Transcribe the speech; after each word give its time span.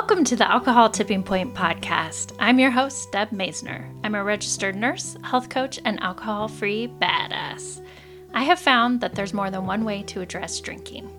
Welcome 0.00 0.22
to 0.26 0.36
the 0.36 0.48
Alcohol 0.48 0.90
Tipping 0.90 1.24
Point 1.24 1.54
podcast. 1.54 2.32
I'm 2.38 2.60
your 2.60 2.70
host, 2.70 3.10
Deb 3.10 3.30
Masner. 3.30 3.84
I'm 4.04 4.14
a 4.14 4.22
registered 4.22 4.76
nurse, 4.76 5.16
health 5.24 5.48
coach, 5.48 5.80
and 5.84 6.00
alcohol 6.00 6.46
free 6.46 6.86
badass. 6.86 7.84
I 8.32 8.44
have 8.44 8.60
found 8.60 9.00
that 9.00 9.16
there's 9.16 9.34
more 9.34 9.50
than 9.50 9.66
one 9.66 9.84
way 9.84 10.04
to 10.04 10.20
address 10.20 10.60
drinking. 10.60 11.10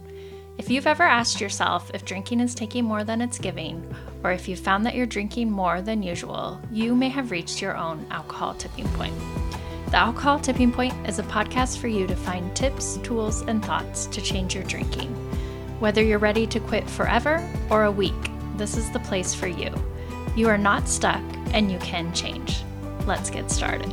If 0.57 0.69
you've 0.69 0.87
ever 0.87 1.03
asked 1.03 1.41
yourself 1.41 1.91
if 1.93 2.05
drinking 2.05 2.39
is 2.39 2.55
taking 2.55 2.85
more 2.85 3.03
than 3.03 3.21
it's 3.21 3.37
giving, 3.37 3.83
or 4.23 4.31
if 4.31 4.47
you've 4.47 4.61
found 4.61 4.85
that 4.85 4.95
you're 4.95 5.05
drinking 5.05 5.51
more 5.51 5.81
than 5.81 6.01
usual, 6.01 6.57
you 6.71 6.95
may 6.95 7.09
have 7.09 7.31
reached 7.31 7.61
your 7.61 7.75
own 7.75 8.07
alcohol 8.11 8.53
tipping 8.53 8.87
point. 8.93 9.13
The 9.87 9.97
Alcohol 9.97 10.39
Tipping 10.39 10.71
Point 10.71 10.93
is 11.05 11.19
a 11.19 11.23
podcast 11.23 11.79
for 11.79 11.89
you 11.89 12.07
to 12.07 12.15
find 12.15 12.55
tips, 12.55 12.95
tools, 13.03 13.41
and 13.41 13.63
thoughts 13.63 14.05
to 14.05 14.21
change 14.21 14.55
your 14.55 14.63
drinking. 14.63 15.13
Whether 15.81 16.01
you're 16.01 16.17
ready 16.17 16.47
to 16.47 16.61
quit 16.61 16.89
forever 16.89 17.45
or 17.69 17.83
a 17.83 17.91
week, 17.91 18.28
this 18.59 18.75
is 18.75 18.91
the 18.91 18.99
place 18.99 19.33
for 19.33 19.47
you. 19.47 19.73
You 20.35 20.49
are 20.49 20.57
not 20.57 20.89
stuck 20.89 21.23
and 21.53 21.71
you 21.71 21.79
can 21.79 22.13
change. 22.13 22.61
Let's 23.05 23.29
get 23.29 23.49
started. 23.49 23.89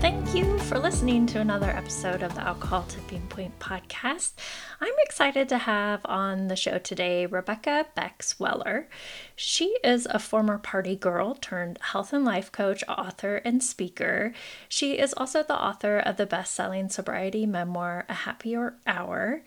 Thank 0.00 0.34
you 0.34 0.58
for 0.60 0.78
listening 0.78 1.26
to 1.26 1.40
another 1.40 1.70
episode 1.70 2.22
of 2.22 2.34
the 2.34 2.40
Alcohol 2.40 2.84
Tipping 2.88 3.26
Point 3.28 3.58
podcast. 3.58 4.32
I'm 4.80 4.92
excited 5.04 5.48
to 5.48 5.58
have 5.58 6.00
on 6.04 6.48
the 6.48 6.56
show 6.56 6.78
today 6.78 7.26
Rebecca 7.26 7.86
Bex 7.94 8.38
Weller. 8.38 8.88
She 9.34 9.76
is 9.82 10.06
a 10.10 10.18
former 10.18 10.58
party 10.58 10.96
girl 10.96 11.34
turned 11.34 11.78
health 11.80 12.12
and 12.12 12.24
life 12.24 12.52
coach, 12.52 12.84
author, 12.88 13.36
and 13.36 13.62
speaker. 13.64 14.32
She 14.68 14.98
is 14.98 15.14
also 15.14 15.42
the 15.42 15.60
author 15.60 15.98
of 15.98 16.18
the 16.18 16.26
best 16.26 16.54
selling 16.54 16.88
sobriety 16.88 17.46
memoir, 17.46 18.04
A 18.08 18.14
Happier 18.14 18.74
Hour, 18.86 19.42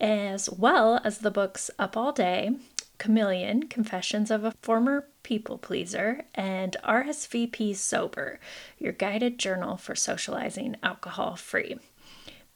as 0.00 0.48
well 0.50 1.00
as 1.04 1.18
the 1.18 1.30
books 1.30 1.70
Up 1.78 1.96
All 1.96 2.12
Day, 2.12 2.52
Chameleon, 2.98 3.64
Confessions 3.64 4.30
of 4.30 4.44
a 4.44 4.54
Former 4.62 5.06
People 5.22 5.58
Pleaser, 5.58 6.24
and 6.34 6.76
RSVP 6.84 7.76
Sober, 7.76 8.40
your 8.78 8.92
guided 8.92 9.38
journal 9.38 9.76
for 9.76 9.94
socializing 9.94 10.76
alcohol 10.82 11.36
free. 11.36 11.78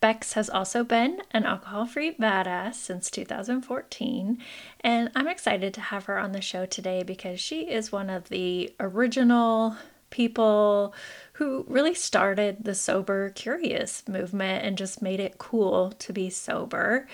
Bex 0.01 0.35
has 0.35 0.51
also 0.51 0.85
been 0.85 1.23
an 1.31 1.45
alcohol 1.45 1.87
free 1.87 2.13
badass 2.13 2.75
since 2.75 3.11
2014, 3.11 4.39
and 4.81 5.11
I'm 5.15 5.29
excited 5.29 5.73
to 5.75 5.81
have 5.81 6.05
her 6.05 6.19
on 6.19 6.33
the 6.33 6.43
show 6.43 6.67
today 6.67 7.03
because 7.03 7.41
she 7.41 7.71
is 7.71 7.91
one 7.91 8.11
of 8.11 8.29
the 8.29 8.75
original 8.79 9.77
people 10.11 10.95
who 11.35 11.65
really 11.67 11.95
started 11.95 12.63
the 12.63 12.75
sober 12.75 13.31
curious 13.31 14.07
movement 14.07 14.65
and 14.65 14.79
just 14.79 15.03
made 15.03 15.19
it 15.19 15.37
cool 15.37 15.91
to 15.99 16.13
be 16.13 16.31
sober. 16.31 17.09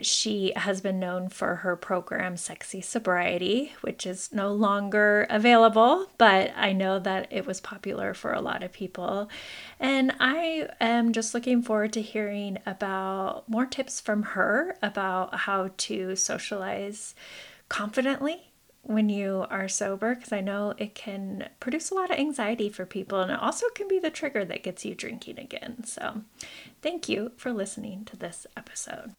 She 0.00 0.52
has 0.56 0.80
been 0.80 0.98
known 0.98 1.28
for 1.28 1.56
her 1.56 1.76
program 1.76 2.38
Sexy 2.38 2.80
Sobriety, 2.80 3.74
which 3.82 4.06
is 4.06 4.32
no 4.32 4.50
longer 4.50 5.26
available, 5.28 6.06
but 6.16 6.52
I 6.56 6.72
know 6.72 6.98
that 7.00 7.28
it 7.30 7.44
was 7.44 7.60
popular 7.60 8.14
for 8.14 8.32
a 8.32 8.40
lot 8.40 8.62
of 8.62 8.72
people. 8.72 9.28
And 9.78 10.14
I 10.20 10.68
am 10.80 11.12
just 11.12 11.34
looking 11.34 11.60
forward 11.60 11.92
to 11.94 12.02
hearing 12.02 12.58
about 12.64 13.46
more 13.46 13.66
tips 13.66 14.00
from 14.00 14.22
her 14.22 14.78
about 14.82 15.34
how 15.40 15.70
to 15.76 16.16
socialize 16.16 17.14
confidently 17.68 18.52
when 18.86 19.08
you 19.08 19.44
are 19.50 19.68
sober 19.68 20.14
because 20.14 20.32
I 20.32 20.40
know 20.40 20.74
it 20.78 20.94
can 20.94 21.48
produce 21.58 21.90
a 21.90 21.94
lot 21.94 22.10
of 22.10 22.18
anxiety 22.18 22.68
for 22.68 22.86
people 22.86 23.20
and 23.20 23.32
it 23.32 23.40
also 23.40 23.66
can 23.74 23.88
be 23.88 23.98
the 23.98 24.10
trigger 24.10 24.44
that 24.44 24.62
gets 24.62 24.84
you 24.84 24.94
drinking 24.94 25.38
again. 25.38 25.84
So, 25.84 26.22
thank 26.82 27.08
you 27.08 27.32
for 27.36 27.52
listening 27.52 28.04
to 28.06 28.16
this 28.16 28.46
episode. 28.56 29.12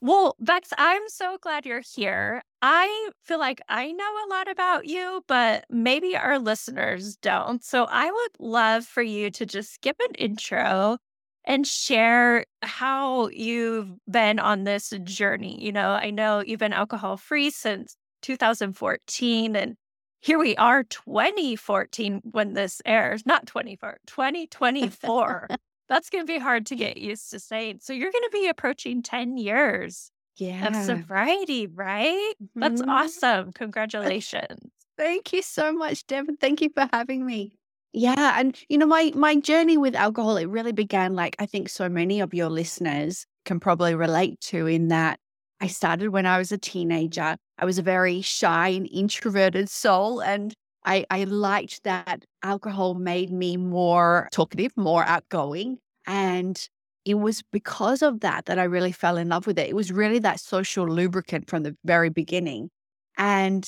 Well, 0.00 0.36
Bex, 0.38 0.68
I'm 0.76 1.08
so 1.08 1.38
glad 1.40 1.64
you're 1.64 1.80
here. 1.80 2.42
I 2.60 3.10
feel 3.22 3.38
like 3.38 3.62
I 3.70 3.90
know 3.90 4.04
a 4.04 4.28
lot 4.28 4.50
about 4.50 4.84
you, 4.84 5.24
but 5.26 5.64
maybe 5.70 6.14
our 6.14 6.38
listeners 6.38 7.16
don't. 7.16 7.64
So, 7.64 7.84
I 7.84 8.10
would 8.10 8.32
love 8.38 8.84
for 8.84 9.02
you 9.02 9.30
to 9.30 9.46
just 9.46 9.72
skip 9.72 9.96
an 10.00 10.14
intro 10.16 10.98
and 11.46 11.66
share 11.66 12.44
how 12.62 13.28
you've 13.28 13.90
been 14.10 14.38
on 14.38 14.64
this 14.64 14.92
journey. 15.04 15.62
You 15.62 15.72
know, 15.72 15.90
I 15.90 16.10
know 16.10 16.42
you've 16.44 16.60
been 16.60 16.72
alcohol 16.72 17.16
free 17.16 17.50
since 17.50 17.96
2014 18.24 19.54
and 19.54 19.76
here 20.20 20.38
we 20.38 20.56
are 20.56 20.82
2014 20.82 22.22
when 22.30 22.54
this 22.54 22.80
airs 22.86 23.26
not 23.26 23.46
24 23.46 23.98
2024 24.06 25.48
that's 25.90 26.08
going 26.08 26.26
to 26.26 26.32
be 26.32 26.38
hard 26.38 26.64
to 26.64 26.74
get 26.74 26.96
used 26.96 27.30
to 27.30 27.38
saying 27.38 27.78
so 27.82 27.92
you're 27.92 28.10
going 28.10 28.24
to 28.24 28.30
be 28.32 28.48
approaching 28.48 29.02
10 29.02 29.36
years 29.36 30.10
yeah. 30.38 30.68
of 30.68 30.74
sobriety 30.86 31.66
right 31.66 32.32
mm-hmm. 32.42 32.60
that's 32.60 32.80
awesome 32.80 33.52
congratulations 33.54 34.70
thank 34.96 35.34
you 35.34 35.42
so 35.42 35.70
much 35.70 36.06
devin 36.06 36.38
thank 36.38 36.62
you 36.62 36.70
for 36.70 36.88
having 36.94 37.26
me 37.26 37.58
yeah 37.92 38.40
and 38.40 38.58
you 38.70 38.78
know 38.78 38.86
my 38.86 39.12
my 39.14 39.36
journey 39.36 39.76
with 39.76 39.94
alcohol 39.94 40.38
it 40.38 40.46
really 40.46 40.72
began 40.72 41.14
like 41.14 41.36
i 41.38 41.44
think 41.44 41.68
so 41.68 41.90
many 41.90 42.20
of 42.20 42.32
your 42.32 42.48
listeners 42.48 43.26
can 43.44 43.60
probably 43.60 43.94
relate 43.94 44.40
to 44.40 44.66
in 44.66 44.88
that 44.88 45.20
I 45.64 45.66
started 45.66 46.10
when 46.10 46.26
I 46.26 46.36
was 46.36 46.52
a 46.52 46.58
teenager. 46.58 47.38
I 47.56 47.64
was 47.64 47.78
a 47.78 47.82
very 47.82 48.20
shy 48.20 48.68
and 48.68 48.86
introverted 48.92 49.70
soul. 49.70 50.20
And 50.20 50.52
I, 50.84 51.06
I 51.10 51.24
liked 51.24 51.84
that 51.84 52.26
alcohol 52.42 52.92
made 52.92 53.32
me 53.32 53.56
more 53.56 54.28
talkative, 54.30 54.76
more 54.76 55.04
outgoing. 55.04 55.78
And 56.06 56.60
it 57.06 57.14
was 57.14 57.42
because 57.50 58.02
of 58.02 58.20
that 58.20 58.44
that 58.44 58.58
I 58.58 58.64
really 58.64 58.92
fell 58.92 59.16
in 59.16 59.30
love 59.30 59.46
with 59.46 59.58
it. 59.58 59.70
It 59.70 59.74
was 59.74 59.90
really 59.90 60.18
that 60.18 60.38
social 60.38 60.86
lubricant 60.86 61.48
from 61.48 61.62
the 61.62 61.74
very 61.82 62.10
beginning. 62.10 62.68
And 63.16 63.66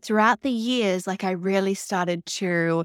throughout 0.00 0.42
the 0.42 0.52
years, 0.52 1.04
like 1.08 1.24
I 1.24 1.32
really 1.32 1.74
started 1.74 2.24
to 2.26 2.84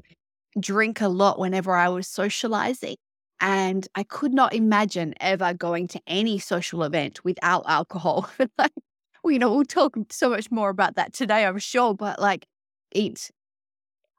drink 0.58 1.00
a 1.00 1.06
lot 1.06 1.38
whenever 1.38 1.76
I 1.76 1.88
was 1.88 2.08
socializing. 2.08 2.96
And 3.40 3.88
I 3.94 4.02
could 4.02 4.34
not 4.34 4.54
imagine 4.54 5.14
ever 5.20 5.54
going 5.54 5.88
to 5.88 6.00
any 6.06 6.38
social 6.38 6.82
event 6.82 7.24
without 7.24 7.64
alcohol. 7.66 8.28
like, 8.58 8.72
well, 9.22 9.32
you 9.32 9.38
know, 9.38 9.54
we'll 9.54 9.64
talk 9.64 9.96
so 10.10 10.30
much 10.30 10.50
more 10.50 10.70
about 10.70 10.96
that 10.96 11.12
today, 11.12 11.46
I'm 11.46 11.58
sure. 11.58 11.94
But 11.94 12.20
like, 12.20 12.46
it, 12.90 13.30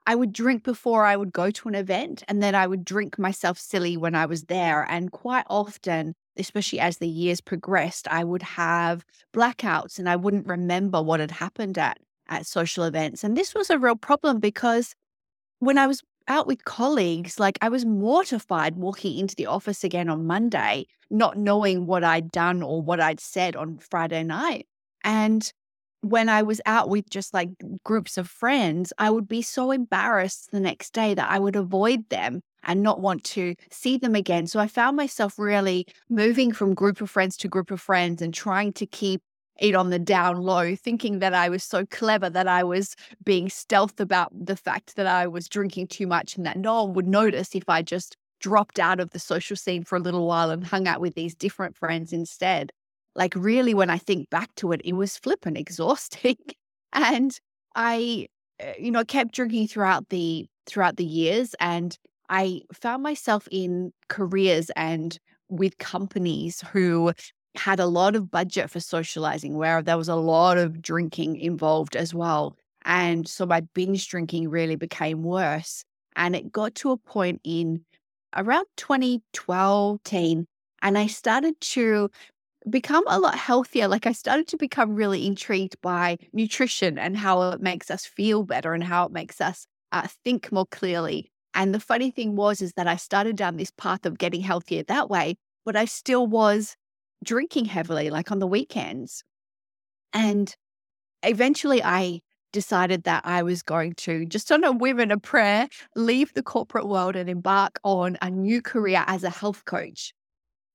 I 0.08 0.16
would 0.16 0.34
drink 0.34 0.64
before 0.64 1.06
I 1.06 1.16
would 1.16 1.32
go 1.32 1.52
to 1.52 1.70
an 1.70 1.76
event, 1.76 2.24
and 2.28 2.42
then 2.42 2.56
I 2.56 2.66
would 2.68 2.84
drink 2.84 3.20
myself 3.20 3.60
silly 3.60 3.98
when 3.98 4.16
I 4.16 4.26
was 4.26 4.44
there. 4.46 4.84
And 4.90 5.12
quite 5.12 5.46
often, 5.50 6.16
especially 6.38 6.80
as 6.80 6.98
the 6.98 7.08
years 7.08 7.42
progressed, 7.42 8.08
I 8.08 8.24
would 8.24 8.42
have 8.42 9.06
blackouts 9.34 10.00
and 10.00 10.10
I 10.10 10.16
wouldn't 10.16 10.48
remember 10.48 11.02
what 11.02 11.20
had 11.20 11.32
happened 11.32 11.78
at 11.78 12.00
at 12.28 12.46
social 12.46 12.86
events. 12.86 13.24
And 13.24 13.36
this 13.38 13.54
was 13.54 13.70
a 13.70 13.78
real 13.78 13.96
problem 13.96 14.40
because 14.40 14.96
when 15.60 15.78
I 15.78 15.88
was 15.88 16.02
out 16.32 16.48
with 16.48 16.66
colleagues, 16.66 17.40
like 17.40 17.60
I 17.62 17.70
was 17.70 17.86
mortified 17.86 18.76
walking 18.76 19.20
into 19.20 19.36
the 19.36 19.46
office 19.46 19.84
again 19.84 20.10
on 20.10 20.26
Monday, 20.26 20.88
not 21.10 21.38
knowing 21.38 21.86
what 21.86 22.04
I'd 22.04 22.32
done 22.32 22.64
or 22.64 22.82
what 22.82 23.00
I'd 23.00 23.20
said 23.20 23.56
on 23.56 23.78
Friday 23.78 24.24
night. 24.24 24.66
And 25.04 25.52
when 26.02 26.30
I 26.30 26.42
was 26.42 26.62
out 26.66 26.90
with 26.90 27.10
just 27.10 27.34
like 27.34 27.50
groups 27.84 28.18
of 28.18 28.28
friends, 28.28 28.92
I 28.98 29.10
would 29.12 29.28
be 29.28 29.42
so 29.42 29.72
embarrassed 29.72 30.50
the 30.52 30.60
next 30.60 30.94
day 30.94 31.14
that 31.14 31.30
I 31.30 31.38
would 31.38 31.56
avoid 31.56 32.10
them 32.10 32.42
and 32.64 32.82
not 32.82 33.02
want 33.02 33.24
to 33.24 33.56
see 33.70 33.98
them 33.98 34.16
again. 34.16 34.48
So 34.48 34.60
I 34.60 34.68
found 34.68 34.98
myself 34.98 35.38
really 35.38 35.86
moving 36.10 36.52
from 36.54 36.74
group 36.74 37.02
of 37.02 37.10
friends 37.10 37.38
to 37.38 37.48
group 37.48 37.72
of 37.72 37.82
friends 37.82 38.22
and 38.22 38.34
trying 38.34 38.74
to 38.74 38.86
keep 38.86 39.22
it 39.60 39.76
on 39.76 39.90
the 39.90 40.00
down 40.00 40.38
low, 40.42 40.76
thinking 40.76 41.20
that 41.20 41.34
I 41.34 41.50
was 41.50 41.64
so 41.64 41.86
clever 41.86 42.30
that 42.30 42.48
I 42.48 42.64
was 42.64 42.96
being 43.24 43.50
stealth 43.50 44.00
about 44.00 44.30
the 44.34 44.56
fact 44.56 44.96
that 44.96 45.08
I 45.08 45.28
was 45.28 45.48
drinking 45.48 45.88
too 45.88 46.08
much 46.08 46.36
and 46.36 46.46
that 46.46 46.58
no 46.58 46.84
one 46.84 46.94
would 46.94 47.08
notice 47.08 47.56
if 47.56 47.68
I 47.68 47.82
just 47.82 48.18
dropped 48.40 48.80
out 48.80 49.00
of 49.00 49.12
the 49.12 49.20
social 49.20 49.56
scene 49.56 49.84
for 49.84 49.98
a 49.98 50.00
little 50.02 50.26
while 50.26 50.50
and 50.50 50.66
hung 50.66 50.88
out 50.88 51.02
with 51.02 51.14
these 51.16 51.36
different 51.36 51.76
friends 51.76 52.12
instead. 52.12 52.72
Like, 53.16 53.34
really, 53.36 53.74
when 53.74 53.90
I 53.90 53.98
think 53.98 54.30
back 54.30 54.54
to 54.56 54.72
it, 54.72 54.82
it 54.84 54.94
was 54.94 55.18
flippant 55.18 55.58
exhausting. 55.58 56.38
and 56.94 57.38
I, 57.76 58.28
eh, 58.60 58.74
you 58.80 58.92
know, 58.92 59.04
kept 59.04 59.34
drinking 59.34 59.68
throughout 59.68 60.10
the 60.10 60.48
throughout 60.68 60.98
the 60.98 61.06
years 61.06 61.56
and 61.60 61.98
I 62.30 62.62
found 62.72 63.04
myself 63.04 63.48
in 63.52 63.92
careers 64.08 64.72
and 64.78 65.18
with 65.50 65.78
companies 65.80 66.62
who 66.72 67.12
had 67.56 67.80
a 67.80 67.86
lot 67.86 68.16
of 68.16 68.32
budget 68.32 68.70
for 68.70 68.80
socializing 68.80 69.58
where 69.58 69.82
there 69.82 69.98
was 69.98 70.10
a 70.10 70.16
lot 70.16 70.58
of 70.58 70.82
drinking 70.82 71.38
involved 71.38 71.96
as 71.96 72.14
well. 72.14 72.56
And 72.86 73.28
so 73.28 73.46
my 73.46 73.62
binge 73.74 74.08
drinking 74.08 74.50
really 74.50 74.76
became 74.76 75.24
worse. 75.24 75.84
And 76.16 76.36
it 76.36 76.52
got 76.52 76.76
to 76.76 76.92
a 76.92 76.98
point 76.98 77.42
in 77.44 77.86
around 78.36 78.66
2012, 78.78 80.04
teen, 80.04 80.48
and 80.82 80.98
I 80.98 81.08
started 81.08 81.60
to 81.62 82.10
become 82.70 83.04
a 83.08 83.20
lot 83.20 83.36
healthier. 83.36 83.88
Like 83.88 84.06
I 84.06 84.12
started 84.12 84.48
to 84.50 84.58
become 84.58 84.96
really 84.96 85.26
intrigued 85.26 85.80
by 85.82 86.18
nutrition 86.34 86.98
and 86.98 87.18
how 87.18 87.52
it 87.52 87.62
makes 87.62 87.90
us 87.90 88.06
feel 88.06 88.44
better 88.44 88.74
and 88.74 88.84
how 88.84 89.06
it 89.06 89.12
makes 89.12 89.42
us 89.42 89.66
uh, 89.92 90.08
think 90.24 90.52
more 90.52 90.66
clearly. 90.68 91.32
And 91.54 91.74
the 91.76 91.80
funny 91.80 92.12
thing 92.12 92.36
was, 92.36 92.62
is 92.62 92.74
that 92.74 92.88
I 92.88 92.96
started 92.96 93.36
down 93.36 93.58
this 93.58 93.72
path 93.72 94.06
of 94.06 94.18
getting 94.18 94.42
healthier 94.42 94.84
that 94.84 95.10
way, 95.10 95.36
but 95.66 95.76
I 95.76 95.86
still 95.86 96.28
was 96.28 96.76
drinking 97.24 97.66
heavily, 97.66 98.10
like 98.10 98.32
on 98.32 98.40
the 98.40 98.48
weekends. 98.48 99.24
And 100.14 100.54
eventually 101.24 101.84
I 101.84 102.22
decided 102.52 103.04
that 103.04 103.26
I 103.26 103.44
was 103.44 103.62
going 103.62 103.94
to, 103.94 104.26
just 104.26 104.52
on 104.52 104.64
a 104.64 104.72
whim 104.72 105.00
and 105.00 105.12
a 105.12 105.18
prayer, 105.18 105.70
leave 105.96 106.34
the 106.34 106.44
corporate 106.44 106.88
world 106.88 107.16
and 107.16 107.30
embark 107.30 107.80
on 107.84 108.18
a 108.22 108.30
new 108.30 108.62
career 108.62 109.04
as 109.08 109.24
a 109.24 109.30
health 109.30 109.66
coach. 109.66 110.14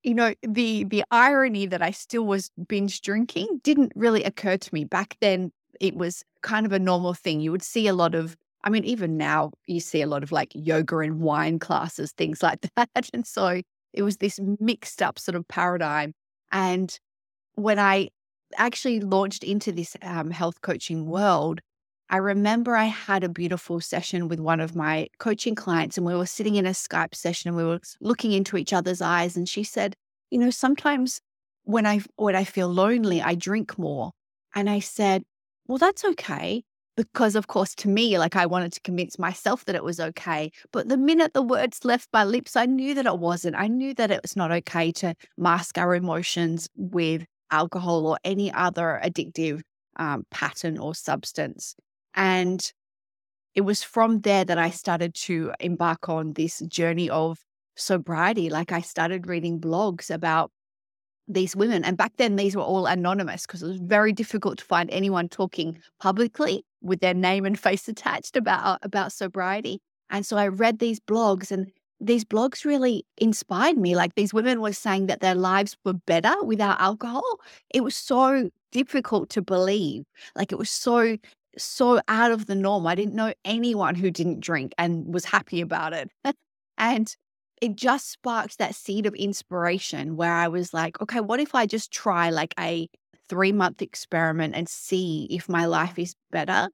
You 0.03 0.15
know, 0.15 0.35
the 0.43 0.85
the 0.85 1.03
irony 1.11 1.67
that 1.67 1.83
I 1.83 1.91
still 1.91 2.25
was 2.25 2.51
binge 2.69 3.01
drinking 3.01 3.61
didn't 3.65 3.93
really 3.97 4.23
occur 4.23 4.57
to 4.57 4.75
me. 4.75 4.85
Back 4.85 5.17
then, 5.21 5.51
it 5.81 5.97
was 5.97 6.23
kind 6.43 6.65
of 6.65 6.73
a 6.73 6.79
normal 6.79 7.15
thing. 7.15 7.41
You 7.41 7.51
would 7.51 7.63
see 7.63 7.89
a 7.89 7.93
lot 7.93 8.15
of, 8.15 8.37
I 8.63 8.71
mean, 8.71 8.85
even 8.85 9.17
now 9.17 9.51
you 9.67 9.81
see 9.81 10.03
a 10.03 10.07
lot 10.07 10.23
of 10.23 10.31
like 10.31 10.53
yoga 10.55 10.99
and 10.99 11.21
wine 11.21 11.59
classes, 11.59 12.13
things 12.13 12.43
like 12.43 12.61
that. 12.77 13.11
And 13.13 13.27
so 13.27 13.63
it 13.93 14.03
was 14.03 14.19
this 14.19 14.39
mixed 14.61 15.03
up 15.03 15.19
sort 15.19 15.35
of 15.35 15.47
paradigm. 15.49 16.13
And 16.57 16.99
when 17.55 17.79
I 17.79 18.09
actually 18.57 19.01
launched 19.01 19.45
into 19.45 19.73
this 19.73 19.95
um, 20.01 20.31
health 20.31 20.63
coaching 20.63 21.05
world, 21.05 21.61
I 22.09 22.17
remember 22.17 22.75
I 22.75 22.87
had 22.87 23.23
a 23.23 23.29
beautiful 23.29 23.79
session 23.79 24.27
with 24.27 24.41
one 24.41 24.61
of 24.61 24.75
my 24.75 25.09
coaching 25.19 25.55
clients, 25.55 25.99
and 25.99 26.07
we 26.07 26.15
were 26.15 26.25
sitting 26.25 26.55
in 26.55 26.65
a 26.65 26.71
Skype 26.71 27.15
session 27.15 27.49
and 27.49 27.59
we 27.59 27.65
were 27.65 27.81
looking 28.01 28.33
into 28.33 28.57
each 28.57 28.73
other's 28.73 29.03
eyes. 29.03 29.37
And 29.37 29.47
she 29.47 29.65
said, 29.65 29.97
You 30.31 30.39
know, 30.39 30.49
sometimes 30.49 31.21
when 31.65 31.85
I 31.85 32.01
when 32.17 32.35
I 32.35 32.45
feel 32.45 32.69
lonely, 32.69 33.21
I 33.21 33.35
drink 33.35 33.79
more. 33.79 34.13
And 34.55 34.71
I 34.71 34.81
said, 34.81 35.25
Well, 35.67 35.77
that's 35.77 36.07
okay. 36.07 36.63
Because 36.97 37.37
of 37.37 37.47
course, 37.47 37.75
to 37.77 37.89
me, 37.89 38.19
like 38.19 38.37
I 38.37 38.47
wanted 38.47 38.73
to 38.73 38.81
convince 38.81 39.19
myself 39.19 39.67
that 39.67 39.75
it 39.75 39.85
was 39.85 40.01
okay. 40.01 40.51
But 40.73 40.89
the 40.89 40.97
minute 40.97 41.35
the 41.35 41.43
words 41.43 41.85
left 41.85 42.09
my 42.13 42.25
lips, 42.25 42.57
I 42.57 42.65
knew 42.65 42.95
that 42.95 43.07
it 43.07 43.19
wasn't. 43.19 43.57
I 43.57 43.69
knew 43.69 43.93
that 43.95 44.11
it 44.11 44.23
was 44.23 44.35
not 44.35 44.51
okay 44.51 44.93
to 44.93 45.15
mask 45.37 45.77
our 45.77 45.95
emotions 45.95 46.69
with 46.75 47.27
alcohol 47.51 48.07
or 48.07 48.19
any 48.25 48.51
other 48.53 49.01
addictive 49.05 49.61
um, 49.97 50.25
pattern 50.31 50.79
or 50.79 50.95
substance. 50.95 51.77
And 52.15 52.73
it 53.55 53.61
was 53.63 53.83
from 53.83 54.21
there 54.21 54.45
that 54.45 54.59
I 54.59 54.71
started 54.71 55.15
to 55.15 55.53
embark 55.61 56.09
on 56.09 56.33
this 56.33 56.61
journey 56.61 57.11
of 57.11 57.39
sobriety. 57.77 58.49
Like 58.49 58.73
I 58.73 58.81
started 58.81 59.27
reading 59.27 59.61
blogs 59.61 60.11
about 60.11 60.51
these 61.29 61.57
women. 61.57 61.85
And 61.85 61.97
back 61.97 62.13
then, 62.17 62.37
these 62.37 62.57
were 62.57 62.63
all 62.63 62.87
anonymous 62.87 63.47
because 63.47 63.63
it 63.63 63.69
was 63.69 63.79
very 63.79 64.13
difficult 64.13 64.59
to 64.59 64.65
find 64.65 64.91
anyone 64.91 65.29
talking 65.29 65.81
publicly 66.01 66.65
with 66.87 67.01
their 67.01 67.15
name 67.15 67.45
and 67.45 67.59
face 67.59 67.89
attached 67.89 68.37
about, 68.37 68.79
about 68.83 69.13
sobriety. 69.13 69.81
And 70.11 70.25
so 70.25 70.37
I 70.37 70.49
read 70.49 70.79
these 70.79 71.01
blogs, 71.01 71.51
and 71.51 71.71
these 72.01 72.25
blogs 72.25 72.65
really 72.65 73.05
inspired 73.19 73.77
me. 73.77 73.97
Like 73.97 74.15
these 74.15 74.35
women 74.35 74.61
were 74.61 74.73
saying 74.73 75.07
that 75.07 75.21
their 75.21 75.35
lives 75.35 75.77
were 75.85 75.95
better 75.95 76.35
without 76.45 76.81
alcohol. 76.81 77.41
It 77.71 77.83
was 77.83 77.97
so 77.97 78.51
difficult 78.73 79.31
to 79.31 79.43
believe. 79.43 80.05
Like 80.35 80.53
it 80.53 80.59
was 80.59 80.71
so 80.71 81.17
so 81.59 82.01
out 82.09 82.33
of 82.33 82.47
the 82.47 82.55
norm. 82.55 82.87
I 82.87 82.95
didn't 82.95 83.15
know 83.15 83.33
anyone 83.45 83.95
who 83.95 84.11
didn't 84.11 84.41
drink 84.41 84.75
and 84.77 85.13
was 85.13 85.25
happy 85.25 85.61
about 85.61 85.95
it. 85.95 86.11
and 86.79 87.17
it 87.63 87.77
just 87.77 88.11
sparked 88.11 88.59
that 88.59 88.75
seed 88.75 89.07
of 89.07 89.15
inspiration 89.15 90.17
where 90.17 90.35
I 90.35 90.49
was 90.49 90.75
like, 90.75 91.01
okay, 91.01 91.21
what 91.21 91.41
if 91.41 91.55
I 91.55 91.65
just 91.65 91.91
try 91.91 92.29
like 92.29 92.55
a 92.61 92.89
three 93.29 93.53
month 93.53 93.83
experiment 93.83 94.55
and 94.55 94.69
see 94.69 95.27
if 95.31 95.49
my 95.49 95.67
life 95.67 95.99
is 95.99 96.15
better? 96.31 96.69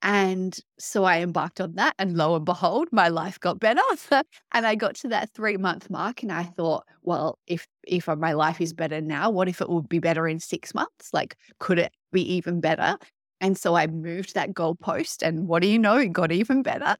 And 0.00 0.56
so 0.78 1.04
I 1.04 1.20
embarked 1.20 1.60
on 1.60 1.74
that, 1.74 1.94
and 1.98 2.16
lo 2.16 2.36
and 2.36 2.44
behold, 2.44 2.88
my 2.92 3.08
life 3.08 3.40
got 3.40 3.58
better. 3.58 3.80
and 4.52 4.66
I 4.66 4.74
got 4.76 4.94
to 4.96 5.08
that 5.08 5.30
three 5.34 5.56
month 5.56 5.90
mark, 5.90 6.22
and 6.22 6.30
I 6.32 6.44
thought, 6.44 6.84
well, 7.02 7.38
if 7.46 7.66
if 7.86 8.06
my 8.06 8.32
life 8.32 8.60
is 8.60 8.72
better 8.72 9.00
now, 9.00 9.30
what 9.30 9.48
if 9.48 9.60
it 9.60 9.68
would 9.68 9.88
be 9.88 9.98
better 9.98 10.28
in 10.28 10.38
six 10.38 10.72
months? 10.74 11.10
Like, 11.12 11.36
could 11.58 11.78
it 11.80 11.92
be 12.12 12.22
even 12.34 12.60
better? 12.60 12.96
And 13.40 13.56
so 13.58 13.74
I 13.76 13.86
moved 13.88 14.34
that 14.34 14.50
goalpost, 14.54 15.22
and 15.26 15.48
what 15.48 15.62
do 15.62 15.68
you 15.68 15.78
know? 15.78 15.96
It 15.96 16.12
got 16.12 16.30
even 16.32 16.62
better. 16.62 16.96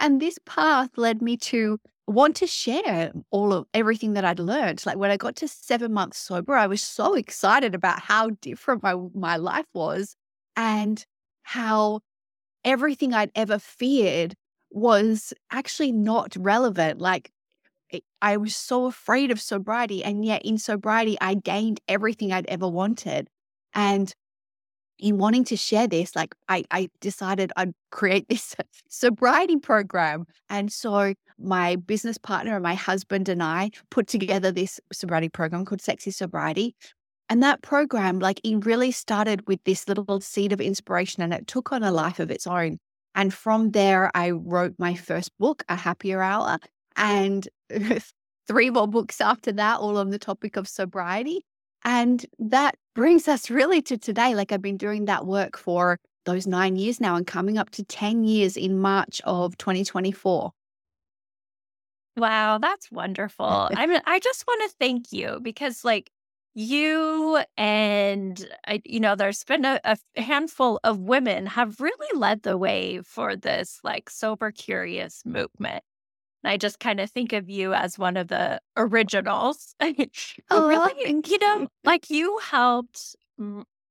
And 0.00 0.20
this 0.20 0.38
path 0.46 0.90
led 0.96 1.22
me 1.22 1.36
to 1.36 1.78
want 2.06 2.36
to 2.36 2.46
share 2.46 3.12
all 3.30 3.52
of 3.52 3.66
everything 3.74 4.14
that 4.14 4.24
I'd 4.24 4.38
learned. 4.38 4.84
Like 4.86 4.96
when 4.96 5.10
I 5.10 5.16
got 5.16 5.36
to 5.36 5.48
seven 5.48 5.92
months 5.92 6.18
sober, 6.18 6.54
I 6.54 6.66
was 6.66 6.82
so 6.82 7.14
excited 7.14 7.74
about 7.74 8.00
how 8.00 8.30
different 8.40 8.82
my, 8.82 8.94
my 9.14 9.36
life 9.36 9.66
was 9.74 10.16
and 10.56 11.04
how 11.42 12.00
everything 12.64 13.12
I'd 13.12 13.30
ever 13.34 13.58
feared 13.58 14.34
was 14.70 15.34
actually 15.50 15.92
not 15.92 16.34
relevant. 16.38 17.00
Like 17.00 17.30
I 18.20 18.36
was 18.36 18.56
so 18.56 18.86
afraid 18.86 19.30
of 19.30 19.40
sobriety. 19.40 20.02
And 20.02 20.24
yet 20.24 20.42
in 20.44 20.58
sobriety, 20.58 21.16
I 21.20 21.34
gained 21.34 21.80
everything 21.88 22.32
I'd 22.32 22.46
ever 22.46 22.68
wanted. 22.68 23.28
And 23.74 24.12
in 24.98 25.18
wanting 25.18 25.44
to 25.44 25.56
share 25.56 25.86
this, 25.86 26.14
like 26.16 26.34
I, 26.48 26.64
I 26.70 26.88
decided 27.00 27.52
I'd 27.56 27.72
create 27.90 28.28
this 28.28 28.54
sobriety 28.88 29.56
program. 29.56 30.26
And 30.50 30.72
so 30.72 31.14
my 31.38 31.76
business 31.76 32.18
partner 32.18 32.54
and 32.54 32.62
my 32.62 32.74
husband 32.74 33.28
and 33.28 33.42
I 33.42 33.70
put 33.90 34.08
together 34.08 34.50
this 34.50 34.80
sobriety 34.92 35.28
program 35.28 35.64
called 35.64 35.80
Sexy 35.80 36.10
Sobriety. 36.10 36.74
And 37.30 37.42
that 37.42 37.62
program, 37.62 38.18
like 38.18 38.40
it 38.42 38.64
really 38.64 38.90
started 38.90 39.46
with 39.46 39.62
this 39.64 39.86
little 39.86 40.20
seed 40.20 40.52
of 40.52 40.60
inspiration 40.60 41.22
and 41.22 41.34
it 41.34 41.46
took 41.46 41.72
on 41.72 41.82
a 41.82 41.92
life 41.92 42.20
of 42.20 42.30
its 42.30 42.46
own. 42.46 42.78
And 43.14 43.34
from 43.34 43.72
there, 43.72 44.10
I 44.14 44.30
wrote 44.30 44.74
my 44.78 44.94
first 44.94 45.36
book, 45.38 45.64
A 45.68 45.76
Happier 45.76 46.22
Hour, 46.22 46.58
and 46.96 47.46
three 48.46 48.70
more 48.70 48.88
books 48.88 49.20
after 49.20 49.52
that, 49.52 49.80
all 49.80 49.98
on 49.98 50.10
the 50.10 50.18
topic 50.18 50.56
of 50.56 50.66
sobriety. 50.66 51.44
And 51.88 52.26
that 52.38 52.76
brings 52.94 53.28
us 53.28 53.48
really 53.48 53.80
to 53.82 53.96
today. 53.96 54.34
Like 54.34 54.52
I've 54.52 54.60
been 54.60 54.76
doing 54.76 55.06
that 55.06 55.24
work 55.24 55.56
for 55.56 55.98
those 56.26 56.46
nine 56.46 56.76
years 56.76 57.00
now 57.00 57.16
and 57.16 57.26
coming 57.26 57.56
up 57.56 57.70
to 57.70 57.82
10 57.82 58.24
years 58.24 58.58
in 58.58 58.78
March 58.78 59.22
of 59.24 59.56
2024. 59.56 60.52
Wow, 62.18 62.58
that's 62.58 62.90
wonderful. 62.92 63.70
I 63.74 63.86
mean, 63.86 64.02
I 64.04 64.18
just 64.18 64.46
want 64.46 64.70
to 64.70 64.76
thank 64.78 65.12
you 65.12 65.38
because, 65.40 65.82
like, 65.82 66.10
you 66.54 67.42
and 67.56 68.46
I, 68.66 68.82
you 68.84 69.00
know, 69.00 69.14
there's 69.14 69.44
been 69.44 69.64
a, 69.64 69.80
a 69.84 69.96
handful 70.20 70.80
of 70.84 70.98
women 70.98 71.46
have 71.46 71.80
really 71.80 72.18
led 72.18 72.42
the 72.42 72.58
way 72.58 73.00
for 73.02 73.34
this, 73.34 73.80
like, 73.82 74.10
sober 74.10 74.50
curious 74.50 75.22
movement. 75.24 75.84
I 76.44 76.56
just 76.56 76.78
kind 76.78 77.00
of 77.00 77.10
think 77.10 77.32
of 77.32 77.48
you 77.50 77.74
as 77.74 77.98
one 77.98 78.16
of 78.16 78.28
the 78.28 78.60
originals. 78.76 79.74
oh, 80.50 80.68
really, 80.68 81.22
you 81.26 81.38
know, 81.38 81.68
like 81.84 82.10
you 82.10 82.38
helped 82.42 83.16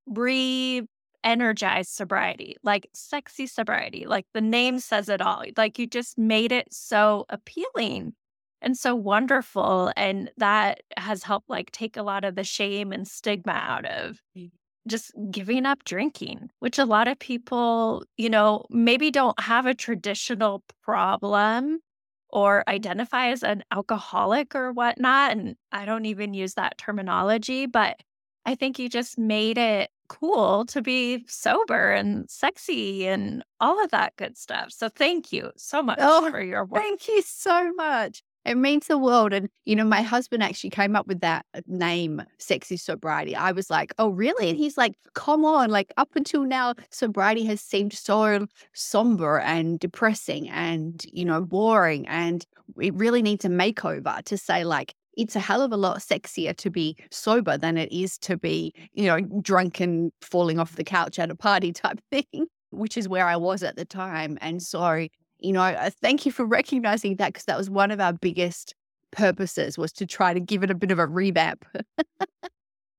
re 0.08 0.84
energize 1.24 1.90
sobriety, 1.90 2.56
like 2.64 2.88
sexy 2.94 3.48
sobriety. 3.48 4.06
Like 4.08 4.26
the 4.34 4.42
name 4.42 4.80
says 4.80 5.10
it 5.10 5.22
all. 5.22 5.44
Like 5.58 5.78
you 5.78 5.88
just 5.88 6.18
made 6.18 6.52
it 6.52 6.74
so 6.74 7.26
appealing 7.30 8.14
and 8.62 8.78
so 8.78 8.96
wonderful. 8.96 9.92
And 9.96 10.32
that 10.38 10.82
has 10.96 11.24
helped 11.24 11.50
like 11.50 11.72
take 11.72 11.98
a 11.98 12.04
lot 12.04 12.24
of 12.24 12.36
the 12.36 12.44
shame 12.44 12.92
and 12.92 13.08
stigma 13.08 13.52
out 13.52 13.86
of 13.86 14.20
mm. 14.38 14.52
just 14.88 15.12
giving 15.30 15.66
up 15.66 15.84
drinking, 15.84 16.50
which 16.60 16.80
a 16.80 16.86
lot 16.86 17.08
of 17.08 17.20
people, 17.20 18.06
you 18.16 18.30
know, 18.30 18.66
maybe 18.70 19.12
don't 19.12 19.40
have 19.40 19.66
a 19.66 19.76
traditional 19.76 20.64
problem 20.82 21.80
or 22.30 22.64
identify 22.68 23.28
as 23.28 23.44
an 23.44 23.64
alcoholic 23.72 24.56
or 24.56 24.72
whatnot. 24.72 25.32
And 25.32 25.56
I 25.72 25.86
don't 25.86 26.06
even 26.06 26.34
use 26.34 26.56
that 26.56 26.78
terminology, 26.78 27.66
but 27.66 28.02
I 28.46 28.56
think 28.56 28.80
you 28.80 28.90
just 28.90 29.18
made 29.18 29.58
it 29.58 29.90
cool 30.08 30.66
to 30.66 30.82
be 30.82 31.26
sober 31.28 31.92
and 31.92 32.30
sexy 32.30 33.08
and 33.08 33.44
all 33.60 33.84
of 33.84 33.92
that 33.92 34.16
good 34.16 34.38
stuff. 34.38 34.72
So 34.72 34.90
thank 34.90 35.34
you 35.34 35.52
so 35.58 35.84
much 35.84 36.00
oh, 36.02 36.30
for 36.32 36.42
your 36.42 36.66
work. 36.66 36.82
Thank 36.82 37.08
you 37.08 37.22
so 37.22 37.74
much. 37.74 38.24
It 38.48 38.56
means 38.56 38.88
the 38.88 38.98
world. 38.98 39.34
And, 39.34 39.50
you 39.66 39.76
know, 39.76 39.84
my 39.84 40.02
husband 40.02 40.42
actually 40.42 40.70
came 40.70 40.96
up 40.96 41.06
with 41.06 41.20
that 41.20 41.46
uh, 41.54 41.60
name, 41.68 42.24
Sexy 42.38 42.78
Sobriety. 42.78 43.36
I 43.36 43.52
was 43.52 43.70
like, 43.70 43.94
oh, 44.00 44.08
really? 44.08 44.50
And 44.50 44.58
he's 44.58 44.78
like, 44.78 44.94
come 45.16 45.44
on. 45.44 45.70
Like, 45.70 45.92
up 45.98 46.16
until 46.16 46.44
now, 46.44 46.74
sobriety 46.90 47.44
has 47.46 47.60
seemed 47.60 47.92
so 47.92 48.48
somber 48.74 49.40
and 49.40 49.80
depressing 49.80 50.50
and, 50.50 51.06
you 51.12 51.26
know, 51.26 51.42
boring. 51.42 52.08
And 52.08 52.46
it 52.80 52.94
really 52.96 53.22
needs 53.22 53.44
a 53.44 53.50
makeover 53.50 54.24
to 54.24 54.38
say, 54.38 54.64
like, 54.64 54.94
it's 55.18 55.36
a 55.36 55.42
hell 55.42 55.62
of 55.62 55.74
a 55.74 55.78
lot 55.78 55.98
sexier 55.98 56.56
to 56.56 56.70
be 56.70 56.96
sober 57.12 57.58
than 57.58 57.78
it 57.78 57.92
is 57.92 58.18
to 58.20 58.38
be, 58.38 58.74
you 58.94 59.08
know, 59.08 59.20
drunk 59.42 59.82
and 59.82 60.14
falling 60.22 60.58
off 60.58 60.78
the 60.78 60.86
couch 60.86 61.20
at 61.20 61.30
a 61.30 61.36
party 61.36 61.74
type 61.74 62.00
thing, 62.12 62.48
which 62.70 62.96
is 62.96 63.10
where 63.10 63.28
I 63.28 63.36
was 63.36 63.62
at 63.62 63.76
the 63.76 63.84
time. 63.84 64.38
And 64.40 64.64
so 64.64 65.08
you 65.40 65.54
know, 65.54 65.90
thank 66.02 66.26
you 66.26 66.32
for 66.32 66.46
recognizing 66.46 67.16
that 67.18 67.34
because 67.34 67.46
that 67.46 67.58
was 67.58 67.70
one 67.70 67.92
of 67.92 68.00
our 68.00 68.14
biggest 68.14 68.76
purposes 69.12 69.78
was 69.78 69.92
to 69.94 70.06
try 70.06 70.34
to 70.34 70.40
give 70.40 70.64
it 70.64 70.72
a 70.72 70.76
bit 70.76 70.92
of 70.92 71.00
a 71.00 71.08
revamp. 71.08 71.66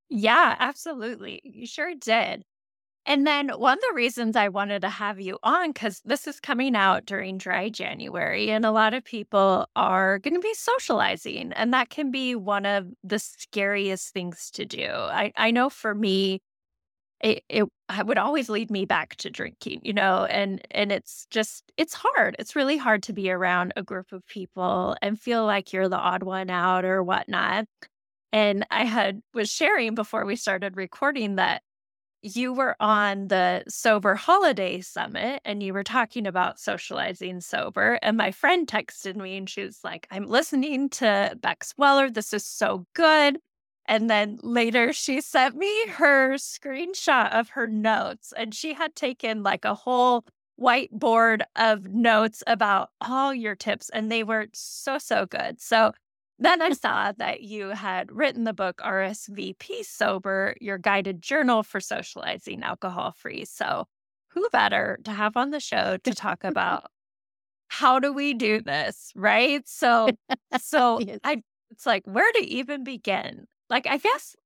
yeah, 0.08 0.56
absolutely. 0.58 1.40
You 1.44 1.66
sure 1.66 1.94
did. 1.94 2.44
And 3.06 3.26
then 3.26 3.48
one 3.48 3.78
of 3.78 3.82
the 3.88 3.94
reasons 3.94 4.36
I 4.36 4.48
wanted 4.48 4.82
to 4.82 4.90
have 4.90 5.18
you 5.18 5.38
on, 5.42 5.70
because 5.70 6.02
this 6.04 6.26
is 6.26 6.40
coming 6.40 6.76
out 6.76 7.06
during 7.06 7.38
dry 7.38 7.70
January, 7.70 8.50
and 8.50 8.66
a 8.66 8.70
lot 8.70 8.92
of 8.92 9.02
people 9.02 9.66
are 9.74 10.18
going 10.18 10.34
to 10.34 10.40
be 10.40 10.52
socializing. 10.52 11.52
And 11.54 11.72
that 11.72 11.88
can 11.88 12.10
be 12.10 12.34
one 12.34 12.66
of 12.66 12.86
the 13.02 13.18
scariest 13.18 14.12
things 14.12 14.50
to 14.52 14.66
do. 14.66 14.90
I, 14.90 15.32
I 15.36 15.50
know 15.52 15.70
for 15.70 15.94
me, 15.94 16.42
it, 17.20 17.44
it 17.48 17.64
would 18.04 18.18
always 18.18 18.48
lead 18.48 18.70
me 18.70 18.84
back 18.84 19.16
to 19.16 19.30
drinking, 19.30 19.80
you 19.82 19.92
know, 19.92 20.24
and 20.26 20.60
and 20.70 20.92
it's 20.92 21.26
just 21.30 21.72
it's 21.76 21.94
hard. 21.94 22.36
It's 22.38 22.56
really 22.56 22.76
hard 22.76 23.02
to 23.04 23.12
be 23.12 23.30
around 23.30 23.72
a 23.76 23.82
group 23.82 24.12
of 24.12 24.26
people 24.26 24.96
and 25.02 25.20
feel 25.20 25.44
like 25.44 25.72
you're 25.72 25.88
the 25.88 25.96
odd 25.96 26.22
one 26.22 26.50
out 26.50 26.84
or 26.84 27.02
whatnot. 27.02 27.66
And 28.32 28.66
I 28.70 28.84
had 28.84 29.22
was 29.34 29.50
sharing 29.50 29.94
before 29.94 30.24
we 30.26 30.36
started 30.36 30.76
recording 30.76 31.36
that 31.36 31.62
you 32.22 32.52
were 32.52 32.74
on 32.80 33.28
the 33.28 33.62
sober 33.68 34.14
holiday 34.14 34.80
summit 34.80 35.40
and 35.44 35.62
you 35.62 35.72
were 35.72 35.84
talking 35.84 36.26
about 36.26 36.58
socializing 36.58 37.40
sober 37.40 37.98
and 38.02 38.16
my 38.16 38.32
friend 38.32 38.66
texted 38.66 39.14
me 39.16 39.36
and 39.36 39.48
she 39.48 39.62
was 39.62 39.78
like 39.84 40.08
i'm 40.10 40.26
listening 40.26 40.88
to 40.88 41.36
bex 41.40 41.74
weller 41.78 42.10
this 42.10 42.32
is 42.32 42.44
so 42.44 42.84
good 42.94 43.38
and 43.88 44.08
then 44.08 44.38
later 44.42 44.92
she 44.92 45.20
sent 45.20 45.56
me 45.56 45.88
her 45.88 46.34
screenshot 46.34 47.32
of 47.32 47.50
her 47.50 47.66
notes 47.66 48.32
and 48.36 48.54
she 48.54 48.74
had 48.74 48.94
taken 48.94 49.42
like 49.42 49.64
a 49.64 49.74
whole 49.74 50.24
whiteboard 50.60 51.42
of 51.56 51.88
notes 51.88 52.42
about 52.46 52.90
all 53.00 53.34
your 53.34 53.54
tips 53.54 53.90
and 53.90 54.10
they 54.10 54.22
were 54.22 54.46
so 54.52 54.98
so 54.98 55.26
good 55.26 55.60
so 55.60 55.92
then 56.38 56.62
I 56.62 56.70
saw 56.70 57.12
that 57.18 57.42
you 57.42 57.70
had 57.70 58.12
written 58.12 58.44
the 58.44 58.52
book 58.52 58.78
RSVP 58.78 59.84
Sober, 59.84 60.54
your 60.60 60.78
guided 60.78 61.20
journal 61.20 61.64
for 61.64 61.80
socializing 61.80 62.62
alcohol 62.62 63.10
free. 63.10 63.44
So, 63.44 63.86
who 64.28 64.48
better 64.50 65.00
to 65.04 65.10
have 65.10 65.36
on 65.36 65.50
the 65.50 65.58
show 65.58 65.96
to 65.96 66.14
talk 66.14 66.44
about 66.44 66.84
how 67.68 67.98
do 67.98 68.12
we 68.12 68.34
do 68.34 68.60
this, 68.60 69.12
right? 69.16 69.66
So, 69.66 70.10
so 70.60 71.00
yes. 71.06 71.18
I 71.24 71.42
it's 71.70 71.86
like 71.86 72.04
where 72.06 72.30
to 72.32 72.40
even 72.40 72.84
begin? 72.84 73.46
Like 73.70 73.86
I 73.86 73.98
guess 73.98 74.36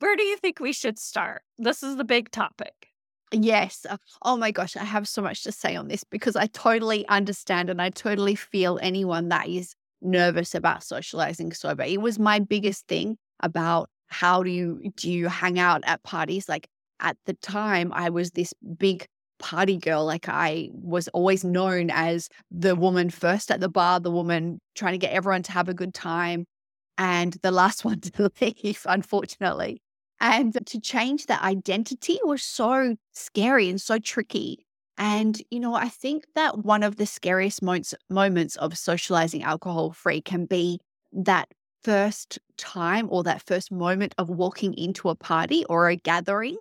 where 0.00 0.16
do 0.16 0.22
you 0.22 0.36
think 0.36 0.60
we 0.60 0.72
should 0.72 0.98
start? 0.98 1.42
This 1.58 1.82
is 1.82 1.96
the 1.96 2.04
big 2.04 2.30
topic. 2.30 2.88
Yes. 3.32 3.86
Uh, 3.88 3.98
oh 4.22 4.36
my 4.36 4.50
gosh, 4.50 4.76
I 4.76 4.84
have 4.84 5.06
so 5.06 5.22
much 5.22 5.44
to 5.44 5.52
say 5.52 5.76
on 5.76 5.88
this 5.88 6.04
because 6.04 6.36
I 6.36 6.46
totally 6.46 7.06
understand 7.08 7.70
and 7.70 7.80
I 7.80 7.90
totally 7.90 8.34
feel 8.34 8.78
anyone 8.82 9.28
that 9.28 9.48
is 9.48 9.74
nervous 10.02 10.54
about 10.54 10.82
socializing 10.82 11.52
sober. 11.52 11.84
It 11.84 12.00
was 12.00 12.18
my 12.18 12.40
biggest 12.40 12.88
thing 12.88 13.18
about 13.40 13.88
how 14.08 14.42
do 14.42 14.50
you 14.50 14.90
do 14.96 15.10
you 15.10 15.28
hang 15.28 15.58
out 15.58 15.82
at 15.84 16.02
parties? 16.02 16.48
Like 16.48 16.66
at 16.98 17.16
the 17.26 17.34
time, 17.34 17.92
I 17.92 18.10
was 18.10 18.32
this 18.32 18.52
big 18.78 19.06
party 19.38 19.76
girl. 19.76 20.04
Like 20.04 20.28
I 20.28 20.70
was 20.72 21.08
always 21.08 21.44
known 21.44 21.90
as 21.90 22.28
the 22.50 22.74
woman 22.74 23.10
first 23.10 23.50
at 23.50 23.60
the 23.60 23.68
bar, 23.68 24.00
the 24.00 24.10
woman 24.10 24.60
trying 24.74 24.92
to 24.92 24.98
get 24.98 25.12
everyone 25.12 25.42
to 25.44 25.52
have 25.52 25.68
a 25.68 25.74
good 25.74 25.94
time, 25.94 26.46
and 27.00 27.38
the 27.42 27.50
last 27.50 27.84
one 27.84 28.00
to 28.00 28.30
leave, 28.40 28.82
unfortunately. 28.86 29.82
And 30.20 30.54
to 30.66 30.78
change 30.78 31.26
that 31.26 31.42
identity 31.42 32.20
was 32.22 32.42
so 32.42 32.96
scary 33.14 33.70
and 33.70 33.80
so 33.80 33.98
tricky. 33.98 34.66
And, 34.98 35.40
you 35.50 35.58
know, 35.60 35.74
I 35.74 35.88
think 35.88 36.24
that 36.34 36.58
one 36.58 36.82
of 36.82 36.96
the 36.96 37.06
scariest 37.06 37.62
moments, 37.62 37.94
moments 38.10 38.56
of 38.56 38.76
socializing 38.76 39.42
alcohol 39.42 39.92
free 39.92 40.20
can 40.20 40.44
be 40.44 40.78
that 41.12 41.48
first 41.82 42.38
time 42.58 43.08
or 43.10 43.22
that 43.22 43.42
first 43.46 43.72
moment 43.72 44.14
of 44.18 44.28
walking 44.28 44.74
into 44.74 45.08
a 45.08 45.14
party 45.14 45.64
or 45.70 45.88
a 45.88 45.96
gathering. 45.96 46.58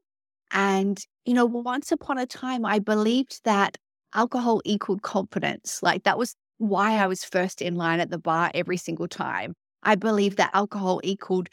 And, 0.51 1.03
you 1.25 1.33
know, 1.33 1.45
once 1.45 1.91
upon 1.91 2.17
a 2.17 2.25
time, 2.25 2.65
I 2.65 2.79
believed 2.79 3.41
that 3.43 3.75
alcohol 4.15 4.61
equaled 4.63 5.01
confidence. 5.01 5.83
Like 5.83 6.03
that 6.03 6.17
was 6.17 6.33
why 6.59 6.93
I 6.93 7.07
was 7.07 7.25
first 7.25 7.61
in 7.61 7.75
line 7.75 7.99
at 7.99 8.09
the 8.09 8.17
bar 8.17 8.51
every 8.53 8.77
single 8.77 9.09
time. 9.09 9.53
I 9.83 9.95
believe 9.95 10.35
that 10.35 10.51
alcohol 10.53 11.01
equaled 11.03 11.49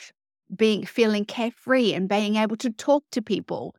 being 0.54 0.84
feeling 0.84 1.24
carefree 1.24 1.92
and 1.92 2.08
being 2.08 2.36
able 2.36 2.56
to 2.56 2.70
talk 2.70 3.04
to 3.12 3.22
people. 3.22 3.74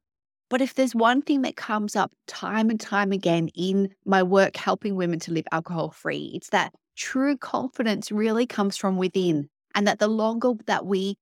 But 0.50 0.62
if 0.62 0.74
there's 0.76 0.96
one 0.96 1.22
thing 1.22 1.42
that 1.42 1.56
comes 1.58 1.96
up 1.96 2.12
time 2.28 2.70
and 2.70 2.80
time 2.80 3.12
again 3.12 3.50
in 3.50 3.94
my 4.06 4.24
work 4.24 4.56
helping 4.56 4.96
women 4.96 5.20
to 5.22 5.34
live 5.34 5.46
alcohol 5.52 5.92
free, 5.92 6.32
it's 6.34 6.50
that 6.50 6.74
true 6.96 7.38
confidence 7.38 8.12
really 8.12 8.46
comes 8.46 8.78
from 8.78 8.98
within. 8.98 9.50
And 9.76 9.88
that 9.88 10.00
the 10.00 10.08
longer 10.08 10.54
that 10.66 10.86
we 10.86 11.18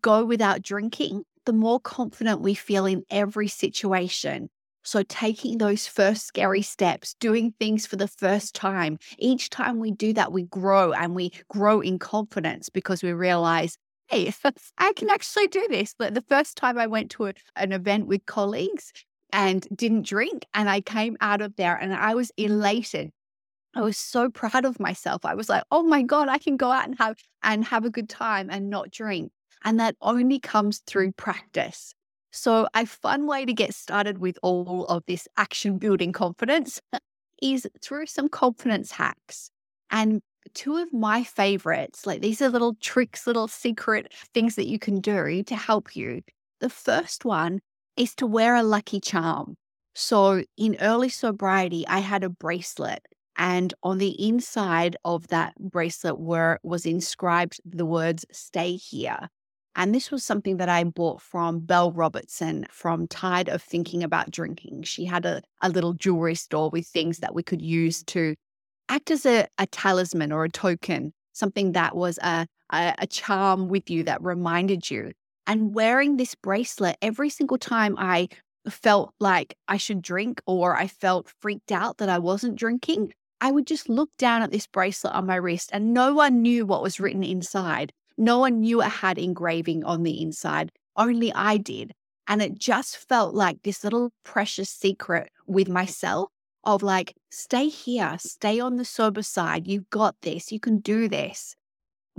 go 0.00 0.24
without 0.24 0.62
drinking, 0.62 1.24
the 1.46 1.52
more 1.52 1.80
confident 1.80 2.40
we 2.40 2.54
feel 2.54 2.86
in 2.86 3.04
every 3.10 3.48
situation. 3.48 4.48
So, 4.82 5.02
taking 5.02 5.58
those 5.58 5.86
first 5.86 6.26
scary 6.26 6.62
steps, 6.62 7.14
doing 7.20 7.52
things 7.58 7.86
for 7.86 7.96
the 7.96 8.08
first 8.08 8.54
time, 8.54 8.98
each 9.18 9.50
time 9.50 9.78
we 9.78 9.90
do 9.90 10.12
that, 10.14 10.32
we 10.32 10.44
grow 10.44 10.92
and 10.92 11.14
we 11.14 11.32
grow 11.48 11.80
in 11.80 11.98
confidence 11.98 12.68
because 12.68 13.02
we 13.02 13.12
realize 13.12 13.76
hey, 14.10 14.32
I 14.78 14.92
can 14.94 15.08
actually 15.08 15.46
do 15.46 15.66
this. 15.70 15.94
The 15.98 16.24
first 16.28 16.56
time 16.56 16.78
I 16.78 16.86
went 16.86 17.12
to 17.12 17.26
a, 17.26 17.32
an 17.56 17.72
event 17.72 18.08
with 18.08 18.26
colleagues 18.26 18.92
and 19.32 19.66
didn't 19.74 20.06
drink, 20.06 20.44
and 20.52 20.68
I 20.68 20.80
came 20.80 21.16
out 21.20 21.40
of 21.40 21.54
there 21.56 21.76
and 21.76 21.94
I 21.94 22.14
was 22.14 22.32
elated. 22.36 23.12
I 23.74 23.82
was 23.82 23.96
so 23.96 24.28
proud 24.28 24.64
of 24.64 24.80
myself. 24.80 25.24
I 25.24 25.34
was 25.34 25.48
like, 25.48 25.62
oh 25.70 25.84
my 25.84 26.02
God, 26.02 26.28
I 26.28 26.38
can 26.38 26.56
go 26.56 26.72
out 26.72 26.86
and 26.86 26.98
have 26.98 27.18
and 27.42 27.64
have 27.66 27.84
a 27.84 27.90
good 27.90 28.08
time 28.08 28.48
and 28.50 28.68
not 28.68 28.90
drink. 28.90 29.30
And 29.64 29.78
that 29.78 29.94
only 30.00 30.40
comes 30.40 30.78
through 30.78 31.12
practice. 31.12 31.94
So 32.32 32.68
a 32.74 32.86
fun 32.86 33.26
way 33.26 33.44
to 33.44 33.52
get 33.52 33.74
started 33.74 34.18
with 34.18 34.38
all 34.42 34.86
of 34.86 35.02
this 35.06 35.26
action 35.36 35.78
building 35.78 36.12
confidence 36.12 36.80
is 37.42 37.66
through 37.82 38.06
some 38.06 38.28
confidence 38.28 38.92
hacks. 38.92 39.50
And 39.90 40.22
two 40.54 40.76
of 40.76 40.92
my 40.92 41.24
favorites, 41.24 42.06
like 42.06 42.20
these 42.20 42.40
are 42.40 42.48
little 42.48 42.74
tricks, 42.80 43.26
little 43.26 43.48
secret 43.48 44.12
things 44.32 44.56
that 44.56 44.66
you 44.66 44.78
can 44.78 45.00
do 45.00 45.42
to 45.42 45.56
help 45.56 45.96
you. 45.96 46.22
The 46.60 46.70
first 46.70 47.24
one 47.24 47.60
is 47.96 48.14
to 48.16 48.26
wear 48.26 48.54
a 48.54 48.62
lucky 48.62 49.00
charm. 49.00 49.56
So 49.94 50.44
in 50.56 50.76
early 50.80 51.08
sobriety, 51.08 51.86
I 51.88 51.98
had 51.98 52.22
a 52.22 52.30
bracelet 52.30 53.04
and 53.36 53.72
on 53.82 53.98
the 53.98 54.10
inside 54.24 54.96
of 55.04 55.28
that 55.28 55.54
bracelet 55.58 56.18
were 56.18 56.60
was 56.62 56.86
inscribed 56.86 57.60
the 57.64 57.86
words 57.86 58.24
stay 58.30 58.76
here. 58.76 59.28
And 59.76 59.94
this 59.94 60.10
was 60.10 60.24
something 60.24 60.56
that 60.56 60.68
I 60.68 60.82
bought 60.84 61.22
from 61.22 61.60
Belle 61.60 61.92
Robertson 61.92 62.66
from 62.70 63.06
Tired 63.06 63.48
of 63.48 63.62
Thinking 63.62 64.02
About 64.02 64.30
Drinking. 64.30 64.82
She 64.82 65.04
had 65.04 65.24
a, 65.24 65.42
a 65.62 65.68
little 65.68 65.94
jewelry 65.94 66.34
store 66.34 66.70
with 66.70 66.86
things 66.86 67.18
that 67.18 67.34
we 67.34 67.42
could 67.42 67.62
use 67.62 68.02
to 68.04 68.34
act 68.88 69.10
as 69.10 69.24
a, 69.24 69.46
a 69.58 69.66
talisman 69.66 70.32
or 70.32 70.44
a 70.44 70.50
token, 70.50 71.12
something 71.32 71.72
that 71.72 71.94
was 71.94 72.18
a, 72.18 72.46
a, 72.72 72.94
a 72.98 73.06
charm 73.06 73.68
with 73.68 73.88
you 73.88 74.02
that 74.04 74.22
reminded 74.22 74.90
you. 74.90 75.12
And 75.46 75.74
wearing 75.74 76.16
this 76.16 76.34
bracelet 76.34 76.96
every 77.00 77.30
single 77.30 77.58
time 77.58 77.96
I 77.98 78.28
felt 78.68 79.14
like 79.20 79.56
I 79.68 79.76
should 79.76 80.02
drink 80.02 80.42
or 80.46 80.76
I 80.76 80.88
felt 80.88 81.32
freaked 81.40 81.72
out 81.72 81.98
that 81.98 82.08
I 82.08 82.18
wasn't 82.18 82.56
drinking, 82.56 83.12
I 83.40 83.50
would 83.50 83.66
just 83.66 83.88
look 83.88 84.10
down 84.18 84.42
at 84.42 84.50
this 84.50 84.66
bracelet 84.66 85.14
on 85.14 85.26
my 85.26 85.36
wrist 85.36 85.70
and 85.72 85.94
no 85.94 86.12
one 86.12 86.42
knew 86.42 86.66
what 86.66 86.82
was 86.82 87.00
written 87.00 87.22
inside. 87.22 87.92
No 88.20 88.38
one 88.38 88.60
knew 88.60 88.82
it 88.82 88.88
had 88.88 89.16
engraving 89.16 89.82
on 89.82 90.02
the 90.02 90.20
inside. 90.20 90.70
Only 90.94 91.32
I 91.32 91.56
did. 91.56 91.92
And 92.28 92.42
it 92.42 92.58
just 92.58 92.98
felt 93.08 93.34
like 93.34 93.62
this 93.62 93.82
little 93.82 94.12
precious 94.24 94.68
secret 94.68 95.30
with 95.46 95.70
myself 95.70 96.28
of 96.62 96.82
like, 96.82 97.14
stay 97.30 97.68
here, 97.68 98.16
stay 98.20 98.60
on 98.60 98.76
the 98.76 98.84
sober 98.84 99.22
side. 99.22 99.66
You've 99.66 99.88
got 99.88 100.16
this, 100.20 100.52
you 100.52 100.60
can 100.60 100.80
do 100.80 101.08
this. 101.08 101.56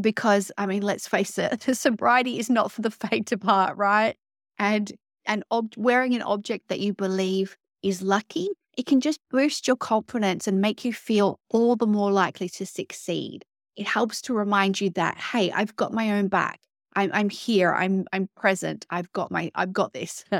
Because, 0.01 0.51
I 0.57 0.65
mean, 0.65 0.81
let's 0.81 1.07
face 1.07 1.37
it, 1.37 1.61
sobriety 1.77 2.39
is 2.39 2.49
not 2.49 2.71
for 2.71 2.81
the 2.81 2.89
faint 2.89 3.31
of 3.31 3.43
heart, 3.43 3.77
right? 3.77 4.15
And 4.57 4.91
and 5.27 5.43
ob- 5.51 5.75
wearing 5.77 6.15
an 6.15 6.23
object 6.23 6.67
that 6.69 6.79
you 6.79 6.95
believe 6.95 7.55
is 7.83 8.01
lucky, 8.01 8.49
it 8.75 8.87
can 8.87 9.01
just 9.01 9.19
boost 9.29 9.67
your 9.67 9.77
confidence 9.77 10.47
and 10.47 10.59
make 10.59 10.83
you 10.83 10.93
feel 10.93 11.39
all 11.51 11.75
the 11.75 11.85
more 11.85 12.11
likely 12.11 12.49
to 12.49 12.65
succeed. 12.65 13.45
It 13.75 13.87
helps 13.87 14.21
to 14.23 14.33
remind 14.33 14.81
you 14.81 14.89
that, 14.91 15.17
hey, 15.17 15.51
I've 15.51 15.75
got 15.75 15.93
my 15.93 16.11
own 16.11 16.27
back. 16.27 16.59
I'm, 16.95 17.09
I'm 17.13 17.29
here. 17.29 17.73
I'm 17.73 18.05
I'm 18.11 18.27
present. 18.35 18.85
I've 18.89 19.11
got 19.13 19.31
my 19.31 19.49
I've 19.55 19.73
got 19.73 19.93
this. 19.93 20.25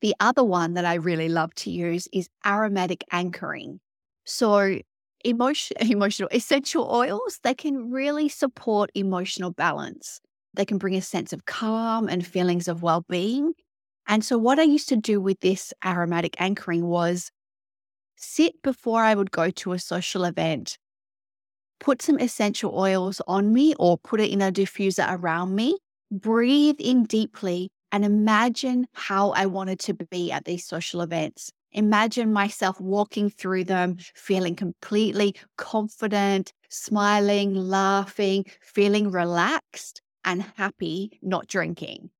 The 0.00 0.14
other 0.18 0.44
one 0.44 0.74
that 0.74 0.84
I 0.84 0.94
really 0.94 1.28
love 1.28 1.54
to 1.56 1.70
use 1.70 2.08
is 2.12 2.28
aromatic 2.46 3.04
anchoring. 3.12 3.80
So, 4.24 4.78
emotion, 5.24 5.76
emotional 5.80 6.28
essential 6.32 6.90
oils, 6.90 7.38
they 7.42 7.54
can 7.54 7.90
really 7.90 8.28
support 8.28 8.90
emotional 8.94 9.50
balance. 9.50 10.20
They 10.54 10.64
can 10.64 10.78
bring 10.78 10.94
a 10.94 11.02
sense 11.02 11.32
of 11.32 11.44
calm 11.44 12.08
and 12.08 12.26
feelings 12.26 12.66
of 12.66 12.82
well 12.82 13.04
being. 13.08 13.52
And 14.06 14.24
so, 14.24 14.38
what 14.38 14.58
I 14.58 14.62
used 14.62 14.88
to 14.88 14.96
do 14.96 15.20
with 15.20 15.40
this 15.40 15.72
aromatic 15.84 16.40
anchoring 16.40 16.86
was 16.86 17.30
sit 18.16 18.62
before 18.62 19.02
I 19.02 19.14
would 19.14 19.30
go 19.30 19.50
to 19.50 19.72
a 19.72 19.78
social 19.78 20.24
event, 20.24 20.78
put 21.80 22.02
some 22.02 22.18
essential 22.18 22.78
oils 22.78 23.20
on 23.26 23.52
me 23.52 23.74
or 23.78 23.98
put 23.98 24.20
it 24.20 24.30
in 24.30 24.40
a 24.40 24.52
diffuser 24.52 25.06
around 25.10 25.54
me, 25.54 25.76
breathe 26.10 26.76
in 26.78 27.04
deeply, 27.04 27.70
and 27.90 28.04
imagine 28.04 28.86
how 28.92 29.30
I 29.30 29.46
wanted 29.46 29.80
to 29.80 29.94
be 29.94 30.30
at 30.30 30.44
these 30.44 30.64
social 30.64 31.00
events. 31.00 31.50
Imagine 31.72 32.32
myself 32.32 32.80
walking 32.80 33.30
through 33.30 33.64
them, 33.64 33.96
feeling 34.14 34.56
completely 34.56 35.34
confident, 35.56 36.52
smiling, 36.68 37.54
laughing, 37.54 38.44
feeling 38.60 39.10
relaxed 39.10 40.02
and 40.24 40.44
happy, 40.56 41.18
not 41.22 41.46
drinking. 41.46 42.10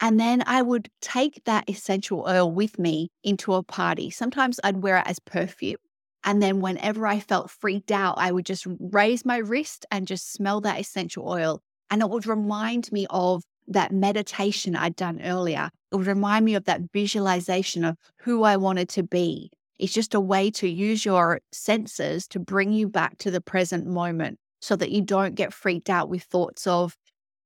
And 0.00 0.18
then 0.18 0.42
I 0.46 0.62
would 0.62 0.88
take 1.02 1.44
that 1.44 1.68
essential 1.68 2.24
oil 2.26 2.50
with 2.50 2.78
me 2.78 3.10
into 3.22 3.52
a 3.54 3.62
party. 3.62 4.10
Sometimes 4.10 4.58
I'd 4.64 4.82
wear 4.82 4.98
it 4.98 5.06
as 5.06 5.18
perfume. 5.18 5.76
And 6.24 6.42
then 6.42 6.60
whenever 6.60 7.06
I 7.06 7.20
felt 7.20 7.50
freaked 7.50 7.90
out, 7.90 8.16
I 8.18 8.30
would 8.30 8.46
just 8.46 8.66
raise 8.78 9.24
my 9.24 9.38
wrist 9.38 9.86
and 9.90 10.06
just 10.06 10.32
smell 10.32 10.60
that 10.62 10.80
essential 10.80 11.28
oil. 11.28 11.62
And 11.90 12.02
it 12.02 12.10
would 12.10 12.26
remind 12.26 12.92
me 12.92 13.06
of 13.10 13.42
that 13.68 13.92
meditation 13.92 14.76
I'd 14.76 14.96
done 14.96 15.20
earlier. 15.22 15.70
It 15.90 15.96
would 15.96 16.06
remind 16.06 16.44
me 16.44 16.54
of 16.54 16.64
that 16.64 16.82
visualization 16.92 17.84
of 17.84 17.96
who 18.18 18.42
I 18.42 18.56
wanted 18.56 18.88
to 18.90 19.02
be. 19.02 19.50
It's 19.78 19.94
just 19.94 20.14
a 20.14 20.20
way 20.20 20.50
to 20.52 20.68
use 20.68 21.04
your 21.04 21.40
senses 21.52 22.28
to 22.28 22.38
bring 22.38 22.72
you 22.72 22.88
back 22.88 23.16
to 23.18 23.30
the 23.30 23.40
present 23.40 23.86
moment 23.86 24.38
so 24.60 24.76
that 24.76 24.90
you 24.90 25.00
don't 25.00 25.34
get 25.34 25.54
freaked 25.54 25.88
out 25.88 26.10
with 26.10 26.22
thoughts 26.24 26.66
of 26.66 26.96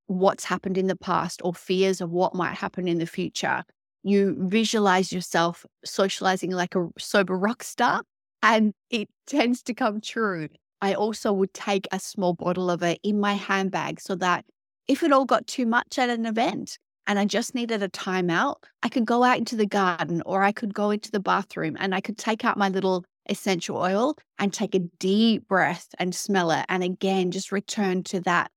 what's 0.07 0.45
happened 0.45 0.77
in 0.77 0.89
the 0.89 0.97
past 0.97 1.41
or 1.45 1.55
fears 1.55 2.01
of 2.01 2.11
what 2.11 2.35
might 2.35 2.57
happen 2.57 2.89
in 2.89 2.99
the 2.99 3.07
future. 3.07 3.63
You 4.03 4.37
visualize 4.39 5.13
yourself 5.13 5.65
socializing 5.85 6.51
like 6.51 6.75
a 6.75 6.89
sober 6.99 7.39
rock 7.39 7.63
star, 7.63 8.03
and 8.45 8.75
it 8.91 9.09
tends 9.27 9.63
to 9.63 9.75
come 9.75 10.03
true. 10.03 10.49
I 10.83 10.93
also 10.93 11.33
would 11.33 11.55
take 11.55 11.89
a 11.91 11.99
small 11.99 12.35
bottle 12.35 12.71
of 12.71 12.83
it 12.83 13.01
in 13.03 13.19
my 13.19 13.33
handbag 13.33 14.01
so 14.01 14.15
that 14.17 14.45
if 14.87 15.03
it 15.03 15.13
all 15.13 15.25
got 15.25 15.47
too 15.47 15.65
much 15.65 15.99
at 15.99 16.11
an 16.11 16.27
event 16.27 16.79
and 17.07 17.19
I 17.19 17.25
just 17.25 17.55
needed 17.55 17.83
a 17.83 17.89
timeout, 17.89 18.57
I 18.83 18.91
could 18.91 19.07
go 19.07 19.25
out 19.25 19.39
into 19.39 19.57
the 19.57 19.65
garden 19.65 20.23
or 20.27 20.43
I 20.43 20.53
could 20.53 20.75
go 20.75 20.91
into 20.91 21.11
the 21.11 21.21
bathroom 21.21 21.75
and 21.81 21.95
I 21.95 22.03
could 22.03 22.19
take 22.19 22.45
out 22.45 22.59
my 22.59 22.69
little 22.69 23.07
essential 23.31 23.79
oil 23.79 24.19
and 24.39 24.53
take 24.53 24.75
a 24.75 24.81
deep 24.99 25.49
breath 25.49 25.89
and 25.99 26.15
smell 26.15 26.51
it. 26.51 26.67
And 26.69 26.85
again, 26.85 27.31
just 27.31 27.51
return 27.51 28.03
to 28.05 28.21
that 28.21 28.51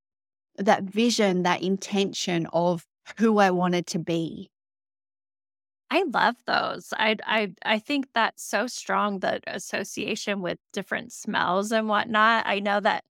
that 0.57 0.83
vision, 0.83 1.43
that 1.43 1.61
intention 1.61 2.47
of 2.51 2.85
who 3.19 3.37
I 3.37 3.51
wanted 3.51 3.87
to 3.87 3.99
be. 3.99 4.49
I 5.89 6.03
love 6.03 6.35
those. 6.45 6.93
I 6.97 7.15
I 7.25 7.53
I 7.63 7.79
think 7.79 8.07
that's 8.13 8.43
so 8.43 8.67
strong 8.67 9.19
that 9.19 9.43
association 9.47 10.41
with 10.41 10.59
different 10.73 11.13
smells 11.13 11.71
and 11.71 11.87
whatnot. 11.87 12.45
I 12.45 12.59
know 12.59 12.79
that 12.81 13.05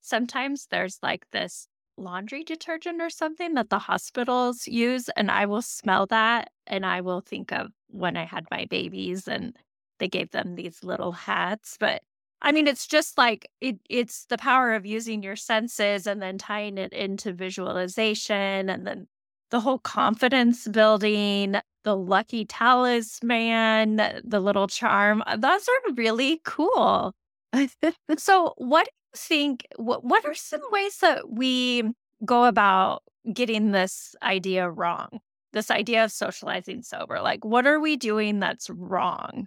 sometimes 0.00 0.66
there's 0.66 0.98
like 1.02 1.30
this 1.30 1.68
laundry 1.98 2.42
detergent 2.42 3.02
or 3.02 3.10
something 3.10 3.54
that 3.54 3.68
the 3.70 3.78
hospitals 3.80 4.66
use, 4.66 5.08
and 5.10 5.30
I 5.30 5.44
will 5.46 5.62
smell 5.62 6.06
that 6.06 6.50
and 6.66 6.86
I 6.86 7.00
will 7.02 7.20
think 7.20 7.52
of 7.52 7.72
when 7.88 8.16
I 8.16 8.24
had 8.24 8.46
my 8.50 8.64
babies 8.66 9.28
and 9.28 9.54
they 9.98 10.08
gave 10.08 10.30
them 10.30 10.54
these 10.54 10.82
little 10.82 11.12
hats. 11.12 11.76
But 11.78 12.02
I 12.40 12.50
mean, 12.52 12.66
it's 12.66 12.86
just 12.86 13.18
like 13.18 13.46
it, 13.60 13.78
it's 13.90 14.24
the 14.26 14.38
power 14.38 14.72
of 14.74 14.86
using 14.86 15.22
your 15.22 15.36
senses 15.36 16.06
and 16.06 16.20
then 16.22 16.38
tying 16.38 16.78
it 16.78 16.92
into 16.94 17.32
visualization 17.34 18.70
and 18.70 18.86
then 18.86 19.06
the 19.52 19.60
whole 19.60 19.78
confidence 19.78 20.66
building, 20.66 21.56
the 21.84 21.94
lucky 21.94 22.44
talisman, 22.44 23.96
the 24.24 24.40
little 24.40 24.66
charm. 24.66 25.22
Uh, 25.26 25.36
those 25.36 25.68
are 25.68 25.92
really 25.94 26.40
cool. 26.44 27.14
so, 28.16 28.54
what 28.56 28.86
do 28.86 28.90
you 28.90 29.18
think? 29.18 29.66
What, 29.76 30.04
what 30.04 30.24
are 30.24 30.34
some 30.34 30.62
ways 30.72 30.96
that 30.98 31.30
we 31.30 31.84
go 32.24 32.44
about 32.44 33.02
getting 33.32 33.70
this 33.70 34.16
idea 34.22 34.68
wrong? 34.68 35.20
This 35.52 35.70
idea 35.70 36.02
of 36.02 36.10
socializing 36.10 36.82
sober? 36.82 37.20
Like, 37.20 37.44
what 37.44 37.66
are 37.66 37.78
we 37.78 37.96
doing 37.96 38.40
that's 38.40 38.70
wrong? 38.70 39.46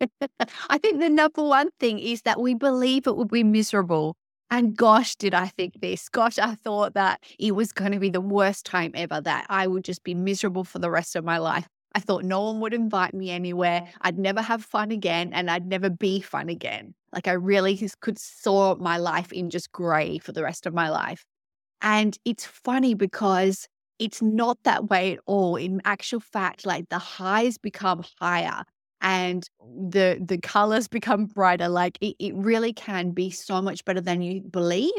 I 0.70 0.78
think 0.78 1.00
the 1.00 1.10
number 1.10 1.42
one 1.42 1.68
thing 1.78 1.98
is 1.98 2.22
that 2.22 2.40
we 2.40 2.54
believe 2.54 3.06
it 3.06 3.16
will 3.16 3.26
be 3.26 3.44
miserable. 3.44 4.16
And 4.50 4.76
gosh, 4.76 5.16
did 5.16 5.34
I 5.34 5.46
think 5.48 5.80
this? 5.80 6.08
Gosh, 6.08 6.38
I 6.38 6.54
thought 6.54 6.94
that 6.94 7.22
it 7.38 7.52
was 7.52 7.72
going 7.72 7.92
to 7.92 7.98
be 7.98 8.10
the 8.10 8.20
worst 8.20 8.64
time 8.64 8.92
ever, 8.94 9.20
that 9.20 9.46
I 9.48 9.66
would 9.66 9.84
just 9.84 10.04
be 10.04 10.14
miserable 10.14 10.64
for 10.64 10.78
the 10.78 10.90
rest 10.90 11.16
of 11.16 11.24
my 11.24 11.38
life. 11.38 11.66
I 11.94 12.00
thought 12.00 12.24
no 12.24 12.42
one 12.42 12.60
would 12.60 12.74
invite 12.74 13.14
me 13.14 13.30
anywhere. 13.30 13.88
I'd 14.02 14.18
never 14.18 14.42
have 14.42 14.62
fun 14.62 14.90
again 14.90 15.32
and 15.32 15.50
I'd 15.50 15.66
never 15.66 15.88
be 15.88 16.20
fun 16.20 16.48
again. 16.48 16.94
Like 17.12 17.26
I 17.26 17.32
really 17.32 17.80
could 18.00 18.18
saw 18.18 18.76
my 18.76 18.98
life 18.98 19.32
in 19.32 19.50
just 19.50 19.72
gray 19.72 20.18
for 20.18 20.32
the 20.32 20.42
rest 20.42 20.66
of 20.66 20.74
my 20.74 20.90
life. 20.90 21.24
And 21.80 22.16
it's 22.24 22.44
funny 22.44 22.94
because 22.94 23.66
it's 23.98 24.20
not 24.20 24.58
that 24.64 24.90
way 24.90 25.14
at 25.14 25.20
all. 25.26 25.56
In 25.56 25.80
actual 25.84 26.20
fact, 26.20 26.66
like 26.66 26.88
the 26.90 26.98
highs 26.98 27.56
become 27.56 28.04
higher 28.20 28.64
and 29.06 29.48
the 29.60 30.20
the 30.20 30.38
colors 30.38 30.88
become 30.88 31.26
brighter 31.26 31.68
like 31.68 31.96
it, 32.00 32.16
it 32.18 32.34
really 32.34 32.72
can 32.72 33.12
be 33.12 33.30
so 33.30 33.62
much 33.62 33.84
better 33.84 34.00
than 34.00 34.20
you 34.20 34.42
believe 34.42 34.92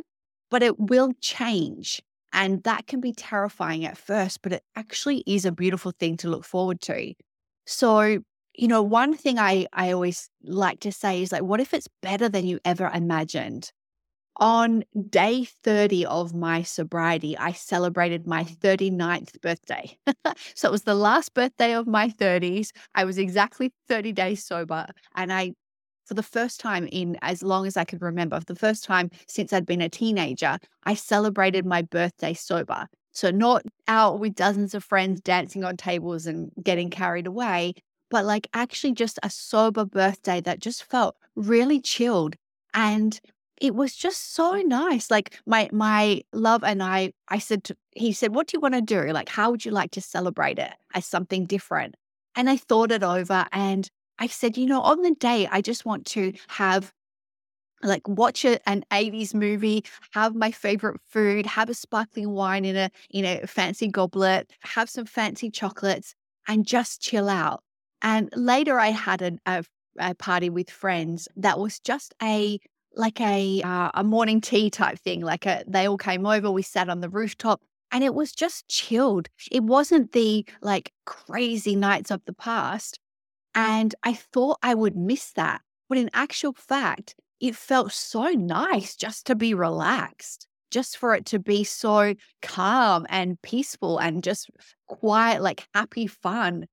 but 0.50 0.64
it 0.64 0.80
will 0.80 1.12
change 1.22 2.02
and 2.34 2.64
that 2.64 2.88
can 2.88 3.02
be 3.02 3.12
terrifying 3.12 3.86
at 3.86 3.98
first 3.98 4.42
but 4.42 4.54
it 4.54 4.64
actually 4.78 5.24
is 5.28 5.44
a 5.46 5.52
beautiful 5.52 5.92
thing 6.00 6.16
to 6.18 6.30
look 6.30 6.46
forward 6.46 6.80
to. 6.82 7.14
So 7.66 8.20
you 8.56 8.68
know 8.68 8.82
one 8.82 9.14
thing 9.16 9.38
i 9.38 9.68
i 9.74 9.92
always 9.92 10.30
like 10.44 10.80
to 10.80 10.92
say 10.92 11.22
is 11.22 11.32
like 11.32 11.44
what 11.44 11.60
if 11.60 11.74
it's 11.74 11.88
better 12.02 12.28
than 12.30 12.48
you 12.48 12.60
ever 12.66 12.90
imagined 12.94 13.72
on 14.38 14.84
day 15.10 15.46
30 15.46 16.06
of 16.06 16.34
my 16.34 16.62
sobriety, 16.62 17.38
I 17.38 17.52
celebrated 17.52 18.28
my 18.28 18.44
mm-hmm. 18.44 18.66
39th 18.66 19.42
birthday. 19.42 19.98
so 20.56 20.68
it 20.68 20.72
was 20.72 20.84
the 20.84 20.96
last 20.96 21.34
birthday 21.34 21.74
of 21.74 21.88
my 21.88 22.10
30s. 22.10 22.70
I 22.96 23.06
was 23.06 23.18
exactly 23.18 23.74
30 23.88 24.14
days 24.14 24.46
sober. 24.46 24.88
And 25.16 25.34
I, 25.34 25.54
for 26.06 26.14
the 26.14 26.24
first 26.24 26.60
time 26.60 26.88
in 26.92 27.18
as 27.22 27.44
long 27.44 27.66
as 27.66 27.78
I 27.78 27.84
could 27.84 28.02
remember, 28.02 28.40
for 28.40 28.46
the 28.46 28.56
first 28.56 28.84
time 28.84 29.10
since 29.28 29.52
I'd 29.52 29.66
been 29.66 29.82
a 29.82 29.90
teenager, 29.90 30.58
I 30.84 30.94
celebrated 30.94 31.66
my 31.66 31.82
birthday 31.82 32.34
sober. 32.34 32.88
So 33.12 33.32
not 33.32 33.64
out 33.88 34.20
with 34.20 34.36
dozens 34.36 34.76
of 34.76 34.84
friends 34.84 35.22
dancing 35.22 35.64
on 35.64 35.76
tables 35.76 36.28
and 36.28 36.52
getting 36.62 36.92
carried 36.92 37.26
away, 37.26 37.74
but 38.12 38.26
like 38.26 38.48
actually 38.54 38.94
just 38.94 39.18
a 39.24 39.30
sober 39.30 39.86
birthday 39.86 40.40
that 40.42 40.60
just 40.60 40.84
felt 40.84 41.16
really 41.36 41.82
chilled. 41.82 42.36
And 42.76 43.20
it 43.62 43.76
was 43.76 43.96
just 43.96 44.34
so 44.34 44.54
mm. 44.54 44.66
nice. 44.66 45.10
Like 45.12 45.40
my 45.46 45.70
my 45.72 46.22
love 46.34 46.64
and 46.64 46.82
I, 46.84 47.14
I 47.28 47.40
said 47.40 47.64
to, 47.66 47.78
he 47.92 48.14
said, 48.14 48.34
"What 48.36 48.48
do 48.48 48.58
you 48.58 48.62
want 48.62 48.76
to 48.76 48.82
do? 48.82 49.12
Like, 49.12 49.30
how 49.30 49.52
would 49.52 49.66
you 49.66 49.72
like 49.72 49.92
to 49.92 50.02
celebrate 50.02 50.60
it 50.60 50.74
as 50.94 51.06
something 51.06 51.46
different?" 51.46 51.96
And 52.36 52.50
I 52.50 52.58
thought 52.58 52.92
it 52.92 53.04
over, 53.04 53.46
and 53.52 53.90
I 54.20 54.28
said, 54.28 54.58
"You 54.58 54.66
know, 54.68 54.82
on 54.82 55.02
the 55.02 55.16
day, 55.16 55.48
I 55.52 55.62
just 55.62 55.86
want 55.86 56.06
to 56.08 56.34
have." 56.48 56.94
Like 57.84 58.08
watch 58.08 58.44
a, 58.44 58.58
an 58.68 58.84
80s 58.90 59.36
movie, 59.36 59.86
have 60.10 60.34
my 60.34 60.50
favorite 60.50 61.00
food, 61.06 61.46
have 61.46 61.70
a 61.70 61.76
sparkling 61.76 62.32
wine 62.32 62.66
in 62.66 62.76
a 62.76 62.90
in 63.12 63.24
a 63.24 63.46
fancy 63.46 63.88
goblet, 63.88 64.52
have 64.62 64.90
some 64.90 65.06
fancy 65.06 65.52
chocolates, 65.52 66.16
and 66.48 66.66
just 66.66 67.02
chill 67.02 67.30
out. 67.30 67.62
And 68.02 68.30
later, 68.36 68.80
I 68.80 68.88
had 68.88 69.22
a, 69.22 69.32
a, 69.46 69.64
a 70.00 70.16
party 70.16 70.50
with 70.50 70.72
friends 70.72 71.28
that 71.36 71.60
was 71.60 71.80
just 71.80 72.16
a 72.20 72.60
like 72.98 73.22
a 73.22 73.62
uh, 73.62 73.92
a 73.94 74.04
morning 74.04 74.42
tea 74.42 74.70
type 74.70 75.00
thing. 75.00 75.22
Like 75.22 75.46
a, 75.46 75.64
they 75.68 75.88
all 75.88 75.98
came 75.98 76.26
over, 76.26 76.52
we 76.52 76.64
sat 76.64 76.90
on 76.90 77.02
the 77.02 77.10
rooftop, 77.10 77.62
and 77.92 78.04
it 78.04 78.14
was 78.14 78.32
just 78.32 78.68
chilled. 78.68 79.30
It 79.52 79.64
wasn't 79.64 80.12
the 80.12 80.46
like 80.62 80.92
crazy 81.06 81.76
nights 81.76 82.12
of 82.12 82.22
the 82.26 82.34
past. 82.34 83.00
And 83.56 83.96
I 84.04 84.14
thought 84.14 84.60
I 84.62 84.76
would 84.76 84.96
miss 84.96 85.32
that. 85.34 85.62
But 85.90 85.98
in 85.98 86.10
actual 86.14 86.54
fact, 86.54 87.16
it 87.40 87.56
felt 87.56 87.92
so 87.92 88.30
nice 88.32 88.96
just 88.96 89.26
to 89.28 89.36
be 89.36 89.54
relaxed, 89.54 90.48
just 90.70 90.98
for 90.98 91.16
it 91.16 91.26
to 91.28 91.40
be 91.40 91.64
so 91.64 92.14
calm 92.42 93.06
and 93.10 93.42
peaceful 93.42 93.98
and 94.00 94.24
just 94.24 94.50
quiet, 94.88 95.42
like 95.42 95.68
happy 95.74 96.08
fun. 96.08 96.66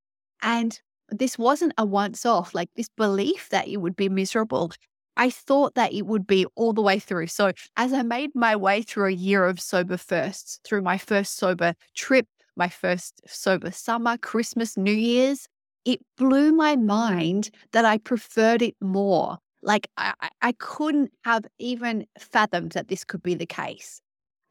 And 0.42 0.78
this 1.10 1.38
wasn't 1.38 1.74
a 1.78 1.86
once 1.86 2.26
off, 2.26 2.54
like 2.54 2.70
this 2.76 2.88
belief 2.96 3.48
that 3.50 3.68
you 3.68 3.78
would 3.80 3.96
be 3.96 4.08
miserable 4.08 4.72
I 5.16 5.30
thought 5.30 5.74
that 5.74 5.92
it 5.92 6.06
would 6.06 6.26
be 6.26 6.46
all 6.56 6.72
the 6.72 6.82
way 6.82 6.98
through. 6.98 7.28
So, 7.28 7.52
as 7.76 7.92
I 7.92 8.02
made 8.02 8.30
my 8.34 8.56
way 8.56 8.82
through 8.82 9.06
a 9.06 9.12
year 9.12 9.46
of 9.46 9.60
sober 9.60 9.96
firsts, 9.96 10.60
through 10.64 10.82
my 10.82 10.98
first 10.98 11.36
sober 11.36 11.74
trip, 11.94 12.26
my 12.56 12.68
first 12.68 13.20
sober 13.26 13.70
summer, 13.70 14.16
Christmas, 14.18 14.76
New 14.76 14.92
Year's, 14.92 15.46
it 15.84 16.00
blew 16.16 16.52
my 16.52 16.76
mind 16.76 17.50
that 17.72 17.84
I 17.84 17.98
preferred 17.98 18.62
it 18.62 18.74
more. 18.80 19.38
Like, 19.62 19.88
I, 19.96 20.12
I 20.42 20.52
couldn't 20.52 21.12
have 21.24 21.44
even 21.58 22.06
fathomed 22.18 22.72
that 22.72 22.88
this 22.88 23.04
could 23.04 23.22
be 23.22 23.34
the 23.34 23.46
case. 23.46 24.00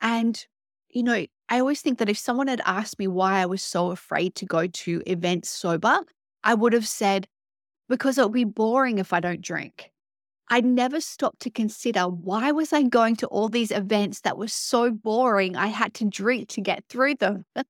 And, 0.01 0.45
you 0.89 1.03
know, 1.03 1.25
I 1.49 1.59
always 1.59 1.81
think 1.81 1.99
that 1.99 2.09
if 2.09 2.17
someone 2.17 2.47
had 2.47 2.61
asked 2.65 2.99
me 2.99 3.07
why 3.07 3.41
I 3.41 3.45
was 3.45 3.61
so 3.61 3.91
afraid 3.91 4.35
to 4.35 4.45
go 4.45 4.67
to 4.67 5.03
events 5.05 5.49
sober, 5.49 5.99
I 6.43 6.55
would 6.55 6.73
have 6.73 6.87
said, 6.87 7.27
because 7.89 8.17
it'll 8.17 8.29
be 8.29 8.43
boring 8.43 8.97
if 8.97 9.13
I 9.13 9.19
don't 9.19 9.41
drink. 9.41 9.92
I 10.53 10.61
never 10.61 11.01
stopped 11.01 11.39
to 11.41 11.49
consider 11.49 12.01
why 12.01 12.51
was 12.51 12.73
I 12.73 12.83
going 12.83 13.15
to 13.15 13.27
all 13.27 13.49
these 13.49 13.71
events 13.71 14.21
that 14.21 14.37
were 14.37 14.47
so 14.47 14.91
boring 14.91 15.55
I 15.55 15.65
had 15.65 15.95
to 15.95 16.05
drink 16.05 16.49
to 16.49 16.61
get 16.61 16.83
through 16.89 17.15
them. 17.15 17.45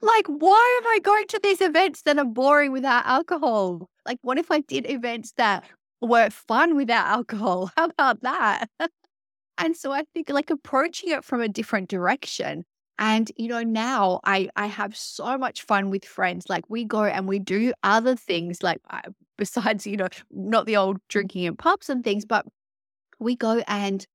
Like, 0.00 0.26
why 0.28 0.80
am 0.80 0.86
I 0.86 1.00
going 1.02 1.26
to 1.26 1.40
these 1.42 1.60
events 1.60 2.02
that 2.02 2.18
are 2.18 2.24
boring 2.24 2.70
without 2.70 3.04
alcohol? 3.04 3.88
Like, 4.06 4.18
what 4.22 4.38
if 4.38 4.48
I 4.48 4.60
did 4.60 4.88
events 4.88 5.32
that 5.38 5.64
were 6.00 6.30
fun 6.30 6.76
without 6.76 7.06
alcohol? 7.08 7.72
How 7.76 7.86
about 7.86 8.22
that? 8.22 8.68
and 9.58 9.76
so 9.76 9.90
I 9.90 10.04
think 10.14 10.30
like 10.30 10.50
approaching 10.50 11.10
it 11.10 11.24
from 11.24 11.40
a 11.40 11.48
different 11.48 11.88
direction. 11.88 12.64
And 12.98 13.30
you 13.36 13.48
know, 13.48 13.62
now 13.62 14.20
I 14.24 14.48
I 14.56 14.66
have 14.66 14.96
so 14.96 15.38
much 15.38 15.62
fun 15.62 15.90
with 15.90 16.04
friends. 16.04 16.48
Like 16.48 16.64
we 16.68 16.84
go 16.84 17.04
and 17.04 17.28
we 17.28 17.38
do 17.38 17.72
other 17.82 18.16
things 18.16 18.62
like 18.62 18.80
uh, 18.90 19.00
besides, 19.38 19.86
you 19.86 19.96
know, 19.96 20.08
not 20.30 20.66
the 20.66 20.76
old 20.76 20.98
drinking 21.08 21.44
in 21.44 21.56
pubs 21.56 21.88
and 21.88 22.02
things, 22.04 22.24
but 22.24 22.46
we 23.20 23.36
go 23.36 23.62
and 23.68 24.06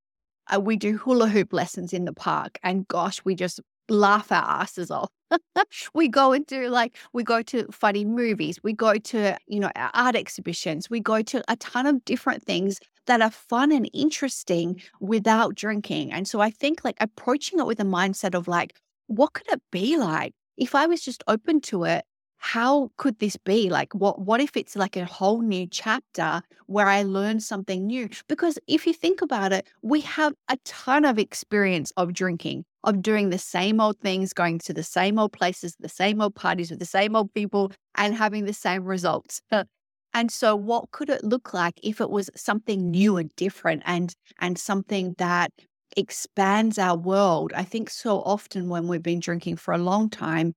uh, 0.53 0.59
we 0.59 0.75
do 0.77 0.97
hula 0.97 1.27
hoop 1.29 1.53
lessons 1.53 1.93
in 1.93 2.05
the 2.05 2.13
park. 2.13 2.59
And 2.63 2.87
gosh, 2.87 3.21
we 3.25 3.35
just 3.35 3.59
laugh 3.89 4.31
our 4.31 4.43
asses 4.43 4.91
off. 4.91 5.11
we 5.93 6.07
go 6.07 6.33
and 6.33 6.45
do 6.45 6.69
like 6.69 6.97
we 7.13 7.23
go 7.23 7.41
to 7.43 7.67
funny 7.71 8.05
movies, 8.05 8.59
we 8.63 8.73
go 8.73 8.95
to, 8.95 9.37
you 9.47 9.59
know, 9.59 9.71
art 9.75 10.15
exhibitions, 10.15 10.89
we 10.89 10.99
go 10.99 11.21
to 11.23 11.43
a 11.47 11.55
ton 11.57 11.85
of 11.87 12.03
different 12.05 12.43
things 12.43 12.79
that 13.07 13.21
are 13.21 13.31
fun 13.31 13.71
and 13.71 13.89
interesting 13.93 14.81
without 14.99 15.55
drinking. 15.55 16.11
And 16.11 16.27
so 16.27 16.39
I 16.39 16.49
think 16.49 16.83
like 16.83 16.97
approaching 16.99 17.59
it 17.59 17.65
with 17.65 17.79
a 17.79 17.85
mindset 17.85 18.35
of 18.35 18.47
like, 18.47 18.75
what 19.07 19.33
could 19.33 19.47
it 19.49 19.61
be 19.71 19.97
like? 19.97 20.33
If 20.57 20.75
I 20.75 20.85
was 20.85 21.01
just 21.01 21.23
open 21.27 21.61
to 21.61 21.83
it 21.83 22.05
how 22.45 22.91
could 22.97 23.17
this 23.19 23.37
be? 23.37 23.69
Like 23.69 23.95
what 23.95 24.19
what 24.19 24.41
if 24.41 24.57
it's 24.57 24.75
like 24.75 24.97
a 24.97 25.05
whole 25.05 25.41
new 25.41 25.65
chapter 25.65 26.41
where 26.65 26.89
i 26.89 27.01
learn 27.01 27.39
something 27.39 27.87
new? 27.87 28.09
Because 28.27 28.59
if 28.67 28.85
you 28.85 28.93
think 28.93 29.21
about 29.21 29.53
it 29.53 29.65
we 29.81 30.01
have 30.01 30.33
a 30.49 30.57
ton 30.65 31.05
of 31.05 31.17
experience 31.17 31.93
of 31.95 32.11
drinking 32.11 32.65
of 32.83 33.01
doing 33.01 33.29
the 33.29 33.37
same 33.37 33.79
old 33.79 33.97
things 34.01 34.33
going 34.33 34.59
to 34.59 34.73
the 34.73 34.83
same 34.83 35.17
old 35.17 35.31
places 35.31 35.77
the 35.79 35.87
same 35.87 36.19
old 36.19 36.35
parties 36.35 36.69
with 36.69 36.79
the 36.79 36.85
same 36.85 37.15
old 37.15 37.33
people 37.33 37.71
and 37.95 38.13
having 38.13 38.43
the 38.43 38.53
same 38.53 38.83
results 38.83 39.41
and 40.13 40.31
so 40.31 40.55
what 40.55 40.91
could 40.91 41.09
it 41.09 41.23
look 41.23 41.53
like 41.53 41.79
if 41.83 41.99
it 42.01 42.09
was 42.09 42.29
something 42.35 42.91
new 42.91 43.17
and 43.17 43.35
different 43.35 43.83
and 43.85 44.15
and 44.39 44.57
something 44.57 45.15
that 45.17 45.51
expands 45.95 46.77
our 46.77 46.97
world 46.97 47.51
i 47.55 47.63
think 47.63 47.89
so 47.89 48.21
often 48.21 48.69
when 48.69 48.87
we've 48.87 49.03
been 49.03 49.19
drinking 49.19 49.55
for 49.55 49.73
a 49.73 49.77
long 49.77 50.09
time 50.09 50.53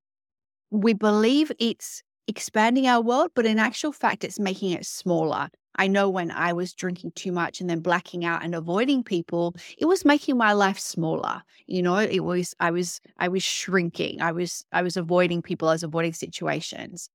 we 0.70 0.92
believe 0.92 1.52
it's 1.58 2.02
expanding 2.28 2.86
our 2.86 3.00
world, 3.00 3.30
but 3.34 3.46
in 3.46 3.58
actual 3.58 3.92
fact, 3.92 4.24
it's 4.24 4.38
making 4.38 4.72
it 4.72 4.86
smaller. 4.86 5.48
I 5.78 5.88
know 5.88 6.08
when 6.08 6.30
I 6.30 6.54
was 6.54 6.72
drinking 6.72 7.12
too 7.14 7.32
much 7.32 7.60
and 7.60 7.68
then 7.68 7.80
blacking 7.80 8.24
out 8.24 8.42
and 8.42 8.54
avoiding 8.54 9.04
people, 9.04 9.54
it 9.76 9.84
was 9.84 10.04
making 10.04 10.38
my 10.38 10.54
life 10.54 10.78
smaller. 10.78 11.42
You 11.66 11.82
know, 11.82 11.96
it 11.98 12.24
was 12.24 12.54
I 12.60 12.70
was 12.70 13.00
I 13.18 13.28
was 13.28 13.42
shrinking. 13.42 14.22
I 14.22 14.32
was 14.32 14.64
I 14.72 14.82
was 14.82 14.96
avoiding 14.96 15.42
people, 15.42 15.68
I 15.68 15.72
was 15.72 15.82
avoiding 15.82 16.14
situations. 16.14 17.10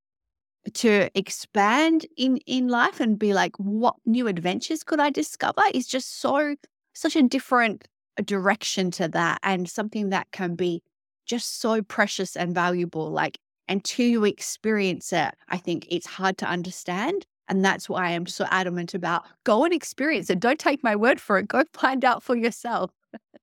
To 0.73 1.09
expand 1.17 2.05
in 2.17 2.37
in 2.45 2.67
life 2.67 2.99
and 2.99 3.17
be 3.17 3.33
like, 3.33 3.55
what 3.57 3.95
new 4.05 4.27
adventures 4.27 4.83
could 4.83 4.99
I 4.99 5.09
discover 5.09 5.63
is 5.73 5.87
just 5.87 6.19
so 6.19 6.55
such 6.93 7.15
a 7.15 7.23
different 7.23 7.87
uh, 8.17 8.23
direction 8.23 8.91
to 8.91 9.07
that 9.07 9.39
and 9.43 9.69
something 9.69 10.09
that 10.09 10.27
can 10.31 10.55
be 10.55 10.83
just 11.25 11.61
so 11.61 11.81
precious 11.81 12.35
and 12.35 12.53
valuable. 12.53 13.09
Like 13.09 13.39
until 13.67 14.05
you 14.05 14.25
experience 14.25 15.13
it, 15.13 15.33
I 15.49 15.57
think 15.57 15.87
it's 15.89 16.05
hard 16.05 16.37
to 16.39 16.45
understand. 16.45 17.25
And 17.47 17.65
that's 17.65 17.89
why 17.89 18.07
I'm 18.07 18.27
so 18.27 18.45
adamant 18.49 18.93
about 18.93 19.23
go 19.45 19.63
and 19.63 19.73
experience 19.73 20.29
it. 20.29 20.39
Don't 20.39 20.59
take 20.59 20.83
my 20.83 20.95
word 20.95 21.19
for 21.19 21.37
it. 21.39 21.47
Go 21.47 21.63
find 21.73 22.05
out 22.05 22.21
for 22.23 22.35
yourself. 22.35 22.91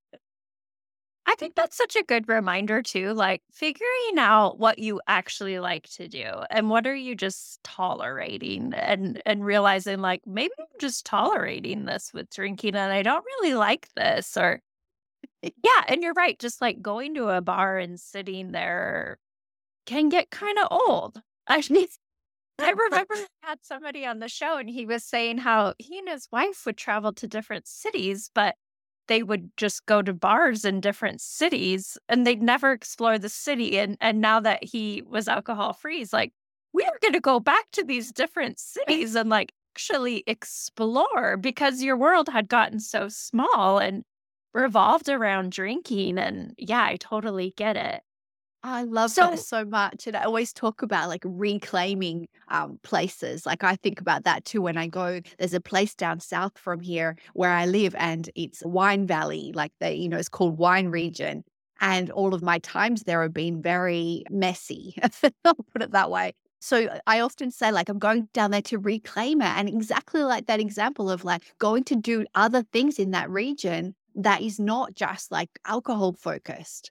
I 1.29 1.35
think 1.35 1.57
that's 1.57 1.77
such 1.77 1.95
a 1.95 2.03
good 2.03 2.27
reminder 2.27 2.81
too, 2.81 3.13
like 3.13 3.43
figuring 3.53 4.19
out 4.19 4.59
what 4.59 4.79
you 4.79 4.99
actually 5.07 5.59
like 5.59 5.87
to 5.91 6.09
do 6.09 6.25
and 6.51 6.71
what 6.71 6.87
are 6.87 6.95
you 6.95 7.15
just 7.15 7.63
tolerating 7.63 8.73
and 8.73 9.21
and 9.27 9.45
realizing 9.45 10.01
like 10.01 10.23
maybe 10.27 10.55
I'm 10.59 10.67
just 10.81 11.05
tolerating 11.05 11.85
this 11.85 12.15
with 12.15 12.31
drinking 12.31 12.77
and 12.77 12.91
I 12.93 13.03
don't 13.03 13.27
really 13.27 13.53
like 13.55 13.91
this 13.95 14.39
or 14.39 14.63
eh, 15.43 15.51
yeah, 15.63 15.85
and 15.89 16.03
you're 16.03 16.15
right. 16.15 16.39
Just 16.39 16.63
like 16.63 16.81
going 16.83 17.15
to 17.17 17.29
a 17.29 17.43
bar 17.43 17.79
and 17.79 18.01
sitting 18.01 18.53
there 18.53 19.19
can 19.87 20.09
get 20.09 20.31
kind 20.31 20.59
of 20.59 20.69
old. 20.71 21.21
I 21.47 21.63
I 22.59 22.71
remember 22.71 23.15
I 23.15 23.27
had 23.43 23.59
somebody 23.63 24.07
on 24.07 24.19
the 24.21 24.29
show 24.29 24.57
and 24.57 24.71
he 24.71 24.87
was 24.87 25.05
saying 25.05 25.39
how 25.39 25.75
he 25.79 25.99
and 25.99 26.09
his 26.09 26.29
wife 26.33 26.65
would 26.65 26.79
travel 26.79 27.13
to 27.15 27.29
different 27.29 27.69
cities, 27.69 28.31
but 28.35 28.57
they 29.09 29.23
would 29.23 29.51
just 29.57 29.87
go 29.87 30.03
to 30.03 30.13
bars 30.15 30.65
in 30.65 30.81
different 30.81 31.21
cities 31.21 31.99
and 32.09 32.27
they'd 32.27 32.43
never 32.43 32.73
explore 32.73 33.19
the 33.19 33.29
city. 33.29 33.79
And 33.79 33.97
and 34.01 34.21
now 34.21 34.41
that 34.41 34.65
he 34.65 35.03
was 35.03 35.29
alcohol 35.29 35.73
free, 35.73 35.99
he's 35.99 36.13
like, 36.13 36.33
we 36.73 36.85
are 36.85 36.99
gonna 37.03 37.21
go 37.21 37.41
back 37.41 37.71
to 37.73 37.85
these 37.85 38.13
different 38.13 38.59
cities 38.61 39.15
and 39.15 39.31
like 39.31 39.53
actually 39.75 40.25
explore 40.27 41.37
because 41.37 41.83
your 41.83 41.97
world 41.97 42.29
had 42.29 42.49
gotten 42.49 42.81
so 42.81 43.09
small 43.09 43.79
and 43.79 44.05
revolved 44.55 45.09
around 45.09 45.53
drinking. 45.53 46.19
And 46.19 46.55
yeah, 46.59 46.83
I 46.85 46.97
totally 46.97 47.55
get 47.57 47.77
it. 47.77 48.03
I 48.69 48.83
love 48.83 49.11
so, 49.11 49.31
that 49.31 49.39
so 49.39 49.65
much. 49.65 50.07
And 50.07 50.17
I 50.17 50.25
always 50.25 50.53
talk 50.53 50.83
about 50.83 51.09
like 51.09 51.23
reclaiming 51.25 52.29
um, 52.49 52.79
places. 52.83 53.47
Like 53.47 53.65
I 53.65 53.77
think 53.77 54.01
about 54.01 54.25
that 54.25 54.45
too 54.45 54.63
when 54.63 54.77
I 54.77 54.87
go. 54.87 55.21
There's 55.39 55.55
a 55.55 55.61
place 55.61 55.95
down 55.95 56.21
south 56.21 56.59
from 56.59 56.81
here 56.81 57.17
where 57.35 57.51
I 57.51 57.67
live, 57.67 57.95
and 57.99 58.29
it's 58.35 58.63
Wine 58.65 59.07
Valley. 59.07 59.53
Like 59.55 59.73
they, 59.81 59.95
you 59.95 60.09
know, 60.09 60.19
it's 60.19 60.29
called 60.29 60.59
Wine 60.59 60.89
Region. 60.89 61.45
And 61.81 62.11
all 62.11 62.35
of 62.35 62.43
my 62.43 62.59
times 62.59 63.05
there 63.05 63.23
have 63.23 63.33
been 63.33 63.63
very 63.63 64.25
messy. 64.31 64.97
I'll 65.45 65.55
put 65.55 65.83
it 65.83 65.93
that 65.93 66.11
way. 66.11 66.35
So 66.61 66.89
I 67.07 67.21
often 67.21 67.53
say, 67.53 67.71
like, 67.71 67.89
I'm 67.89 68.01
going 68.01 68.29
down 68.35 68.51
there 68.51 68.63
to 68.63 68.79
reclaim 68.79 69.41
it. 69.41 69.47
And 69.57 69.69
exactly 69.69 70.23
like 70.25 70.47
that 70.47 70.59
example 70.59 71.09
of 71.09 71.25
like 71.25 71.43
going 71.59 71.85
to 71.85 71.97
do 71.97 72.27
other 72.35 72.65
things 72.73 72.99
in 72.99 73.13
that 73.13 73.31
region 73.31 73.95
that 74.17 74.43
is 74.43 74.59
not 74.59 74.95
just 74.95 75.31
like 75.31 75.51
alcohol 75.65 76.13
focused. 76.13 76.91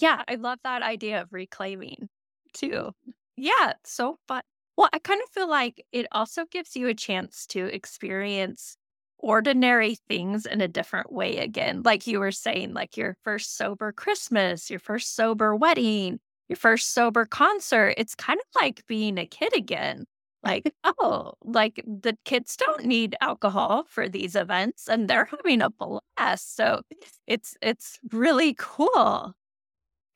Yeah, 0.00 0.22
I 0.28 0.34
love 0.36 0.58
that 0.64 0.82
idea 0.82 1.22
of 1.22 1.32
reclaiming 1.32 2.08
too. 2.52 2.92
Mm. 3.08 3.12
Yeah, 3.36 3.72
so 3.84 4.18
fun. 4.28 4.42
Well, 4.76 4.88
I 4.92 4.98
kind 4.98 5.20
of 5.22 5.28
feel 5.30 5.48
like 5.48 5.84
it 5.92 6.06
also 6.12 6.44
gives 6.50 6.76
you 6.76 6.88
a 6.88 6.94
chance 6.94 7.46
to 7.48 7.66
experience 7.66 8.76
ordinary 9.18 9.96
things 10.08 10.46
in 10.46 10.60
a 10.60 10.68
different 10.68 11.12
way 11.12 11.38
again. 11.38 11.82
Like 11.82 12.06
you 12.06 12.20
were 12.20 12.32
saying, 12.32 12.74
like 12.74 12.96
your 12.96 13.16
first 13.24 13.56
sober 13.56 13.92
Christmas, 13.92 14.70
your 14.70 14.78
first 14.80 15.14
sober 15.16 15.54
wedding, 15.56 16.18
your 16.48 16.56
first 16.56 16.92
sober 16.92 17.24
concert. 17.26 17.94
It's 17.96 18.14
kind 18.14 18.38
of 18.40 18.60
like 18.62 18.86
being 18.86 19.18
a 19.18 19.26
kid 19.26 19.54
again 19.56 20.04
like, 20.44 20.72
oh, 21.00 21.32
like 21.44 21.82
the 21.86 22.16
kids 22.24 22.56
don't 22.56 22.84
need 22.84 23.16
alcohol 23.20 23.84
for 23.88 24.08
these 24.08 24.36
events 24.36 24.88
and 24.88 25.08
they're 25.08 25.26
having 25.26 25.62
a 25.62 25.70
blast. 25.70 26.56
So 26.56 26.82
it's 27.26 27.56
it's 27.62 27.98
really 28.12 28.54
cool. 28.58 29.34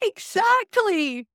Exactly. 0.03 1.27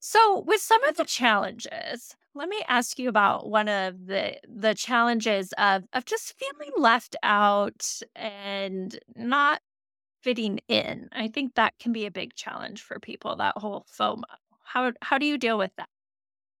So 0.00 0.40
with 0.40 0.60
some 0.60 0.82
of 0.84 0.96
the 0.96 1.04
challenges, 1.04 2.16
let 2.34 2.48
me 2.48 2.62
ask 2.68 2.98
you 2.98 3.08
about 3.08 3.48
one 3.48 3.68
of 3.68 4.06
the 4.06 4.38
the 4.48 4.74
challenges 4.74 5.52
of 5.58 5.84
of 5.92 6.04
just 6.04 6.34
feeling 6.38 6.72
left 6.76 7.16
out 7.22 8.00
and 8.14 8.98
not 9.16 9.62
fitting 10.22 10.60
in. 10.68 11.08
I 11.12 11.28
think 11.28 11.54
that 11.56 11.78
can 11.80 11.92
be 11.92 12.06
a 12.06 12.12
big 12.12 12.34
challenge 12.34 12.82
for 12.82 13.00
people, 13.00 13.36
that 13.36 13.58
whole 13.58 13.86
FOMO. 13.90 14.24
How 14.64 14.92
how 15.02 15.18
do 15.18 15.26
you 15.26 15.38
deal 15.38 15.58
with 15.58 15.72
that? 15.76 15.88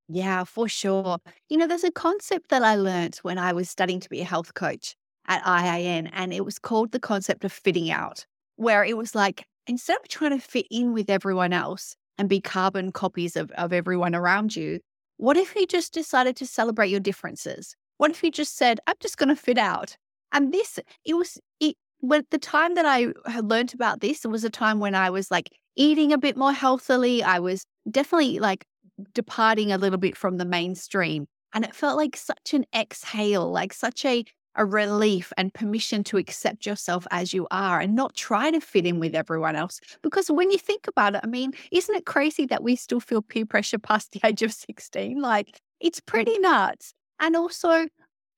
Yeah, 0.08 0.44
for 0.44 0.68
sure. 0.68 1.18
You 1.48 1.56
know, 1.56 1.66
there's 1.66 1.84
a 1.84 1.90
concept 1.90 2.50
that 2.50 2.62
I 2.62 2.76
learned 2.76 3.16
when 3.22 3.38
I 3.38 3.52
was 3.52 3.68
studying 3.68 4.00
to 4.00 4.08
be 4.08 4.20
a 4.20 4.24
health 4.24 4.54
coach 4.54 4.96
at 5.26 5.42
IIN, 5.44 6.08
and 6.12 6.32
it 6.32 6.44
was 6.44 6.58
called 6.58 6.92
the 6.92 7.00
concept 7.00 7.44
of 7.44 7.52
fitting 7.52 7.90
out, 7.90 8.24
where 8.56 8.84
it 8.84 8.96
was 8.96 9.14
like, 9.14 9.46
instead 9.66 9.96
of 9.96 10.08
trying 10.08 10.30
to 10.30 10.38
fit 10.38 10.66
in 10.70 10.92
with 10.92 11.10
everyone 11.10 11.52
else 11.52 11.96
and 12.18 12.28
be 12.28 12.40
carbon 12.40 12.92
copies 12.92 13.36
of, 13.36 13.50
of 13.52 13.72
everyone 13.72 14.14
around 14.14 14.56
you, 14.56 14.80
what 15.18 15.36
if 15.36 15.54
you 15.54 15.66
just 15.66 15.92
decided 15.92 16.36
to 16.36 16.46
celebrate 16.46 16.90
your 16.90 17.00
differences? 17.00 17.74
What 17.98 18.10
if 18.10 18.22
you 18.22 18.30
just 18.30 18.56
said, 18.56 18.80
I'm 18.86 18.96
just 19.00 19.16
going 19.16 19.30
to 19.30 19.36
fit 19.36 19.58
out? 19.58 19.96
And 20.32 20.52
this, 20.52 20.78
it 21.04 21.14
was, 21.14 21.38
it, 21.60 21.76
when 22.00 22.24
the 22.30 22.38
time 22.38 22.74
that 22.74 22.84
I 22.84 23.08
had 23.26 23.48
learned 23.48 23.72
about 23.72 24.00
this, 24.00 24.24
it 24.24 24.28
was 24.28 24.44
a 24.44 24.50
time 24.50 24.80
when 24.80 24.94
I 24.94 25.10
was 25.10 25.30
like 25.30 25.50
eating 25.76 26.12
a 26.12 26.18
bit 26.18 26.36
more 26.36 26.52
healthily. 26.52 27.22
I 27.22 27.38
was 27.38 27.64
definitely 27.90 28.38
like 28.38 28.66
departing 29.14 29.72
a 29.72 29.78
little 29.78 29.98
bit 29.98 30.16
from 30.16 30.36
the 30.36 30.44
mainstream. 30.44 31.26
And 31.54 31.64
it 31.64 31.74
felt 31.74 31.96
like 31.96 32.16
such 32.16 32.52
an 32.52 32.66
exhale, 32.74 33.50
like 33.50 33.72
such 33.72 34.04
a, 34.04 34.24
a 34.56 34.64
relief 34.64 35.32
and 35.36 35.54
permission 35.54 36.02
to 36.04 36.16
accept 36.16 36.66
yourself 36.66 37.06
as 37.10 37.32
you 37.32 37.46
are 37.50 37.80
and 37.80 37.94
not 37.94 38.14
try 38.14 38.50
to 38.50 38.60
fit 38.60 38.86
in 38.86 38.98
with 38.98 39.14
everyone 39.14 39.56
else. 39.56 39.80
Because 40.02 40.30
when 40.30 40.50
you 40.50 40.58
think 40.58 40.88
about 40.88 41.14
it, 41.14 41.20
I 41.22 41.26
mean, 41.26 41.52
isn't 41.70 41.94
it 41.94 42.06
crazy 42.06 42.46
that 42.46 42.62
we 42.62 42.76
still 42.76 43.00
feel 43.00 43.22
peer 43.22 43.46
pressure 43.46 43.78
past 43.78 44.12
the 44.12 44.20
age 44.26 44.42
of 44.42 44.52
16? 44.52 45.20
Like, 45.20 45.60
it's 45.80 46.00
pretty 46.00 46.38
nuts. 46.38 46.92
And 47.20 47.36
also, 47.36 47.86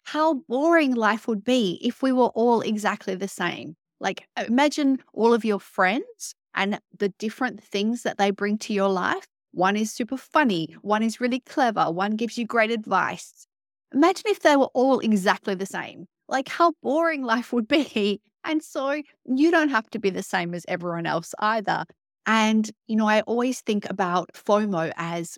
how 0.05 0.35
boring 0.49 0.95
life 0.95 1.29
would 1.29 1.45
be 1.45 1.79
if 1.83 2.03
we 2.03 2.13
were 2.13 2.29
all 2.29 2.61
exactly 2.63 3.15
the 3.15 3.29
same. 3.29 3.77
Like, 4.01 4.27
imagine 4.47 4.99
all 5.13 5.35
of 5.35 5.45
your 5.45 5.61
friends 5.61 6.35
and 6.55 6.81
the 6.97 7.11
different 7.19 7.63
things 7.63 8.05
that 8.05 8.19
they 8.19 8.31
bring 8.31 8.59
to 8.59 8.73
your 8.73 8.89
life. 8.89 9.27
One 9.53 9.77
is 9.77 9.93
super 9.93 10.17
funny, 10.17 10.77
one 10.83 11.03
is 11.03 11.21
really 11.21 11.41
clever, 11.41 11.91
one 11.91 12.17
gives 12.17 12.39
you 12.39 12.47
great 12.47 12.71
advice. 12.71 13.48
Imagine 13.95 14.25
if 14.27 14.41
they 14.41 14.57
were 14.57 14.71
all 14.75 14.99
exactly 15.01 15.55
the 15.55 15.67
same. 15.67 16.07
Like 16.29 16.49
how 16.49 16.73
boring 16.83 17.23
life 17.23 17.53
would 17.53 17.69
be. 17.69 18.21
And 18.45 18.63
so 18.63 19.03
you 19.27 19.51
don't 19.51 19.69
have 19.69 19.91
to 19.91 19.99
be 19.99 20.09
the 20.09 20.23
same 20.23 20.55
as 20.55 20.65
everyone 20.69 21.05
else 21.05 21.35
either. 21.39 21.85
And, 22.25 22.71
you 22.87 22.97
know, 22.97 23.07
I 23.07 23.21
always 23.23 23.61
think 23.61 23.85
about 23.91 24.31
FOMO 24.33 24.91
as 24.97 25.37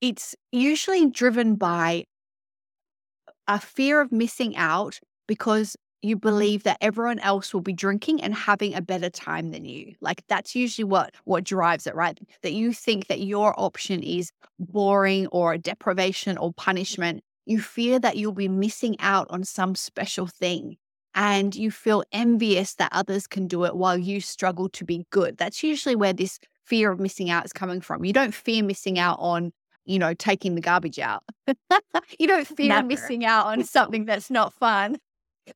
it's 0.00 0.34
usually 0.52 1.10
driven 1.10 1.54
by 1.56 2.04
a 3.46 3.58
fear 3.60 4.00
of 4.00 4.12
missing 4.12 4.56
out 4.56 5.00
because 5.26 5.76
you 6.04 6.16
believe 6.16 6.64
that 6.64 6.76
everyone 6.80 7.18
else 7.20 7.54
will 7.54 7.62
be 7.62 7.72
drinking 7.72 8.22
and 8.22 8.34
having 8.34 8.74
a 8.74 8.82
better 8.82 9.08
time 9.08 9.50
than 9.50 9.64
you. 9.64 9.94
Like 10.00 10.22
that's 10.28 10.54
usually 10.54 10.84
what 10.84 11.14
what 11.24 11.44
drives 11.44 11.86
it, 11.86 11.94
right? 11.94 12.18
That 12.42 12.52
you 12.52 12.72
think 12.72 13.06
that 13.06 13.20
your 13.20 13.58
option 13.58 14.02
is 14.02 14.30
boring 14.58 15.26
or 15.28 15.56
deprivation 15.56 16.36
or 16.36 16.52
punishment. 16.52 17.22
You 17.46 17.60
fear 17.60 17.98
that 17.98 18.16
you'll 18.16 18.32
be 18.32 18.48
missing 18.48 18.96
out 19.00 19.26
on 19.30 19.44
some 19.44 19.74
special 19.74 20.26
thing 20.26 20.76
and 21.14 21.54
you 21.54 21.70
feel 21.70 22.04
envious 22.12 22.74
that 22.74 22.92
others 22.92 23.26
can 23.26 23.46
do 23.46 23.64
it 23.64 23.76
while 23.76 23.96
you 23.96 24.20
struggle 24.20 24.68
to 24.70 24.84
be 24.84 25.06
good. 25.10 25.38
That's 25.38 25.62
usually 25.62 25.96
where 25.96 26.12
this 26.12 26.38
fear 26.64 26.90
of 26.90 27.00
missing 27.00 27.30
out 27.30 27.44
is 27.44 27.52
coming 27.52 27.80
from. 27.80 28.04
You 28.04 28.12
don't 28.12 28.34
fear 28.34 28.62
missing 28.62 28.98
out 28.98 29.18
on 29.20 29.52
you 29.86 29.98
know, 29.98 30.14
taking 30.14 30.54
the 30.54 30.60
garbage 30.60 30.98
out. 30.98 31.22
you 32.18 32.26
don't 32.26 32.46
fear 32.46 32.68
Never. 32.68 32.86
missing 32.86 33.24
out 33.24 33.46
on 33.46 33.64
something 33.64 34.06
that's 34.06 34.30
not 34.30 34.52
fun. 34.54 34.96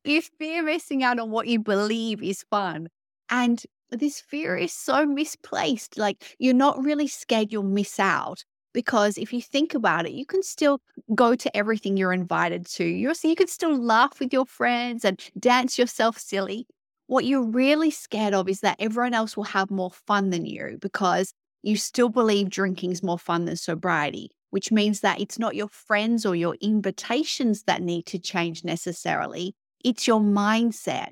You 0.03 0.21
fear 0.21 0.63
missing 0.63 1.03
out 1.03 1.19
on 1.19 1.31
what 1.31 1.47
you 1.47 1.59
believe 1.59 2.21
is 2.21 2.43
fun. 2.49 2.89
And 3.29 3.61
this 3.91 4.19
fear 4.19 4.55
is 4.55 4.73
so 4.73 5.05
misplaced. 5.05 5.97
Like 5.97 6.35
you're 6.39 6.53
not 6.53 6.83
really 6.83 7.07
scared 7.07 7.51
you'll 7.51 7.63
miss 7.63 7.99
out 7.99 8.43
because 8.73 9.17
if 9.17 9.33
you 9.33 9.41
think 9.41 9.73
about 9.73 10.05
it, 10.05 10.11
you 10.11 10.25
can 10.25 10.43
still 10.43 10.79
go 11.15 11.35
to 11.35 11.57
everything 11.57 11.97
you're 11.97 12.13
invited 12.13 12.65
to. 12.67 12.83
You're, 12.83 13.13
you 13.23 13.35
can 13.35 13.47
still 13.47 13.75
laugh 13.75 14.19
with 14.19 14.31
your 14.31 14.45
friends 14.45 15.03
and 15.03 15.19
dance 15.39 15.77
yourself 15.77 16.17
silly. 16.17 16.67
What 17.07 17.25
you're 17.25 17.43
really 17.43 17.89
scared 17.89 18.35
of 18.35 18.47
is 18.47 18.59
that 18.59 18.77
everyone 18.79 19.15
else 19.15 19.35
will 19.35 19.45
have 19.45 19.71
more 19.71 19.91
fun 19.91 20.29
than 20.29 20.45
you 20.45 20.77
because 20.79 21.33
you 21.63 21.75
still 21.75 22.09
believe 22.09 22.49
drinking 22.49 22.91
is 22.91 23.01
more 23.01 23.17
fun 23.17 23.45
than 23.45 23.55
sobriety, 23.55 24.29
which 24.51 24.71
means 24.71 24.99
that 24.99 25.19
it's 25.19 25.39
not 25.39 25.55
your 25.55 25.67
friends 25.69 26.25
or 26.25 26.35
your 26.35 26.55
invitations 26.61 27.63
that 27.63 27.81
need 27.81 28.05
to 28.05 28.19
change 28.19 28.63
necessarily. 28.63 29.55
It's 29.83 30.07
your 30.07 30.19
mindset. 30.19 31.11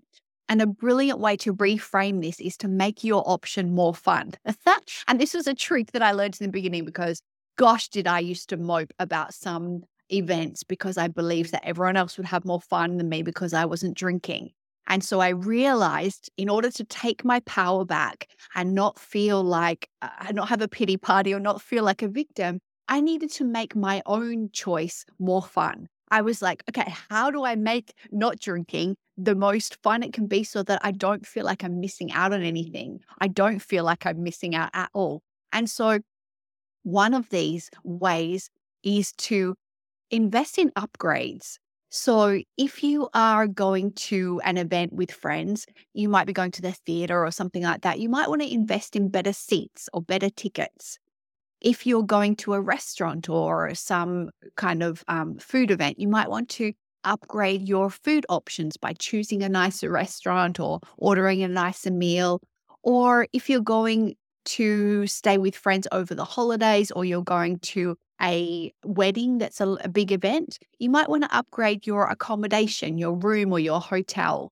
And 0.49 0.62
a 0.62 0.67
brilliant 0.67 1.19
way 1.19 1.36
to 1.38 1.53
reframe 1.53 2.21
this 2.21 2.39
is 2.39 2.56
to 2.58 2.67
make 2.67 3.03
your 3.03 3.21
option 3.25 3.75
more 3.75 3.93
fun. 3.93 4.34
and 5.08 5.19
this 5.19 5.34
was 5.34 5.45
a 5.45 5.53
trick 5.53 5.91
that 5.91 6.01
I 6.01 6.13
learned 6.13 6.38
in 6.39 6.45
the 6.47 6.51
beginning 6.51 6.86
because, 6.86 7.21
gosh, 7.58 7.89
did 7.89 8.08
I 8.08 8.19
used 8.19 8.49
to 8.49 8.58
mope 8.58 8.93
about 8.97 9.34
some 9.34 9.84
events 10.10 10.63
because 10.63 10.97
I 10.97 11.10
believed 11.10 11.51
that 11.51 11.67
everyone 11.67 11.97
else 11.97 12.17
would 12.17 12.27
have 12.27 12.45
more 12.45 12.62
fun 12.62 12.95
than 12.97 13.10
me 13.10 13.23
because 13.23 13.53
I 13.53 13.65
wasn't 13.65 13.97
drinking. 13.97 14.51
And 14.88 15.03
so 15.03 15.19
I 15.19 15.30
realized 15.30 16.32
in 16.38 16.49
order 16.49 16.71
to 16.71 16.84
take 16.86 17.25
my 17.25 17.41
power 17.41 17.84
back 17.84 18.27
and 18.56 18.73
not 18.73 18.97
feel 18.97 19.43
like, 19.43 19.89
uh, 20.01 20.32
not 20.32 20.47
have 20.47 20.62
a 20.62 20.67
pity 20.67 20.95
party 20.95 21.34
or 21.34 21.41
not 21.41 21.62
feel 21.62 21.84
like 21.84 22.01
a 22.01 22.08
victim, 22.08 22.60
I 22.88 23.01
needed 23.01 23.32
to 23.34 23.43
make 23.43 23.75
my 23.75 24.01
own 24.06 24.49
choice 24.53 25.06
more 25.19 25.41
fun. 25.41 25.89
I 26.10 26.22
was 26.22 26.41
like, 26.41 26.63
okay, 26.70 26.93
how 27.10 27.32
do 27.32 27.43
I 27.43 27.56
make 27.56 27.93
not 28.12 28.39
drinking 28.39 28.96
the 29.17 29.36
most 29.36 29.78
fun 29.84 30.04
it 30.04 30.13
can 30.13 30.28
be 30.28 30.43
so 30.43 30.63
that 30.63 30.80
I 30.84 30.91
don't 30.91 31.26
feel 31.26 31.46
like 31.46 31.63
I'm 31.63 31.80
missing 31.80 32.12
out 32.12 32.34
on 32.34 32.43
anything? 32.43 33.02
I 33.20 33.28
don't 33.28 33.60
feel 33.60 33.84
like 33.84 34.06
I'm 34.06 34.24
missing 34.24 34.56
out 34.56 34.70
at 34.74 34.89
all. 34.93 35.22
And 35.52 35.70
so 35.70 36.00
one 36.84 37.13
of 37.13 37.30
these 37.30 37.70
ways 37.84 38.50
is 38.84 39.12
to 39.13 39.56
invest 40.10 40.58
in 40.58 40.72
upgrades. 40.72 41.58
So, 41.89 42.41
if 42.58 42.84
you 42.84 43.08
are 43.13 43.48
going 43.48 43.93
to 43.93 44.41
an 44.43 44.58
event 44.58 44.91
with 44.91 45.10
friends, 45.10 45.65
you 45.93 46.10
might 46.10 46.28
be 46.28 46.34
going 46.34 46.52
to 46.52 46.62
the 46.62 46.74
theater 46.74 47.26
or 47.26 47.32
something 47.32 47.63
like 47.63 47.82
that. 47.82 48.00
You 48.00 48.10
might 48.10 48.28
want 48.28 48.41
to 48.41 48.54
invest 48.54 48.98
in 48.98 49.08
better 49.08 49.32
seats 49.32 49.88
or 49.93 50.02
better 50.02 50.30
tickets. 50.30 51.00
If 51.62 51.86
you're 51.86 52.04
going 52.04 52.36
to 52.38 52.54
a 52.54 52.62
restaurant 52.62 53.30
or 53.30 53.74
some 53.76 54.30
kind 54.56 54.84
of 54.84 55.04
um, 55.08 55.38
food 55.38 55.72
event, 55.72 56.00
you 56.00 56.08
might 56.08 56.30
want 56.30 56.50
to 56.50 56.74
upgrade 57.04 57.67
your 57.67 57.89
food 57.89 58.26
options 58.30 58.78
by 58.78 58.93
choosing 58.93 59.41
a 59.41 59.50
nicer 59.50 59.89
restaurant 59.89 60.60
or 60.60 60.80
ordering 60.98 61.41
a 61.43 61.48
nicer 61.48 61.91
meal. 61.91 62.41
Or 62.84 63.28
if 63.34 63.50
you're 63.50 63.62
going 63.62 64.15
to 64.46 65.08
stay 65.08 65.38
with 65.38 65.56
friends 65.56 65.88
over 65.91 66.15
the 66.15 66.26
holidays 66.26 66.91
or 66.91 67.06
you're 67.06 67.24
going 67.24 67.60
to 67.60 67.98
a 68.22 68.72
wedding 68.84 69.38
that's 69.38 69.62
a, 69.62 69.70
a 69.84 69.89
big 69.89 70.12
event, 70.12 70.58
you 70.80 70.89
might 70.89 71.10
want 71.10 71.24
to 71.24 71.36
upgrade 71.36 71.86
your 71.86 72.08
accommodation, 72.08 72.98
your 72.98 73.13
room, 73.13 73.52
or 73.52 73.60
your 73.60 73.82
hotel 73.82 74.52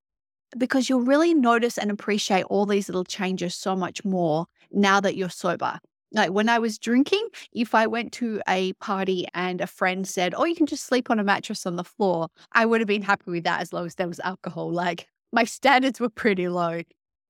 because 0.57 0.89
you'll 0.89 1.01
really 1.01 1.33
notice 1.33 1.77
and 1.77 1.91
appreciate 1.91 2.43
all 2.43 2.65
these 2.65 2.87
little 2.87 3.03
changes 3.03 3.55
so 3.55 3.75
much 3.75 4.03
more 4.05 4.45
now 4.71 4.99
that 4.99 5.15
you're 5.15 5.29
sober. 5.29 5.79
Like 6.11 6.31
when 6.31 6.49
I 6.49 6.59
was 6.59 6.77
drinking, 6.77 7.27
if 7.53 7.75
I 7.75 7.87
went 7.87 8.11
to 8.13 8.41
a 8.47 8.73
party 8.73 9.27
and 9.33 9.61
a 9.61 9.67
friend 9.67 10.07
said, 10.07 10.33
Oh, 10.35 10.45
you 10.45 10.55
can 10.55 10.65
just 10.65 10.85
sleep 10.85 11.09
on 11.09 11.19
a 11.19 11.23
mattress 11.23 11.65
on 11.65 11.75
the 11.75 11.83
floor, 11.83 12.29
I 12.53 12.65
would 12.65 12.81
have 12.81 12.87
been 12.87 13.01
happy 13.01 13.31
with 13.31 13.43
that 13.43 13.61
as 13.61 13.73
long 13.73 13.85
as 13.85 13.95
there 13.95 14.07
was 14.07 14.19
alcohol. 14.21 14.71
Like 14.71 15.07
my 15.31 15.43
standards 15.43 15.99
were 15.99 16.09
pretty 16.09 16.47
low. 16.47 16.81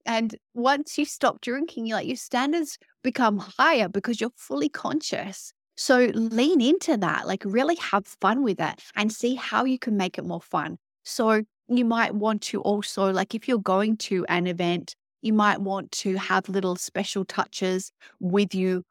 And 0.05 0.35
once 0.53 0.97
you 0.97 1.05
stop 1.05 1.41
drinking, 1.41 1.89
like 1.89 2.07
your 2.07 2.15
standards 2.15 2.77
become 3.03 3.39
higher 3.39 3.89
because 3.89 4.21
you're 4.21 4.29
fully 4.35 4.69
conscious. 4.69 5.51
So 5.77 6.11
lean 6.13 6.61
into 6.61 6.95
that, 6.97 7.27
like 7.27 7.43
really 7.45 7.75
have 7.75 8.05
fun 8.05 8.43
with 8.43 8.59
it 8.59 8.81
and 8.95 9.11
see 9.11 9.35
how 9.35 9.65
you 9.65 9.79
can 9.79 9.97
make 9.97 10.17
it 10.17 10.25
more 10.25 10.41
fun. 10.41 10.77
So 11.03 11.43
you 11.67 11.85
might 11.85 12.15
want 12.15 12.41
to 12.43 12.61
also, 12.61 13.11
like 13.11 13.35
if 13.35 13.47
you're 13.47 13.57
going 13.57 13.97
to 13.97 14.25
an 14.29 14.47
event, 14.47 14.95
you 15.25 15.33
might 15.33 15.59
want 15.59 15.91
to 15.91 16.15
have 16.15 16.47
little 16.47 16.75
special 16.75 17.25
touches 17.25 17.91
with 18.19 18.53
you 18.53 18.83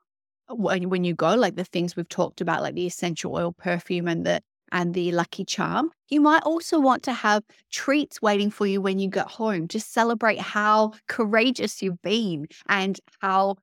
when, 0.48 1.04
you 1.04 1.14
go, 1.14 1.34
like 1.34 1.54
the 1.54 1.64
things 1.64 1.96
we've 1.96 2.08
talked 2.08 2.40
about, 2.40 2.60
like 2.60 2.74
the 2.74 2.86
essential 2.86 3.34
oil 3.34 3.52
perfume 3.52 4.08
and 4.08 4.26
the 4.26 4.42
and 4.72 4.92
the 4.94 5.12
lucky 5.12 5.44
charm. 5.44 5.90
You 6.08 6.20
might 6.20 6.42
also 6.42 6.80
want 6.80 7.04
to 7.04 7.12
have 7.12 7.44
treats 7.70 8.20
waiting 8.20 8.50
for 8.50 8.66
you 8.66 8.80
when 8.80 8.98
you 8.98 9.08
get 9.08 9.28
home. 9.28 9.68
Just 9.68 9.92
celebrate 9.92 10.40
how 10.40 10.94
courageous 11.06 11.80
you've 11.80 12.02
been 12.02 12.48
and 12.68 12.98
how 13.20 13.56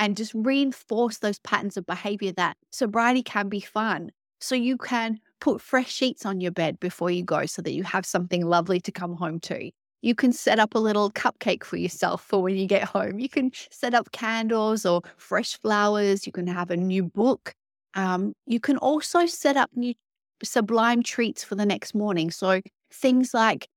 and 0.00 0.16
just 0.16 0.34
reinforce 0.34 1.18
those 1.18 1.38
patterns 1.38 1.76
of 1.76 1.86
behavior 1.86 2.32
that 2.32 2.56
sobriety 2.72 3.22
can 3.22 3.48
be 3.48 3.60
fun. 3.60 4.10
So 4.40 4.56
you 4.56 4.76
can 4.76 5.20
put 5.40 5.60
fresh 5.60 5.92
sheets 5.92 6.26
on 6.26 6.40
your 6.40 6.50
bed 6.50 6.80
before 6.80 7.10
you 7.10 7.22
go 7.22 7.46
so 7.46 7.62
that 7.62 7.72
you 7.72 7.84
have 7.84 8.04
something 8.04 8.44
lovely 8.44 8.80
to 8.80 8.92
come 8.92 9.14
home 9.14 9.38
to. 9.40 9.70
You 10.02 10.14
can 10.14 10.32
set 10.32 10.58
up 10.58 10.74
a 10.74 10.78
little 10.78 11.10
cupcake 11.10 11.64
for 11.64 11.76
yourself 11.76 12.22
for 12.22 12.42
when 12.42 12.56
you 12.56 12.66
get 12.66 12.84
home. 12.84 13.18
You 13.18 13.28
can 13.28 13.50
set 13.70 13.94
up 13.94 14.12
candles 14.12 14.86
or 14.86 15.02
fresh 15.16 15.58
flowers. 15.58 16.26
You 16.26 16.32
can 16.32 16.46
have 16.46 16.70
a 16.70 16.76
new 16.76 17.04
book. 17.04 17.52
Um, 17.94 18.34
you 18.46 18.60
can 18.60 18.76
also 18.76 19.26
set 19.26 19.56
up 19.56 19.70
new 19.74 19.94
sublime 20.42 21.02
treats 21.02 21.42
for 21.42 21.54
the 21.54 21.66
next 21.66 21.94
morning. 21.94 22.30
So 22.30 22.60
things 22.92 23.32
like 23.32 23.68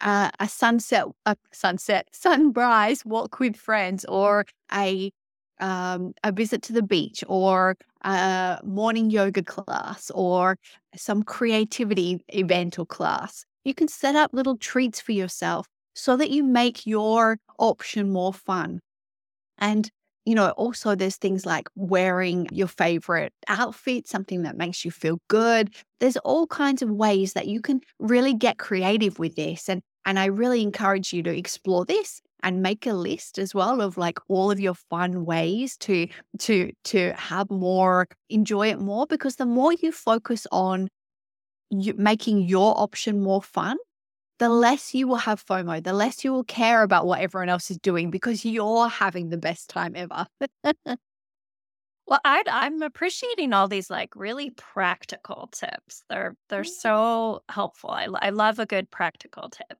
uh, 0.00 0.30
a 0.40 0.48
sunset, 0.48 1.04
a 1.26 1.36
sunset, 1.52 2.08
sunrise 2.12 3.04
walk 3.04 3.38
with 3.38 3.56
friends, 3.56 4.04
or 4.06 4.46
a 4.72 5.10
um, 5.60 6.12
a 6.22 6.30
visit 6.30 6.62
to 6.62 6.72
the 6.72 6.82
beach 6.82 7.24
or 7.26 7.76
a 8.02 8.60
morning 8.64 9.10
yoga 9.10 9.42
class 9.42 10.10
or 10.14 10.56
some 10.94 11.24
creativity 11.24 12.20
event 12.28 12.78
or 12.78 12.86
class. 12.86 13.44
You 13.68 13.74
can 13.74 13.86
set 13.88 14.16
up 14.16 14.32
little 14.32 14.56
treats 14.56 14.98
for 14.98 15.12
yourself 15.12 15.66
so 15.94 16.16
that 16.16 16.30
you 16.30 16.42
make 16.42 16.86
your 16.86 17.36
option 17.58 18.10
more 18.10 18.32
fun. 18.32 18.80
And, 19.58 19.90
you 20.24 20.34
know, 20.34 20.52
also 20.52 20.94
there's 20.94 21.16
things 21.16 21.44
like 21.44 21.68
wearing 21.74 22.48
your 22.50 22.68
favorite 22.68 23.34
outfit, 23.46 24.08
something 24.08 24.40
that 24.44 24.56
makes 24.56 24.86
you 24.86 24.90
feel 24.90 25.18
good. 25.28 25.74
There's 26.00 26.16
all 26.16 26.46
kinds 26.46 26.80
of 26.80 26.88
ways 26.90 27.34
that 27.34 27.46
you 27.46 27.60
can 27.60 27.82
really 27.98 28.32
get 28.32 28.56
creative 28.56 29.18
with 29.18 29.36
this. 29.36 29.68
And 29.68 29.82
and 30.06 30.18
I 30.18 30.26
really 30.26 30.62
encourage 30.62 31.12
you 31.12 31.22
to 31.24 31.36
explore 31.36 31.84
this 31.84 32.22
and 32.42 32.62
make 32.62 32.86
a 32.86 32.94
list 32.94 33.38
as 33.38 33.54
well 33.54 33.82
of 33.82 33.98
like 33.98 34.18
all 34.28 34.50
of 34.50 34.58
your 34.58 34.76
fun 34.88 35.26
ways 35.26 35.76
to 35.80 36.06
to 36.38 36.72
to 36.84 37.12
have 37.18 37.50
more 37.50 38.06
enjoy 38.30 38.68
it 38.70 38.80
more 38.80 39.06
because 39.06 39.36
the 39.36 39.44
more 39.44 39.74
you 39.74 39.92
focus 39.92 40.46
on 40.50 40.88
you, 41.70 41.94
making 41.96 42.42
your 42.42 42.78
option 42.78 43.20
more 43.20 43.42
fun 43.42 43.76
the 44.38 44.48
less 44.48 44.94
you 44.94 45.08
will 45.08 45.16
have 45.16 45.44
FOMO, 45.44 45.82
the 45.82 45.92
less 45.92 46.24
you 46.24 46.32
will 46.32 46.44
care 46.44 46.82
about 46.82 47.06
what 47.06 47.20
everyone 47.20 47.48
else 47.48 47.70
is 47.70 47.78
doing 47.78 48.10
because 48.10 48.44
you're 48.44 48.88
having 48.88 49.30
the 49.30 49.36
best 49.36 49.68
time 49.68 49.94
ever. 49.96 50.26
well, 52.06 52.20
i 52.24 52.42
am 52.46 52.82
appreciating 52.82 53.52
all 53.52 53.68
these 53.68 53.90
like 53.90 54.14
really 54.14 54.50
practical 54.50 55.48
tips. 55.52 56.04
They're 56.08 56.36
they're 56.48 56.64
so 56.64 57.42
helpful. 57.48 57.90
I, 57.90 58.06
I 58.20 58.30
love 58.30 58.58
a 58.58 58.66
good 58.66 58.90
practical 58.90 59.50
tip. 59.50 59.78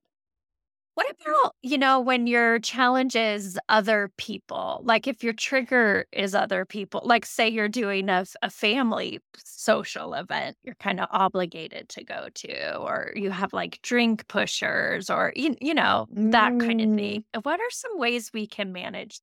What 0.98 1.14
about, 1.20 1.54
you 1.62 1.78
know, 1.78 2.00
when 2.00 2.26
your 2.26 2.58
challenge 2.58 3.14
is 3.14 3.56
other 3.68 4.10
people? 4.16 4.80
Like 4.82 5.06
if 5.06 5.22
your 5.22 5.32
trigger 5.32 6.06
is 6.10 6.34
other 6.34 6.64
people, 6.64 7.02
like 7.04 7.24
say 7.24 7.48
you're 7.48 7.68
doing 7.68 8.08
a, 8.08 8.26
a 8.42 8.50
family 8.50 9.20
social 9.36 10.14
event, 10.14 10.56
you're 10.64 10.74
kind 10.74 10.98
of 10.98 11.06
obligated 11.12 11.88
to 11.90 12.02
go 12.02 12.26
to, 12.34 12.76
or 12.78 13.12
you 13.14 13.30
have 13.30 13.52
like 13.52 13.80
drink 13.82 14.26
pushers 14.26 15.08
or, 15.08 15.32
you, 15.36 15.54
you 15.60 15.72
know, 15.72 16.08
that 16.10 16.52
mm. 16.54 16.66
kind 16.66 16.80
of 16.80 16.92
thing. 16.96 17.24
Mm. 17.32 17.44
What 17.44 17.60
are 17.60 17.70
some 17.70 17.96
ways 17.96 18.32
we 18.34 18.48
can 18.48 18.72
manage? 18.72 19.20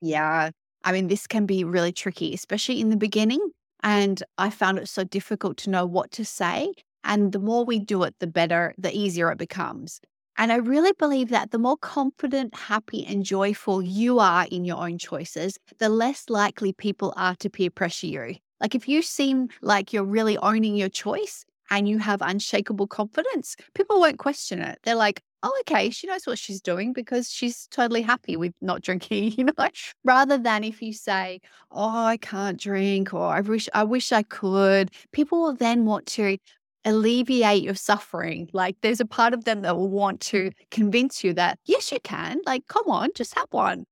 Yeah. 0.00 0.52
I 0.84 0.92
mean, 0.92 1.08
this 1.08 1.26
can 1.26 1.44
be 1.44 1.64
really 1.64 1.92
tricky, 1.92 2.32
especially 2.32 2.80
in 2.80 2.88
the 2.88 2.96
beginning. 2.96 3.46
And 3.82 4.22
I 4.38 4.48
found 4.48 4.78
it 4.78 4.88
so 4.88 5.04
difficult 5.04 5.58
to 5.58 5.70
know 5.70 5.84
what 5.84 6.12
to 6.12 6.24
say. 6.24 6.72
And 7.04 7.32
the 7.32 7.40
more 7.40 7.66
we 7.66 7.78
do 7.78 8.04
it, 8.04 8.14
the 8.20 8.26
better, 8.26 8.74
the 8.78 8.96
easier 8.96 9.30
it 9.30 9.36
becomes. 9.36 10.00
And 10.38 10.52
I 10.52 10.56
really 10.56 10.92
believe 10.92 11.30
that 11.30 11.50
the 11.50 11.58
more 11.58 11.78
confident, 11.78 12.54
happy, 12.54 13.06
and 13.06 13.24
joyful 13.24 13.80
you 13.82 14.18
are 14.18 14.46
in 14.50 14.64
your 14.64 14.76
own 14.76 14.98
choices, 14.98 15.58
the 15.78 15.88
less 15.88 16.28
likely 16.28 16.72
people 16.72 17.14
are 17.16 17.34
to 17.36 17.48
peer 17.48 17.70
pressure 17.70 18.06
you. 18.06 18.36
Like 18.60 18.74
if 18.74 18.88
you 18.88 19.02
seem 19.02 19.48
like 19.62 19.92
you're 19.92 20.04
really 20.04 20.36
owning 20.38 20.76
your 20.76 20.88
choice 20.88 21.44
and 21.70 21.88
you 21.88 21.98
have 21.98 22.20
unshakable 22.22 22.86
confidence, 22.86 23.56
people 23.74 23.98
won't 23.98 24.18
question 24.18 24.60
it. 24.60 24.78
They're 24.82 24.94
like, 24.94 25.22
oh, 25.42 25.56
okay, 25.60 25.90
she 25.90 26.06
knows 26.06 26.26
what 26.26 26.38
she's 26.38 26.60
doing 26.60 26.92
because 26.92 27.30
she's 27.30 27.66
totally 27.68 28.02
happy 28.02 28.36
with 28.36 28.52
not 28.60 28.82
drinking, 28.82 29.32
you 29.36 29.44
know, 29.44 29.68
rather 30.04 30.38
than 30.38 30.64
if 30.64 30.82
you 30.82 30.92
say, 30.92 31.40
oh, 31.70 32.04
I 32.04 32.16
can't 32.16 32.60
drink 32.60 33.14
or 33.14 33.24
I 33.24 33.40
wish, 33.40 33.68
I 33.74 33.84
wish 33.84 34.12
I 34.12 34.22
could, 34.22 34.90
people 35.12 35.42
will 35.42 35.54
then 35.54 35.84
want 35.84 36.06
to 36.06 36.36
alleviate 36.86 37.62
your 37.62 37.74
suffering. 37.74 38.48
Like 38.52 38.76
there's 38.80 39.00
a 39.00 39.06
part 39.06 39.34
of 39.34 39.44
them 39.44 39.62
that 39.62 39.76
will 39.76 39.90
want 39.90 40.20
to 40.22 40.44
mm-hmm. 40.44 40.64
convince 40.70 41.22
you 41.22 41.34
that, 41.34 41.58
yes, 41.66 41.92
you 41.92 41.98
can. 42.00 42.40
Like, 42.46 42.66
come 42.68 42.88
on, 42.88 43.10
just 43.14 43.36
have 43.36 43.48
one. 43.50 43.84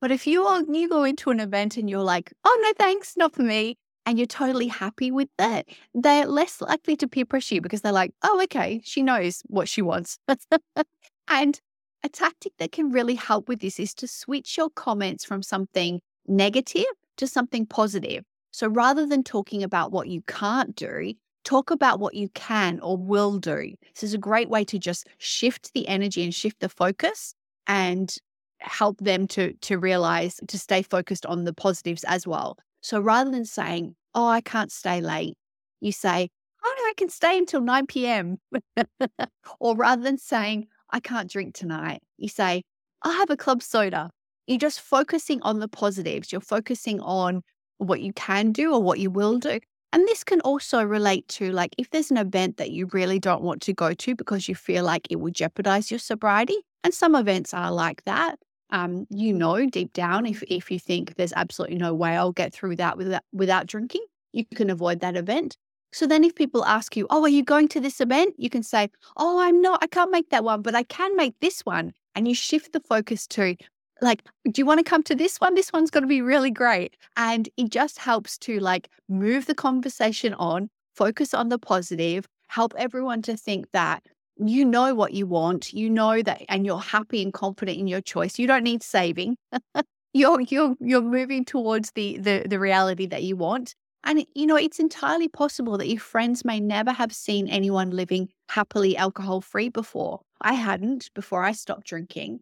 But 0.00 0.12
if 0.12 0.26
you 0.26 0.44
are, 0.44 0.62
you 0.62 0.88
go 0.88 1.02
into 1.02 1.30
an 1.30 1.40
event 1.40 1.76
and 1.76 1.88
you're 1.88 2.02
like, 2.02 2.32
oh, 2.44 2.60
no, 2.62 2.72
thanks, 2.76 3.16
not 3.16 3.34
for 3.34 3.42
me, 3.42 3.78
and 4.04 4.18
you're 4.18 4.26
totally 4.26 4.68
happy 4.68 5.10
with 5.10 5.30
that, 5.38 5.66
they're 5.94 6.26
less 6.26 6.60
likely 6.60 6.94
to 6.96 7.08
peer 7.08 7.24
pressure 7.24 7.56
you 7.56 7.60
because 7.62 7.80
they're 7.80 7.92
like, 7.92 8.12
oh, 8.22 8.42
okay, 8.42 8.82
she 8.84 9.02
knows 9.02 9.42
what 9.46 9.68
she 9.68 9.80
wants. 9.80 10.18
and 11.28 11.60
a 12.02 12.08
tactic 12.10 12.52
that 12.58 12.72
can 12.72 12.90
really 12.90 13.14
help 13.14 13.48
with 13.48 13.60
this 13.60 13.80
is 13.80 13.94
to 13.94 14.06
switch 14.06 14.58
your 14.58 14.68
comments 14.68 15.24
from 15.24 15.42
something 15.42 16.00
negative 16.26 16.84
to 17.16 17.26
something 17.26 17.64
positive. 17.64 18.24
So 18.50 18.68
rather 18.68 19.06
than 19.06 19.22
talking 19.22 19.62
about 19.62 19.90
what 19.90 20.08
you 20.08 20.20
can't 20.26 20.76
do, 20.76 21.14
talk 21.44 21.70
about 21.70 22.00
what 22.00 22.14
you 22.14 22.28
can 22.30 22.80
or 22.80 22.96
will 22.96 23.38
do. 23.38 23.74
This 23.94 24.02
is 24.02 24.14
a 24.14 24.18
great 24.18 24.48
way 24.48 24.64
to 24.64 24.78
just 24.78 25.06
shift 25.18 25.72
the 25.74 25.86
energy 25.86 26.24
and 26.24 26.34
shift 26.34 26.60
the 26.60 26.68
focus 26.68 27.34
and 27.66 28.16
help 28.58 28.98
them 28.98 29.26
to 29.28 29.52
to 29.54 29.78
realize 29.78 30.40
to 30.48 30.58
stay 30.58 30.82
focused 30.82 31.26
on 31.26 31.44
the 31.44 31.52
positives 31.52 32.04
as 32.04 32.26
well. 32.26 32.58
So 32.80 32.98
rather 33.00 33.30
than 33.30 33.44
saying, 33.44 33.94
"Oh, 34.14 34.26
I 34.26 34.40
can't 34.40 34.72
stay 34.72 35.00
late," 35.00 35.36
you 35.80 35.92
say, 35.92 36.28
"Oh, 36.64 36.74
no, 36.78 36.84
I 36.84 36.94
can 36.96 37.08
stay 37.10 37.38
until 37.38 37.60
9 37.60 37.86
p.m." 37.86 38.38
or 39.60 39.76
rather 39.76 40.02
than 40.02 40.18
saying, 40.18 40.68
"I 40.90 41.00
can't 41.00 41.30
drink 41.30 41.54
tonight," 41.54 42.02
you 42.18 42.28
say, 42.28 42.62
"I'll 43.02 43.12
have 43.12 43.30
a 43.30 43.36
club 43.36 43.62
soda." 43.62 44.10
You're 44.46 44.58
just 44.58 44.80
focusing 44.80 45.40
on 45.42 45.58
the 45.60 45.68
positives. 45.68 46.30
You're 46.32 46.40
focusing 46.40 47.00
on 47.00 47.42
what 47.78 48.00
you 48.02 48.12
can 48.12 48.52
do 48.52 48.74
or 48.74 48.82
what 48.82 48.98
you 48.98 49.10
will 49.10 49.38
do. 49.38 49.60
And 49.94 50.08
this 50.08 50.24
can 50.24 50.40
also 50.40 50.82
relate 50.82 51.28
to 51.28 51.52
like 51.52 51.72
if 51.78 51.90
there's 51.90 52.10
an 52.10 52.16
event 52.16 52.56
that 52.56 52.72
you 52.72 52.88
really 52.92 53.20
don't 53.20 53.42
want 53.42 53.62
to 53.62 53.72
go 53.72 53.94
to 53.94 54.16
because 54.16 54.48
you 54.48 54.56
feel 54.56 54.84
like 54.84 55.06
it 55.08 55.20
would 55.20 55.34
jeopardize 55.34 55.88
your 55.88 56.00
sobriety. 56.00 56.56
And 56.82 56.92
some 56.92 57.14
events 57.14 57.54
are 57.54 57.70
like 57.70 58.02
that. 58.02 58.40
Um, 58.70 59.06
you 59.08 59.32
know 59.32 59.64
deep 59.66 59.92
down 59.92 60.26
if 60.26 60.42
if 60.48 60.68
you 60.68 60.80
think 60.80 61.14
there's 61.14 61.32
absolutely 61.36 61.76
no 61.78 61.94
way 61.94 62.16
I'll 62.16 62.32
get 62.32 62.52
through 62.52 62.74
that 62.76 62.96
without 62.98 63.22
without 63.32 63.66
drinking, 63.68 64.04
you 64.32 64.44
can 64.56 64.68
avoid 64.68 64.98
that 64.98 65.16
event. 65.16 65.56
So 65.92 66.08
then 66.08 66.24
if 66.24 66.34
people 66.34 66.64
ask 66.64 66.96
you, 66.96 67.06
"Oh, 67.08 67.22
are 67.22 67.28
you 67.28 67.44
going 67.44 67.68
to 67.68 67.80
this 67.80 68.00
event?" 68.00 68.34
you 68.36 68.50
can 68.50 68.64
say, 68.64 68.90
"Oh, 69.16 69.38
I'm 69.38 69.60
not. 69.62 69.78
I 69.80 69.86
can't 69.86 70.10
make 70.10 70.30
that 70.30 70.42
one, 70.42 70.62
but 70.62 70.74
I 70.74 70.82
can 70.82 71.14
make 71.14 71.38
this 71.40 71.60
one." 71.60 71.92
And 72.16 72.26
you 72.26 72.34
shift 72.34 72.72
the 72.72 72.80
focus 72.80 73.28
to, 73.28 73.54
like, 74.00 74.22
do 74.50 74.60
you 74.60 74.66
want 74.66 74.78
to 74.78 74.84
come 74.84 75.02
to 75.04 75.14
this 75.14 75.38
one? 75.38 75.54
This 75.54 75.72
one's 75.72 75.90
going 75.90 76.02
to 76.02 76.08
be 76.08 76.20
really 76.20 76.50
great. 76.50 76.96
And 77.16 77.48
it 77.56 77.70
just 77.70 77.98
helps 77.98 78.38
to 78.38 78.60
like 78.60 78.88
move 79.08 79.46
the 79.46 79.54
conversation 79.54 80.34
on, 80.34 80.68
focus 80.94 81.34
on 81.34 81.48
the 81.48 81.58
positive, 81.58 82.26
help 82.48 82.74
everyone 82.76 83.22
to 83.22 83.36
think 83.36 83.70
that 83.72 84.02
you 84.36 84.64
know 84.64 84.94
what 84.94 85.12
you 85.12 85.26
want, 85.26 85.72
you 85.72 85.88
know 85.88 86.20
that, 86.22 86.42
and 86.48 86.66
you're 86.66 86.80
happy 86.80 87.22
and 87.22 87.32
confident 87.32 87.78
in 87.78 87.86
your 87.86 88.00
choice. 88.00 88.38
You 88.38 88.46
don't 88.46 88.64
need 88.64 88.82
saving. 88.82 89.36
you're 90.12 90.40
you're 90.40 90.74
you're 90.80 91.02
moving 91.02 91.44
towards 91.44 91.92
the 91.92 92.18
the 92.18 92.44
the 92.48 92.58
reality 92.58 93.06
that 93.06 93.22
you 93.22 93.36
want. 93.36 93.74
And 94.02 94.26
you 94.34 94.46
know, 94.46 94.56
it's 94.56 94.80
entirely 94.80 95.28
possible 95.28 95.78
that 95.78 95.88
your 95.88 96.00
friends 96.00 96.44
may 96.44 96.60
never 96.60 96.92
have 96.92 97.12
seen 97.12 97.48
anyone 97.48 97.90
living 97.90 98.28
happily 98.50 98.96
alcohol 98.96 99.40
free 99.40 99.68
before. 99.68 100.20
I 100.40 100.54
hadn't 100.54 101.10
before 101.14 101.44
I 101.44 101.52
stopped 101.52 101.86
drinking. 101.86 102.40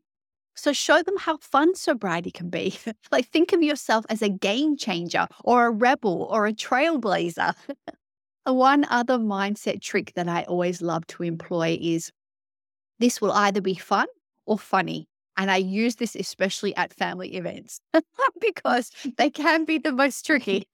So 0.54 0.72
show 0.72 1.02
them 1.02 1.16
how 1.18 1.38
fun 1.38 1.74
sobriety 1.74 2.30
can 2.30 2.50
be. 2.50 2.78
like 3.12 3.28
think 3.28 3.52
of 3.52 3.62
yourself 3.62 4.04
as 4.08 4.22
a 4.22 4.28
game 4.28 4.76
changer 4.76 5.26
or 5.44 5.66
a 5.66 5.70
rebel 5.70 6.28
or 6.30 6.46
a 6.46 6.52
trailblazer. 6.52 7.54
One 8.44 8.84
other 8.90 9.18
mindset 9.18 9.80
trick 9.80 10.12
that 10.14 10.28
I 10.28 10.42
always 10.44 10.82
love 10.82 11.06
to 11.08 11.22
employ 11.22 11.78
is 11.80 12.10
this 12.98 13.20
will 13.20 13.32
either 13.32 13.60
be 13.60 13.74
fun 13.74 14.06
or 14.46 14.58
funny. 14.58 15.06
And 15.36 15.50
I 15.50 15.56
use 15.56 15.96
this 15.96 16.14
especially 16.14 16.74
at 16.76 16.92
family 16.92 17.34
events 17.36 17.80
because 18.40 18.90
they 19.16 19.30
can 19.30 19.64
be 19.64 19.78
the 19.78 19.92
most 19.92 20.26
tricky. 20.26 20.68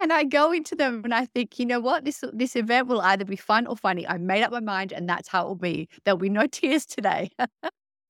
and 0.00 0.12
I 0.12 0.24
go 0.24 0.52
into 0.52 0.76
them 0.76 1.02
and 1.04 1.14
I 1.14 1.26
think, 1.26 1.58
you 1.58 1.66
know 1.66 1.80
what, 1.80 2.04
this 2.04 2.22
this 2.32 2.54
event 2.54 2.86
will 2.86 3.00
either 3.00 3.24
be 3.24 3.36
fun 3.36 3.66
or 3.66 3.76
funny. 3.76 4.06
I 4.06 4.18
made 4.18 4.42
up 4.42 4.52
my 4.52 4.60
mind, 4.60 4.92
and 4.92 5.08
that's 5.08 5.28
how 5.28 5.44
it 5.44 5.48
will 5.48 5.54
be. 5.56 5.88
There'll 6.04 6.18
be 6.18 6.28
no 6.28 6.46
tears 6.46 6.86
today. 6.86 7.30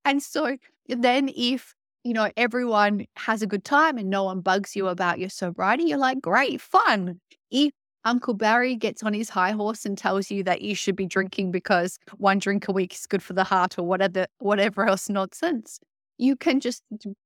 And 0.09 0.23
so 0.23 0.57
then 0.89 1.31
if, 1.37 1.75
you 2.03 2.15
know, 2.15 2.31
everyone 2.39 3.05
has 3.17 3.43
a 3.43 3.47
good 3.47 3.63
time 3.63 3.99
and 3.99 4.09
no 4.09 4.25
one 4.25 4.41
bugs 4.41 4.75
you 4.75 4.89
about 4.89 5.19
your 5.19 5.29
sobriety, 5.29 5.85
you're 5.85 5.99
like, 5.99 6.23
great, 6.23 6.63
fun. 6.63 7.21
If 7.51 7.73
Uncle 8.07 8.33
Barry 8.33 8.75
gets 8.75 9.03
on 9.03 9.13
his 9.13 9.29
high 9.29 9.51
horse 9.51 9.85
and 9.85 9.99
tells 9.99 10.31
you 10.31 10.43
that 10.45 10.63
you 10.63 10.75
should 10.75 10.97
be 10.97 11.05
drinking 11.05 11.51
because 11.51 11.99
one 12.17 12.39
drink 12.39 12.69
a 12.69 12.73
week 12.73 12.95
is 12.95 13.07
good 13.07 13.23
for 13.23 13.35
the 13.35 13.45
heart 13.45 13.79
or 13.79 13.83
whatever 13.83 14.27
whatever 14.39 14.89
else 14.89 15.11
nonsense. 15.11 15.79
You 16.17 16.37
can 16.37 16.61
just 16.61 16.83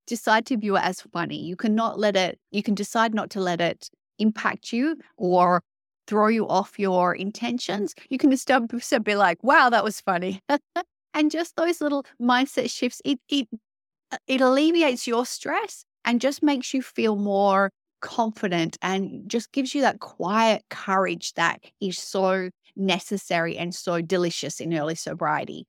decide 0.09 0.45
to 0.47 0.57
view 0.57 0.77
it 0.77 0.83
as 0.83 1.03
funny. 1.03 1.41
You 1.41 1.55
cannot 1.55 2.01
let 2.01 2.17
it, 2.17 2.41
you 2.51 2.65
can 2.65 2.75
decide 2.75 3.15
not 3.15 3.31
to 3.31 3.41
let 3.41 3.61
it 3.61 3.91
impact 4.19 4.73
you 4.73 4.97
or 5.17 5.63
throw 6.09 6.27
you 6.27 6.49
off 6.49 6.81
your 6.81 7.15
intentions. 7.15 7.95
You 8.11 8.19
can 8.19 8.33
just 8.33 8.51
um, 8.51 8.67
be 9.05 9.15
like, 9.15 9.41
wow, 9.45 9.71
that 9.71 9.85
was 9.85 10.01
funny. 10.01 10.41
And 11.15 11.31
just 11.31 11.57
those 11.57 11.81
little 11.81 12.05
mindset 12.21 12.71
shifts, 12.71 13.01
it 13.05 13.21
it 13.29 13.49
uh, 14.11 14.19
it 14.27 14.41
alleviates 14.41 15.07
your 15.07 15.27
stress 15.27 15.85
and 16.05 16.21
just 16.21 16.43
makes 16.43 16.75
you 16.75 16.83
feel 16.83 17.17
more 17.17 17.71
confident 18.01 18.77
and 18.83 19.29
just 19.29 19.53
gives 19.53 19.75
you 19.75 19.81
that 19.83 20.01
quiet 20.01 20.63
courage 20.71 21.33
that 21.35 21.61
is 21.81 21.99
so 21.99 22.51
necessary 22.77 23.57
and 23.57 23.75
so 23.75 24.01
delicious 24.01 24.61
in 24.61 24.75
early 24.75 24.95
sobriety. 24.95 25.67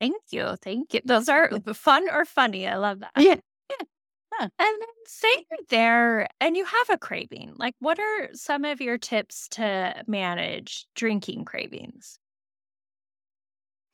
Thank 0.00 0.16
you. 0.30 0.56
Thank 0.62 0.94
you. 0.94 1.00
Those 1.04 1.28
are 1.28 1.50
fun 1.74 2.08
or 2.10 2.24
funny. 2.24 2.66
I 2.66 2.76
love 2.76 3.00
that. 3.00 3.10
Yeah. 3.16 3.36
yeah. 3.70 4.40
And 4.40 4.50
then 4.58 4.88
say 5.06 5.28
you're 5.50 5.66
there 5.68 6.28
and 6.40 6.56
you 6.56 6.64
have 6.64 6.90
a 6.90 6.98
craving. 6.98 7.54
Like, 7.56 7.74
what 7.80 7.98
are 7.98 8.28
some 8.32 8.64
of 8.64 8.80
your 8.80 8.98
tips 8.98 9.48
to 9.50 10.02
manage 10.06 10.86
drinking 10.94 11.44
cravings? 11.44 12.18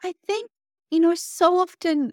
I 0.05 0.15
think, 0.25 0.51
you 0.91 1.01
know, 1.01 1.15
so 1.17 1.59
often 1.59 2.13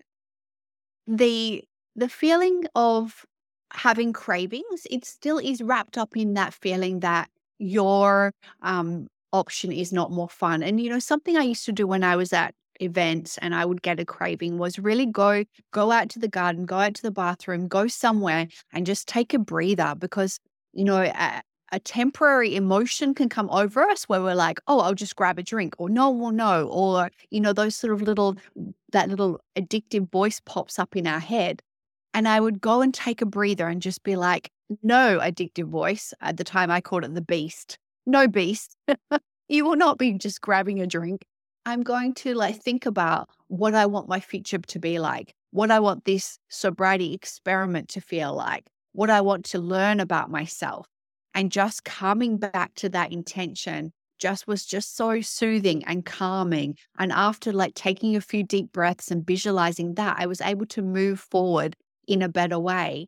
the 1.08 1.64
the 1.96 2.10
feeling 2.10 2.66
of 2.76 3.26
having 3.74 4.14
cravings, 4.14 4.86
it 4.90 5.06
still 5.06 5.38
is 5.38 5.62
wrapped 5.62 5.98
up 5.98 6.16
in 6.16 6.34
that 6.36 6.54
feeling 6.54 7.00
that 7.02 7.30
your 7.60 8.32
um 8.62 9.08
option 9.34 9.72
is 9.72 9.94
not 9.94 10.12
more 10.12 10.30
fun. 10.30 10.64
And 10.64 10.80
you 10.82 10.90
know, 10.90 11.00
something 11.00 11.38
I 11.38 11.44
used 11.44 11.66
to 11.66 11.72
do 11.72 11.88
when 11.88 12.04
I 12.04 12.16
was 12.16 12.34
at 12.34 12.54
events 12.80 13.38
and 13.40 13.54
I 13.54 13.66
would 13.66 13.82
get 13.84 14.00
a 14.00 14.06
craving 14.06 14.58
was 14.58 14.80
really 14.80 15.06
go 15.06 15.44
go 15.72 15.92
out 15.92 16.10
to 16.10 16.20
the 16.20 16.28
garden, 16.28 16.66
go 16.66 16.78
out 16.78 16.96
to 16.96 17.02
the 17.04 17.12
bathroom, 17.12 17.68
go 17.68 17.88
somewhere 17.88 18.48
and 18.74 18.86
just 18.86 19.08
take 19.08 19.34
a 19.34 19.40
breather 19.40 19.96
because 19.98 20.40
you 20.74 20.86
know, 20.86 21.02
a 21.72 21.80
temporary 21.80 22.56
emotion 22.56 23.14
can 23.14 23.30
come 23.30 23.50
over 23.50 23.82
us 23.84 24.04
where 24.04 24.22
we're 24.22 24.36
like, 24.36 24.60
oh, 24.68 24.80
I'll 24.80 24.94
just 24.94 25.16
grab 25.16 25.40
a 25.40 25.44
drink, 25.44 25.74
or 25.78 25.90
no, 25.90 26.10
well, 26.10 26.32
no, 26.32 26.68
or, 26.68 27.10
you 27.30 27.40
know, 27.40 27.54
those 27.54 27.76
sort 27.76 27.94
of 27.94 28.02
little, 28.02 28.36
that 28.92 29.10
little 29.10 29.40
addictive 29.56 30.12
voice 30.12 30.42
pops 30.46 30.80
up 30.80 30.96
in 30.96 31.08
our 31.08 31.20
head. 31.20 31.62
And 32.14 32.28
I 32.28 32.42
would 32.42 32.60
go 32.60 32.82
and 32.82 32.94
take 32.94 33.22
a 33.22 33.26
breather 33.26 33.68
and 33.68 33.82
just 33.82 34.04
be 34.04 34.18
like, 34.18 34.52
no, 34.84 35.20
addictive 35.20 35.70
voice. 35.70 36.14
At 36.22 36.38
the 36.38 36.44
time, 36.44 36.70
I 36.70 36.82
called 36.82 37.06
it 37.06 37.14
the 37.14 37.22
beast. 37.22 37.78
No 38.06 38.28
beast. 38.28 38.76
you 39.48 39.66
will 39.66 39.78
not 39.78 39.98
be 39.98 40.14
just 40.14 40.42
grabbing 40.42 40.82
a 40.82 40.88
drink. 40.88 41.26
I'm 41.66 41.84
going 41.84 42.14
to 42.16 42.34
like 42.34 42.62
think 42.62 42.86
about 42.86 43.30
what 43.48 43.76
I 43.76 43.86
want 43.86 44.10
my 44.10 44.20
future 44.20 44.58
to 44.58 44.80
be 44.80 45.00
like, 45.00 45.36
what 45.52 45.72
I 45.72 45.80
want 45.80 46.06
this 46.06 46.40
sobriety 46.50 47.14
experiment 47.14 47.90
to 47.90 48.02
feel 48.02 48.34
like, 48.34 48.66
what 48.94 49.10
I 49.10 49.22
want 49.22 49.46
to 49.46 49.60
learn 49.60 50.00
about 50.00 50.32
myself. 50.32 50.88
And 51.34 51.52
just 51.52 51.84
coming 51.84 52.38
back 52.38 52.76
to 52.76 52.90
that 52.90 53.12
intention 53.12 53.94
just 54.20 54.48
was 54.48 54.66
just 54.66 54.96
so 54.96 55.22
soothing 55.22 55.84
and 55.86 56.06
calming. 56.06 56.76
And 57.00 57.12
after 57.12 57.52
like 57.52 57.74
taking 57.74 58.16
a 58.16 58.22
few 58.22 58.44
deep 58.44 58.72
breaths 58.72 59.10
and 59.12 59.26
visualizing 59.26 59.96
that, 59.96 60.18
I 60.20 60.28
was 60.28 60.42
able 60.42 60.68
to 60.68 60.82
move 60.82 61.20
forward 61.20 61.76
in 62.08 62.22
a 62.22 62.30
better 62.30 62.60
way. 62.60 63.08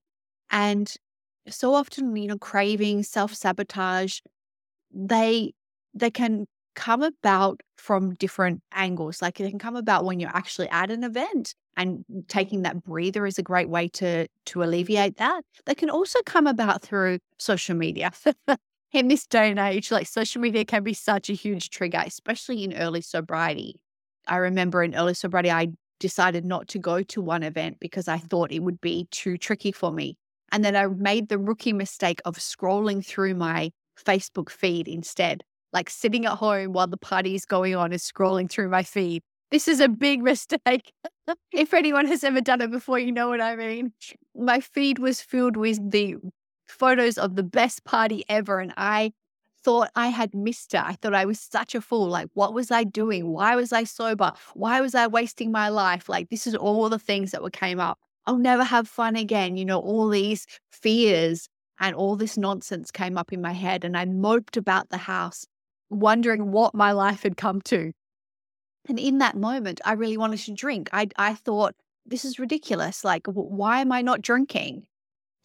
And 0.49 0.91
so 1.47 1.74
often, 1.74 2.15
you 2.15 2.28
know, 2.28 2.38
craving, 2.38 3.03
self 3.03 3.34
sabotage, 3.34 4.19
they 4.91 5.53
they 5.93 6.11
can 6.11 6.45
come 6.76 7.03
about 7.03 7.61
from 7.78 8.13
different 8.15 8.61
angles. 8.71 9.21
Like 9.21 9.39
it 9.39 9.49
can 9.49 9.59
come 9.59 9.76
about 9.76 10.05
when 10.05 10.19
you're 10.19 10.36
actually 10.36 10.69
at 10.69 10.91
an 10.91 11.03
event 11.03 11.55
and 11.76 12.05
taking 12.28 12.61
that 12.61 12.84
breather 12.84 13.26
is 13.26 13.39
a 13.39 13.43
great 13.43 13.69
way 13.69 13.88
to 13.89 14.28
to 14.45 14.63
alleviate 14.63 15.17
that. 15.17 15.43
They 15.65 15.76
can 15.76 15.89
also 15.89 16.19
come 16.26 16.47
about 16.47 16.82
through 16.82 17.19
social 17.38 17.76
media. 17.76 18.11
in 18.93 19.07
this 19.07 19.26
day 19.26 19.49
and 19.49 19.59
age, 19.59 19.91
like 19.91 20.07
social 20.07 20.41
media 20.41 20.65
can 20.65 20.84
be 20.84 20.93
such 20.93 21.30
a 21.30 21.34
huge 21.34 21.69
trigger, 21.69 22.03
especially 22.05 22.63
in 22.63 22.74
early 22.76 23.01
sobriety. 23.01 23.80
I 24.28 24.38
remember 24.38 24.84
in 24.84 24.95
early 24.95 25.15
sobriety, 25.15 25.51
I 25.51 25.69
decided 25.99 26.45
not 26.45 26.67
to 26.69 26.80
go 26.80 27.01
to 27.01 27.21
one 27.21 27.43
event 27.43 27.78
because 27.80 28.07
I 28.07 28.17
thought 28.17 28.51
it 28.51 28.59
would 28.59 28.82
be 28.82 29.07
too 29.11 29.38
tricky 29.38 29.71
for 29.71 29.91
me. 29.91 30.17
And 30.51 30.63
then 30.63 30.76
I 30.76 30.86
made 30.88 31.30
the 31.30 31.39
rookie 31.39 31.74
mistake 31.74 32.21
of 32.26 32.36
scrolling 32.36 33.03
through 33.03 33.36
my 33.36 33.71
Facebook 33.97 34.49
feed 34.49 34.88
instead 34.88 35.43
like 35.74 35.89
sitting 35.89 36.26
at 36.26 36.38
home 36.38 36.71
while 36.74 36.88
the 36.88 36.97
party 36.97 37.36
is 37.36 37.45
going 37.45 37.76
on 37.76 37.91
and 37.91 37.99
scrolling 37.99 38.49
through 38.49 38.69
my 38.69 38.84
feed. 38.84 39.21
This 39.51 39.67
is 39.67 39.80
a 39.80 39.89
big 39.89 40.21
mistake. 40.24 40.91
if 41.51 41.74
anyone 41.74 42.07
has 42.07 42.24
ever 42.24 42.41
done 42.41 42.61
it 42.61 42.71
before, 42.71 42.99
you 42.99 43.11
know 43.11 43.30
what 43.30 43.41
I 43.41 43.55
mean. 43.55 43.93
My 44.36 44.59
feed 44.59 44.99
was 44.99 45.21
filled 45.21 45.57
with 45.57 45.91
the 45.91 46.15
photos 46.67 47.17
of 47.17 47.36
the 47.36 47.43
best 47.43 47.84
party 47.84 48.24
ever. 48.30 48.59
And 48.59 48.74
I 48.78 49.11
thought 49.63 49.89
I 49.95 50.07
had 50.07 50.34
missed 50.34 50.74
it. 50.74 50.82
I 50.84 50.93
thought 50.93 51.13
I 51.13 51.26
was 51.26 51.39
such 51.39 51.76
a 51.76 51.82
fool. 51.82 52.07
Like, 52.07 52.30
what 52.34 52.53
was 52.53 52.71
I 52.71 52.84
doing? 52.84 53.32
Why 53.32 53.55
was 53.55 53.71
I 53.71 53.84
sober? 53.84 54.32
Why 54.53 54.82
was 54.82 54.95
I 54.95 55.07
wasting 55.07 55.51
my 55.51 55.69
life? 55.69 56.09
Like, 56.09 56.30
this 56.30 56.47
is 56.47 56.55
all 56.55 56.89
the 56.89 56.99
things 56.99 57.32
that 57.32 57.41
would 57.41 57.53
came 57.53 57.80
up. 57.80 57.99
I'll 58.26 58.38
never 58.38 58.63
have 58.63 58.88
fun 58.88 59.15
again. 59.15 59.57
You 59.57 59.65
know, 59.65 59.80
all 59.80 60.09
these 60.09 60.45
fears 60.71 61.47
and 61.80 61.95
all 61.95 62.15
this 62.15 62.38
nonsense 62.38 62.91
came 62.91 63.17
up 63.17 63.34
in 63.34 63.41
my 63.41 63.53
head. 63.53 63.84
And 63.84 63.97
I 63.97 64.05
moped 64.05 64.57
about 64.57 64.89
the 64.89 64.97
house 64.97 65.45
wondering 65.94 66.52
what 66.52 66.76
my 66.76 66.91
life 66.91 67.24
had 67.24 67.38
come 67.38 67.62
to. 67.62 67.91
And 68.88 69.00
in 69.00 69.20
that 69.20 69.38
moment, 69.38 69.80
I 69.86 69.94
really 69.94 70.18
wanted 70.18 70.39
to 70.39 70.54
drink. 70.54 70.89
I, 70.91 71.08
I 71.18 71.36
thought, 71.36 71.76
this 72.06 72.26
is 72.26 72.39
ridiculous. 72.39 73.04
Like, 73.04 73.28
why 73.28 73.82
am 73.82 73.91
I 73.91 74.02
not 74.02 74.22
drinking? 74.22 74.86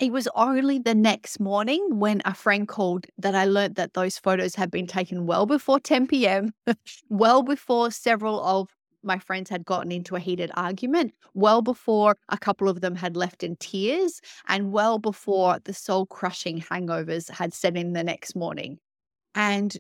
It 0.00 0.12
was 0.12 0.28
only 0.34 0.78
the 0.78 0.94
next 0.94 1.40
morning 1.40 1.98
when 1.98 2.22
a 2.24 2.34
friend 2.34 2.66
called 2.68 3.06
that 3.18 3.34
I 3.34 3.44
learned 3.44 3.76
that 3.76 3.94
those 3.94 4.18
photos 4.18 4.54
had 4.54 4.70
been 4.70 4.86
taken 4.86 5.26
well 5.26 5.46
before 5.46 5.80
10 5.80 6.06
p.m., 6.06 6.52
well 7.08 7.42
before 7.42 7.90
several 7.90 8.40
of 8.44 8.68
my 9.02 9.18
friends 9.18 9.50
had 9.50 9.64
gotten 9.64 9.92
into 9.92 10.16
a 10.16 10.20
heated 10.20 10.50
argument, 10.54 11.14
well 11.34 11.62
before 11.62 12.16
a 12.28 12.38
couple 12.38 12.68
of 12.68 12.80
them 12.80 12.96
had 12.96 13.16
left 13.16 13.42
in 13.42 13.56
tears, 13.56 14.20
and 14.46 14.72
well 14.72 14.98
before 14.98 15.58
the 15.64 15.74
soul 15.74 16.06
crushing 16.06 16.60
hangovers 16.60 17.30
had 17.30 17.52
set 17.52 17.76
in 17.76 17.92
the 17.92 18.04
next 18.04 18.34
morning. 18.34 18.78
And 19.34 19.76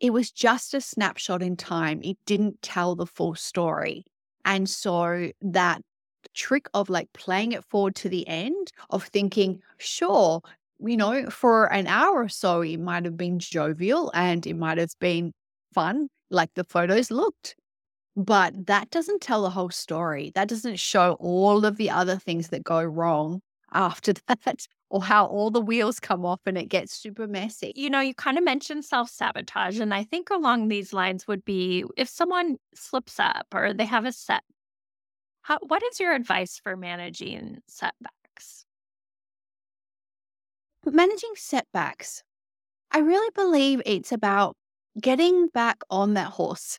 it 0.00 0.12
was 0.12 0.30
just 0.30 0.74
a 0.74 0.80
snapshot 0.80 1.42
in 1.42 1.56
time. 1.56 2.00
It 2.02 2.16
didn't 2.26 2.62
tell 2.62 2.96
the 2.96 3.06
full 3.06 3.34
story. 3.34 4.04
And 4.44 4.68
so 4.68 5.30
that 5.42 5.82
trick 6.34 6.68
of 6.74 6.88
like 6.88 7.12
playing 7.12 7.52
it 7.52 7.64
forward 7.64 7.94
to 7.96 8.08
the 8.08 8.26
end, 8.26 8.72
of 8.90 9.04
thinking, 9.04 9.60
sure, 9.78 10.40
you 10.80 10.96
know, 10.96 11.28
for 11.28 11.70
an 11.72 11.86
hour 11.86 12.22
or 12.24 12.28
so, 12.28 12.62
it 12.62 12.78
might 12.78 13.04
have 13.04 13.16
been 13.16 13.38
jovial 13.38 14.10
and 14.14 14.46
it 14.46 14.54
might 14.56 14.78
have 14.78 14.94
been 15.00 15.32
fun, 15.74 16.08
like 16.30 16.50
the 16.54 16.64
photos 16.64 17.10
looked. 17.10 17.54
But 18.16 18.66
that 18.66 18.90
doesn't 18.90 19.20
tell 19.20 19.42
the 19.42 19.50
whole 19.50 19.70
story. 19.70 20.32
That 20.34 20.48
doesn't 20.48 20.78
show 20.80 21.16
all 21.20 21.64
of 21.64 21.76
the 21.76 21.90
other 21.90 22.16
things 22.16 22.48
that 22.48 22.64
go 22.64 22.82
wrong 22.82 23.40
after 23.72 24.12
that 24.28 24.66
or 24.90 25.02
how 25.02 25.26
all 25.26 25.50
the 25.50 25.60
wheels 25.60 26.00
come 26.00 26.24
off 26.24 26.40
and 26.46 26.58
it 26.58 26.68
gets 26.68 26.92
super 26.92 27.26
messy. 27.26 27.72
You 27.76 27.90
know, 27.90 28.00
you 28.00 28.14
kind 28.14 28.36
of 28.36 28.44
mentioned 28.44 28.84
self 28.84 29.08
sabotage. 29.08 29.78
And 29.78 29.94
I 29.94 30.04
think 30.04 30.30
along 30.30 30.68
these 30.68 30.92
lines 30.92 31.28
would 31.28 31.44
be 31.44 31.84
if 31.96 32.08
someone 32.08 32.56
slips 32.74 33.20
up 33.20 33.46
or 33.54 33.72
they 33.72 33.84
have 33.84 34.04
a 34.04 34.12
set, 34.12 34.42
how, 35.42 35.58
what 35.62 35.82
is 35.82 36.00
your 36.00 36.12
advice 36.12 36.60
for 36.62 36.76
managing 36.76 37.58
setbacks? 37.68 38.64
Managing 40.84 41.32
setbacks. 41.36 42.22
I 42.90 42.98
really 42.98 43.30
believe 43.34 43.80
it's 43.86 44.10
about 44.12 44.56
getting 45.00 45.48
back 45.48 45.82
on 45.90 46.14
that 46.14 46.28
horse. 46.32 46.78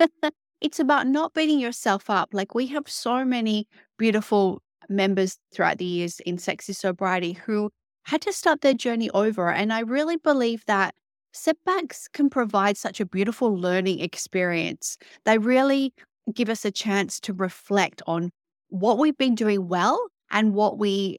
it's 0.60 0.80
about 0.80 1.06
not 1.06 1.34
beating 1.34 1.60
yourself 1.60 2.10
up. 2.10 2.30
Like 2.32 2.54
we 2.54 2.66
have 2.68 2.88
so 2.88 3.24
many 3.24 3.68
beautiful 3.98 4.62
members 4.88 5.38
throughout 5.52 5.78
the 5.78 5.84
years 5.84 6.20
in 6.20 6.38
Sexy 6.38 6.72
Sobriety 6.72 7.32
who 7.32 7.70
had 8.04 8.20
to 8.22 8.32
start 8.32 8.60
their 8.60 8.74
journey 8.74 9.10
over. 9.10 9.50
And 9.50 9.72
I 9.72 9.80
really 9.80 10.16
believe 10.16 10.64
that 10.66 10.94
setbacks 11.32 12.08
can 12.12 12.28
provide 12.28 12.76
such 12.76 13.00
a 13.00 13.06
beautiful 13.06 13.56
learning 13.56 14.00
experience. 14.00 14.98
They 15.24 15.38
really 15.38 15.92
give 16.32 16.48
us 16.48 16.64
a 16.64 16.70
chance 16.70 17.20
to 17.20 17.32
reflect 17.32 18.02
on 18.06 18.30
what 18.68 18.98
we've 18.98 19.16
been 19.16 19.34
doing 19.34 19.68
well 19.68 20.00
and 20.30 20.54
what 20.54 20.78
we 20.78 21.18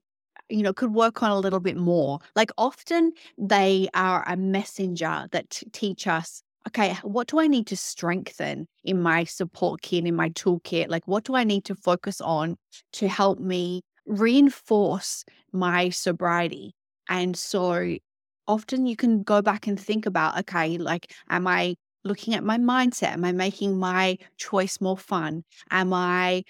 you 0.49 0.61
know 0.61 0.74
could 0.74 0.93
work 0.93 1.24
on 1.24 1.32
a 1.32 1.39
little 1.39 1.59
bit 1.59 1.78
more 1.78 2.20
like 2.36 2.51
often 2.57 3.11
they 3.38 3.88
are 3.93 4.24
a 4.28 4.36
messenger 4.36 5.28
that 5.32 5.49
t- 5.49 5.66
teach 5.72 6.05
us 6.05 6.43
okay, 6.68 6.95
what 7.03 7.28
do 7.28 7.39
I 7.39 7.47
need 7.47 7.68
to 7.68 7.78
strengthen 7.78 8.68
in 8.84 9.01
my 9.01 9.24
support 9.24 9.82
kit, 9.82 10.05
in 10.05 10.16
my 10.16 10.30
toolkit? 10.30 10.89
Like, 10.89 11.07
what 11.07 11.24
do 11.24 11.36
I 11.36 11.43
need 11.43 11.66
to 11.66 11.76
focus 11.76 12.22
on 12.22 12.57
to 12.93 13.07
help 13.07 13.39
me 13.39 13.82
reinforce 14.05 15.26
my 15.51 15.89
sobriety? 15.89 16.74
And 17.09 17.36
so 17.36 17.97
often 18.47 18.86
you 18.86 18.95
can 18.95 19.24
go 19.24 19.41
back 19.41 19.68
and 19.68 19.80
think 19.80 20.05
about, 20.05 20.38
okay, 20.39 20.78
like, 20.78 21.14
am 21.30 21.47
I 21.47 21.76
looking 22.03 22.34
at 22.34 22.43
my 22.43 22.57
mindset? 22.57 23.14
Am 23.14 23.26
I 23.26 23.32
making 23.32 23.78
my 23.78 24.18
choice 24.38 24.80
more 24.82 24.97
fun? 24.97 25.43
Am 25.72 25.93
I 25.93 26.43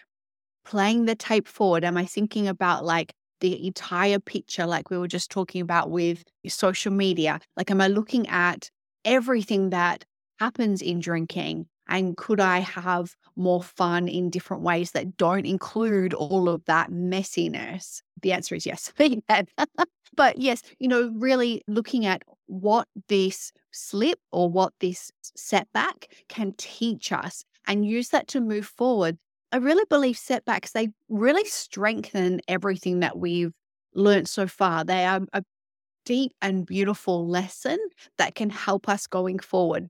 playing 0.66 1.06
the 1.06 1.16
tape 1.16 1.48
forward? 1.48 1.84
Am 1.84 1.98
I 1.98 2.06
thinking 2.06 2.48
about 2.48 2.86
like 2.86 3.14
the 3.42 3.66
entire 3.66 4.20
picture, 4.20 4.66
like 4.66 4.90
we 4.90 4.98
were 4.98 5.08
just 5.08 5.30
talking 5.30 5.62
about 5.62 5.90
with 5.92 6.24
social 6.48 6.92
media? 6.92 7.40
Like, 7.58 7.70
am 7.72 7.82
I 7.82 7.88
looking 7.88 8.28
at 8.28 8.70
everything 9.06 9.70
that 9.72 10.06
happens 10.40 10.82
in 10.82 11.00
drinking? 11.00 11.68
And 11.88 12.16
could 12.16 12.40
I 12.40 12.60
have 12.60 13.16
more 13.36 13.62
fun 13.62 14.08
in 14.08 14.30
different 14.30 14.64
ways 14.64 14.92
that 14.92 15.18
don't 15.18 15.46
include 15.46 16.14
all 16.14 16.48
of 16.48 16.64
that 16.66 16.92
messiness? 16.92 18.02
The 18.22 18.32
answer 18.32 18.56
is 18.56 18.66
yes. 18.66 18.94
but 20.16 20.38
yes, 20.38 20.62
you 20.80 20.88
know, 20.88 21.12
really 21.16 21.62
looking 21.68 22.06
at 22.06 22.24
what 22.48 22.88
this 23.10 23.52
slip 23.72 24.20
or 24.32 24.50
what 24.50 24.74
this 24.80 25.12
setback 25.36 26.08
can 26.30 26.54
teach 26.58 27.12
us 27.12 27.44
and 27.68 27.86
use 27.86 28.10
that 28.10 28.28
to 28.30 28.42
move 28.42 28.66
forward. 28.66 29.18
I 29.52 29.58
really 29.58 29.86
believe 29.90 30.18
setbacks, 30.18 30.72
they 30.72 30.90
really 31.10 31.46
strengthen 31.46 32.42
everything 32.48 33.02
that 33.02 33.18
we've 33.18 33.54
learned 33.94 34.28
so 34.28 34.48
far. 34.48 34.84
They 34.84 35.06
are 35.06 35.22
a 35.34 35.44
deep 36.06 36.34
and 36.42 36.66
beautiful 36.66 37.28
lesson 37.28 37.78
that 38.18 38.36
can 38.36 38.50
help 38.50 38.90
us 38.90 39.08
going 39.08 39.40
forward. 39.40 39.90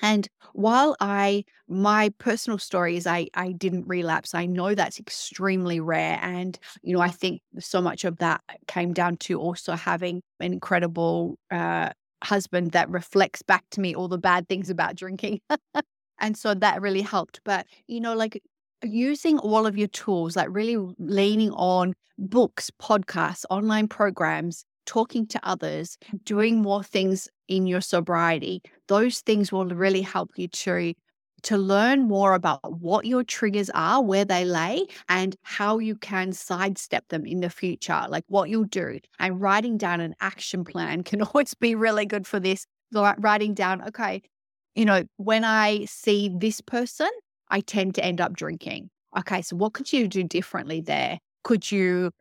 And 0.00 0.26
while 0.54 0.96
I, 1.00 1.44
my 1.68 2.10
personal 2.18 2.58
story 2.58 2.96
is 2.96 3.06
I, 3.06 3.28
I 3.34 3.52
didn't 3.52 3.86
relapse, 3.86 4.34
I 4.34 4.46
know 4.46 4.74
that's 4.74 4.98
extremely 4.98 5.80
rare. 5.80 6.18
And, 6.22 6.58
you 6.82 6.94
know, 6.94 7.02
I 7.02 7.10
think 7.10 7.42
so 7.58 7.80
much 7.80 8.04
of 8.04 8.16
that 8.18 8.40
came 8.66 8.94
down 8.94 9.18
to 9.18 9.38
also 9.38 9.74
having 9.74 10.22
an 10.40 10.52
incredible 10.52 11.38
uh, 11.50 11.90
husband 12.24 12.72
that 12.72 12.88
reflects 12.88 13.42
back 13.42 13.64
to 13.72 13.80
me 13.80 13.94
all 13.94 14.08
the 14.08 14.18
bad 14.18 14.48
things 14.48 14.70
about 14.70 14.96
drinking. 14.96 15.40
and 16.20 16.36
so 16.36 16.54
that 16.54 16.80
really 16.80 17.02
helped. 17.02 17.40
But, 17.44 17.66
you 17.86 18.00
know, 18.00 18.14
like 18.14 18.42
using 18.82 19.38
all 19.38 19.66
of 19.66 19.76
your 19.76 19.88
tools, 19.88 20.36
like 20.36 20.48
really 20.50 20.78
leaning 20.98 21.52
on 21.52 21.94
books, 22.18 22.70
podcasts, 22.80 23.44
online 23.50 23.88
programs, 23.88 24.64
talking 24.86 25.26
to 25.28 25.40
others, 25.42 25.98
doing 26.24 26.60
more 26.60 26.82
things 26.82 27.28
in 27.48 27.66
your 27.66 27.80
sobriety, 27.80 28.62
those 28.88 29.20
things 29.20 29.52
will 29.52 29.66
really 29.66 30.02
help 30.02 30.30
you 30.36 30.48
to 30.48 30.94
to 31.42 31.58
learn 31.58 32.02
more 32.06 32.34
about 32.34 32.60
what 32.80 33.04
your 33.04 33.24
triggers 33.24 33.68
are, 33.70 34.02
where 34.02 34.24
they 34.24 34.44
lay, 34.44 34.86
and 35.08 35.36
how 35.42 35.78
you 35.78 35.96
can 35.96 36.32
sidestep 36.32 37.08
them 37.08 37.26
in 37.26 37.40
the 37.40 37.50
future, 37.50 38.04
like 38.08 38.24
what 38.28 38.48
you'll 38.48 38.64
do. 38.64 39.00
And 39.18 39.40
writing 39.40 39.76
down 39.76 40.00
an 40.00 40.14
action 40.20 40.64
plan 40.64 41.02
can 41.02 41.20
always 41.22 41.54
be 41.54 41.74
really 41.74 42.06
good 42.06 42.26
for 42.26 42.38
this. 42.38 42.66
Writing 42.92 43.54
down, 43.54 43.82
okay, 43.88 44.22
you 44.74 44.84
know, 44.84 45.04
when 45.16 45.44
I 45.44 45.86
see 45.86 46.30
this 46.34 46.60
person, 46.60 47.08
I 47.48 47.60
tend 47.60 47.94
to 47.96 48.04
end 48.04 48.20
up 48.20 48.34
drinking. 48.34 48.90
Okay, 49.18 49.42
so 49.42 49.56
what 49.56 49.72
could 49.72 49.92
you 49.92 50.08
do 50.08 50.22
differently 50.24 50.80
there? 50.80 51.18
Could 51.42 51.70
you 51.70 52.12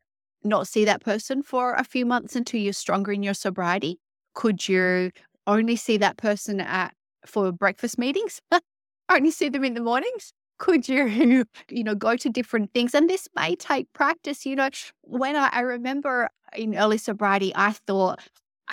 not 0.43 0.67
see 0.67 0.85
that 0.85 1.01
person 1.01 1.43
for 1.43 1.73
a 1.73 1.83
few 1.83 2.05
months 2.05 2.35
until 2.35 2.59
you're 2.59 2.73
stronger 2.73 3.11
in 3.11 3.23
your 3.23 3.33
sobriety? 3.33 3.99
Could 4.33 4.67
you 4.67 5.11
only 5.47 5.75
see 5.75 5.97
that 5.97 6.17
person 6.17 6.59
at 6.61 6.93
for 7.25 7.51
breakfast 7.51 7.97
meetings? 7.97 8.41
only 9.09 9.31
see 9.31 9.49
them 9.49 9.63
in 9.63 9.73
the 9.73 9.81
mornings? 9.81 10.33
Could 10.57 10.87
you, 10.87 11.45
you 11.69 11.83
know, 11.83 11.95
go 11.95 12.15
to 12.15 12.29
different 12.29 12.73
things? 12.73 12.93
And 12.93 13.09
this 13.09 13.27
may 13.35 13.55
take 13.55 13.91
practice. 13.93 14.45
You 14.45 14.55
know, 14.55 14.69
when 15.01 15.35
I, 15.35 15.49
I 15.51 15.61
remember 15.61 16.29
in 16.55 16.75
early 16.75 16.97
sobriety, 16.97 17.51
I 17.55 17.71
thought, 17.71 18.19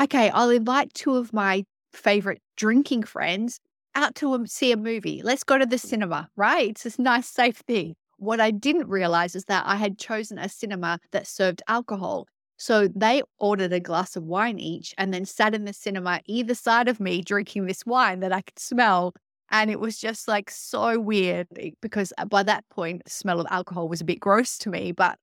okay, 0.01 0.31
I'll 0.31 0.51
invite 0.51 0.95
two 0.95 1.17
of 1.17 1.33
my 1.33 1.65
favorite 1.93 2.41
drinking 2.57 3.05
friends 3.05 3.61
out 3.95 4.15
to 4.17 4.47
see 4.47 4.73
a 4.73 4.77
movie. 4.77 5.23
Let's 5.23 5.45
go 5.45 5.59
to 5.59 5.67
the 5.67 5.77
mm. 5.77 5.81
cinema, 5.81 6.29
right? 6.37 6.71
It's 6.71 6.85
this 6.85 6.99
nice, 6.99 7.29
safe 7.29 7.57
thing. 7.59 7.97
What 8.19 8.41
I 8.41 8.51
didn't 8.51 8.89
realize 8.89 9.35
is 9.35 9.45
that 9.45 9.65
I 9.67 9.77
had 9.77 9.99
chosen 9.99 10.39
a 10.39 10.49
cinema 10.49 10.99
that 11.13 11.27
served 11.27 11.63
alcohol. 11.69 12.27
So 12.57 12.89
they 12.89 13.23
ordered 13.39 13.73
a 13.73 13.79
glass 13.79 14.17
of 14.17 14.25
wine 14.25 14.59
each 14.59 14.93
and 14.99 15.15
then 15.15 15.25
sat 15.25 15.55
in 15.55 15.65
the 15.65 15.73
cinema 15.73 16.21
either 16.27 16.55
side 16.55 16.89
of 16.89 16.99
me 16.99 17.23
drinking 17.23 17.67
this 17.67 17.87
wine 17.87 18.19
that 18.21 18.33
I 18.33 18.41
could 18.41 18.59
smell. 18.59 19.15
And 19.51 19.71
it 19.71 19.79
was 19.79 19.99
just 19.99 20.27
like 20.27 20.51
so 20.51 20.99
weird 20.99 21.47
because 21.81 22.13
uh, 22.19 22.25
by 22.25 22.43
that 22.43 22.69
point, 22.69 23.05
the 23.05 23.11
smell 23.11 23.41
of 23.41 23.47
alcohol 23.51 23.89
was 23.89 24.01
a 24.01 24.05
bit 24.05 24.19
gross 24.21 24.59
to 24.59 24.71
me, 24.71 24.91
but 24.91 25.17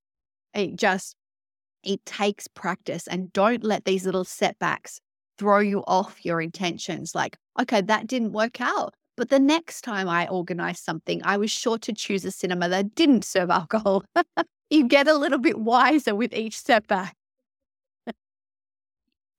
it 0.54 0.76
just, 0.76 1.14
it 1.84 2.04
takes 2.06 2.48
practice 2.48 3.06
and 3.06 3.32
don't 3.32 3.62
let 3.62 3.84
these 3.84 4.06
little 4.06 4.24
setbacks 4.24 5.00
throw 5.38 5.58
you 5.58 5.84
off 5.86 6.24
your 6.24 6.40
intentions. 6.40 7.14
Like, 7.14 7.36
okay, 7.60 7.82
that 7.82 8.06
didn't 8.06 8.32
work 8.32 8.60
out. 8.60 8.94
But 9.16 9.30
the 9.30 9.40
next 9.40 9.82
time 9.82 10.08
I 10.08 10.28
organized 10.28 10.84
something, 10.84 11.22
I 11.24 11.36
was 11.36 11.50
sure 11.50 11.78
to 11.78 11.92
choose 11.92 12.24
a 12.24 12.30
cinema 12.30 12.68
that 12.68 12.94
didn't 12.94 13.24
serve 13.24 13.50
alcohol. 13.60 14.04
you 14.70 14.86
get 14.86 15.08
a 15.08 15.14
little 15.14 15.38
bit 15.38 15.58
wiser 15.58 16.14
with 16.14 16.34
each 16.34 16.58
setback. 16.58 17.14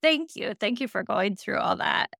Thank 0.02 0.36
you. 0.36 0.54
Thank 0.54 0.80
you 0.80 0.88
for 0.88 1.02
going 1.02 1.36
through 1.36 1.58
all 1.58 1.76
that. 1.76 2.10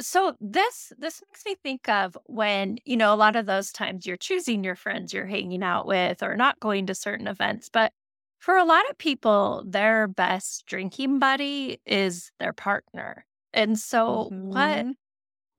So 0.00 0.34
this 0.40 0.92
this 0.98 1.20
makes 1.28 1.44
me 1.44 1.56
think 1.62 1.88
of 1.88 2.16
when, 2.24 2.78
you 2.84 2.96
know, 2.96 3.12
a 3.12 3.16
lot 3.16 3.36
of 3.36 3.46
those 3.46 3.70
times 3.70 4.06
you're 4.06 4.16
choosing 4.16 4.64
your 4.64 4.74
friends 4.74 5.12
you're 5.12 5.26
hanging 5.26 5.62
out 5.62 5.86
with 5.86 6.22
or 6.22 6.36
not 6.36 6.58
going 6.58 6.86
to 6.86 6.94
certain 6.94 7.28
events, 7.28 7.68
but 7.68 7.92
for 8.38 8.56
a 8.56 8.64
lot 8.64 8.88
of 8.88 8.96
people, 8.96 9.62
their 9.66 10.08
best 10.08 10.64
drinking 10.66 11.18
buddy 11.18 11.80
is 11.84 12.32
their 12.40 12.54
partner. 12.54 13.26
And 13.52 13.78
so 13.78 14.30
mm-hmm. 14.32 14.48
what 14.48 14.86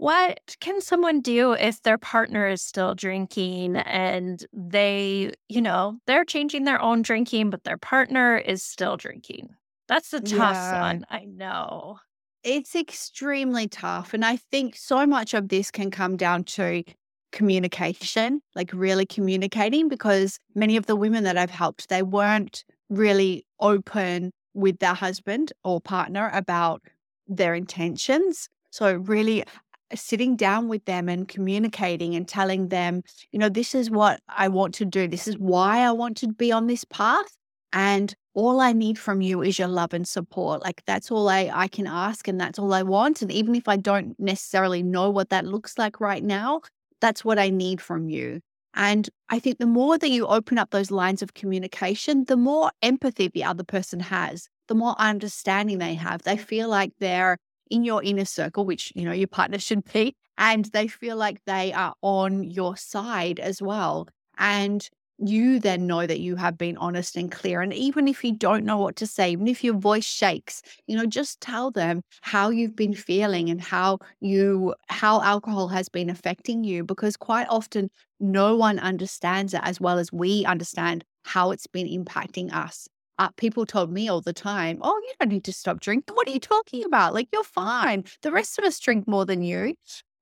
what 0.01 0.57
can 0.59 0.81
someone 0.81 1.21
do 1.21 1.51
if 1.51 1.83
their 1.83 1.99
partner 1.99 2.47
is 2.47 2.63
still 2.63 2.95
drinking 2.95 3.75
and 3.75 4.43
they, 4.51 5.31
you 5.47 5.61
know, 5.61 5.99
they're 6.07 6.25
changing 6.25 6.63
their 6.63 6.81
own 6.81 7.03
drinking, 7.03 7.51
but 7.51 7.65
their 7.65 7.77
partner 7.77 8.35
is 8.35 8.63
still 8.63 8.97
drinking? 8.97 9.49
That's 9.87 10.11
a 10.11 10.19
tough 10.19 10.55
yeah. 10.55 10.81
one. 10.81 11.05
I 11.11 11.25
know. 11.25 11.99
It's 12.43 12.75
extremely 12.75 13.67
tough. 13.67 14.15
And 14.15 14.25
I 14.25 14.37
think 14.37 14.75
so 14.75 15.05
much 15.05 15.35
of 15.35 15.49
this 15.49 15.69
can 15.69 15.91
come 15.91 16.17
down 16.17 16.45
to 16.45 16.83
communication, 17.31 18.41
like 18.55 18.71
really 18.73 19.05
communicating, 19.05 19.87
because 19.87 20.39
many 20.55 20.77
of 20.77 20.87
the 20.87 20.95
women 20.95 21.25
that 21.25 21.37
I've 21.37 21.51
helped, 21.51 21.89
they 21.89 22.01
weren't 22.01 22.65
really 22.89 23.45
open 23.59 24.31
with 24.55 24.79
their 24.79 24.95
husband 24.95 25.53
or 25.63 25.79
partner 25.79 26.31
about 26.33 26.81
their 27.27 27.53
intentions. 27.53 28.49
So, 28.71 28.95
really 28.95 29.43
sitting 29.95 30.35
down 30.35 30.67
with 30.67 30.85
them 30.85 31.09
and 31.09 31.27
communicating 31.27 32.15
and 32.15 32.27
telling 32.27 32.69
them, 32.69 33.03
you 33.31 33.39
know, 33.39 33.49
this 33.49 33.75
is 33.75 33.89
what 33.89 34.21
I 34.27 34.47
want 34.47 34.73
to 34.75 34.85
do. 34.85 35.07
This 35.07 35.27
is 35.27 35.37
why 35.37 35.79
I 35.79 35.91
want 35.91 36.17
to 36.17 36.27
be 36.27 36.51
on 36.51 36.67
this 36.67 36.85
path. 36.85 37.35
And 37.73 38.13
all 38.33 38.59
I 38.59 38.73
need 38.73 38.97
from 38.97 39.21
you 39.21 39.41
is 39.41 39.59
your 39.59 39.67
love 39.67 39.93
and 39.93 40.07
support. 40.07 40.61
Like 40.63 40.83
that's 40.85 41.11
all 41.11 41.29
I, 41.29 41.49
I 41.53 41.67
can 41.67 41.87
ask 41.87 42.27
and 42.27 42.39
that's 42.39 42.59
all 42.59 42.73
I 42.73 42.83
want. 42.83 43.21
And 43.21 43.31
even 43.31 43.55
if 43.55 43.67
I 43.67 43.77
don't 43.77 44.17
necessarily 44.19 44.83
know 44.83 45.09
what 45.09 45.29
that 45.29 45.45
looks 45.45 45.77
like 45.77 45.99
right 45.99 46.23
now, 46.23 46.61
that's 46.99 47.25
what 47.25 47.39
I 47.39 47.49
need 47.49 47.81
from 47.81 48.09
you. 48.09 48.41
And 48.73 49.09
I 49.29 49.39
think 49.39 49.57
the 49.57 49.65
more 49.65 49.97
that 49.97 50.09
you 50.09 50.27
open 50.27 50.57
up 50.57 50.69
those 50.69 50.91
lines 50.91 51.21
of 51.21 51.33
communication, 51.33 52.25
the 52.25 52.37
more 52.37 52.71
empathy 52.81 53.27
the 53.27 53.43
other 53.43 53.65
person 53.65 53.99
has, 53.99 54.47
the 54.67 54.75
more 54.75 54.95
understanding 54.97 55.77
they 55.77 55.95
have. 55.95 56.21
They 56.21 56.37
feel 56.37 56.69
like 56.69 56.93
they're 56.99 57.37
in 57.71 57.83
your 57.83 58.03
inner 58.03 58.25
circle, 58.25 58.65
which, 58.65 58.93
you 58.95 59.05
know, 59.05 59.11
your 59.11 59.27
partner 59.27 59.57
should 59.57 59.83
be, 59.91 60.15
and 60.37 60.65
they 60.65 60.87
feel 60.87 61.15
like 61.15 61.41
they 61.45 61.73
are 61.73 61.95
on 62.01 62.43
your 62.43 62.77
side 62.77 63.39
as 63.39 63.61
well. 63.61 64.07
And 64.37 64.87
you 65.23 65.59
then 65.59 65.85
know 65.85 66.07
that 66.07 66.19
you 66.19 66.35
have 66.35 66.57
been 66.57 66.77
honest 66.77 67.15
and 67.15 67.31
clear. 67.31 67.61
And 67.61 67.73
even 67.73 68.07
if 68.07 68.23
you 68.23 68.35
don't 68.35 68.65
know 68.65 68.77
what 68.77 68.95
to 68.97 69.07
say, 69.07 69.31
even 69.31 69.47
if 69.47 69.63
your 69.63 69.75
voice 69.75 70.05
shakes, 70.05 70.63
you 70.87 70.97
know, 70.97 71.05
just 71.05 71.39
tell 71.41 71.69
them 71.69 72.01
how 72.21 72.49
you've 72.49 72.75
been 72.75 72.95
feeling 72.95 73.49
and 73.49 73.61
how 73.61 73.99
you, 74.19 74.73
how 74.89 75.21
alcohol 75.21 75.67
has 75.67 75.89
been 75.89 76.09
affecting 76.09 76.63
you. 76.63 76.83
Because 76.83 77.15
quite 77.17 77.47
often, 77.49 77.89
no 78.19 78.55
one 78.55 78.79
understands 78.79 79.53
it 79.53 79.61
as 79.63 79.79
well 79.79 79.99
as 79.99 80.11
we 80.11 80.43
understand 80.45 81.03
how 81.23 81.51
it's 81.51 81.67
been 81.67 81.87
impacting 81.87 82.51
us 82.51 82.87
uh, 83.21 83.29
people 83.37 83.67
told 83.67 83.91
me 83.91 84.09
all 84.09 84.19
the 84.19 84.33
time, 84.33 84.79
Oh, 84.81 84.99
you 85.05 85.13
don't 85.19 85.29
need 85.29 85.43
to 85.43 85.53
stop 85.53 85.79
drinking. 85.79 86.15
What 86.15 86.27
are 86.27 86.31
you 86.31 86.39
talking 86.39 86.83
about? 86.83 87.13
Like, 87.13 87.27
you're 87.31 87.43
fine. 87.43 88.03
The 88.23 88.31
rest 88.31 88.57
of 88.57 88.65
us 88.65 88.79
drink 88.79 89.07
more 89.07 89.27
than 89.27 89.43
you, 89.43 89.75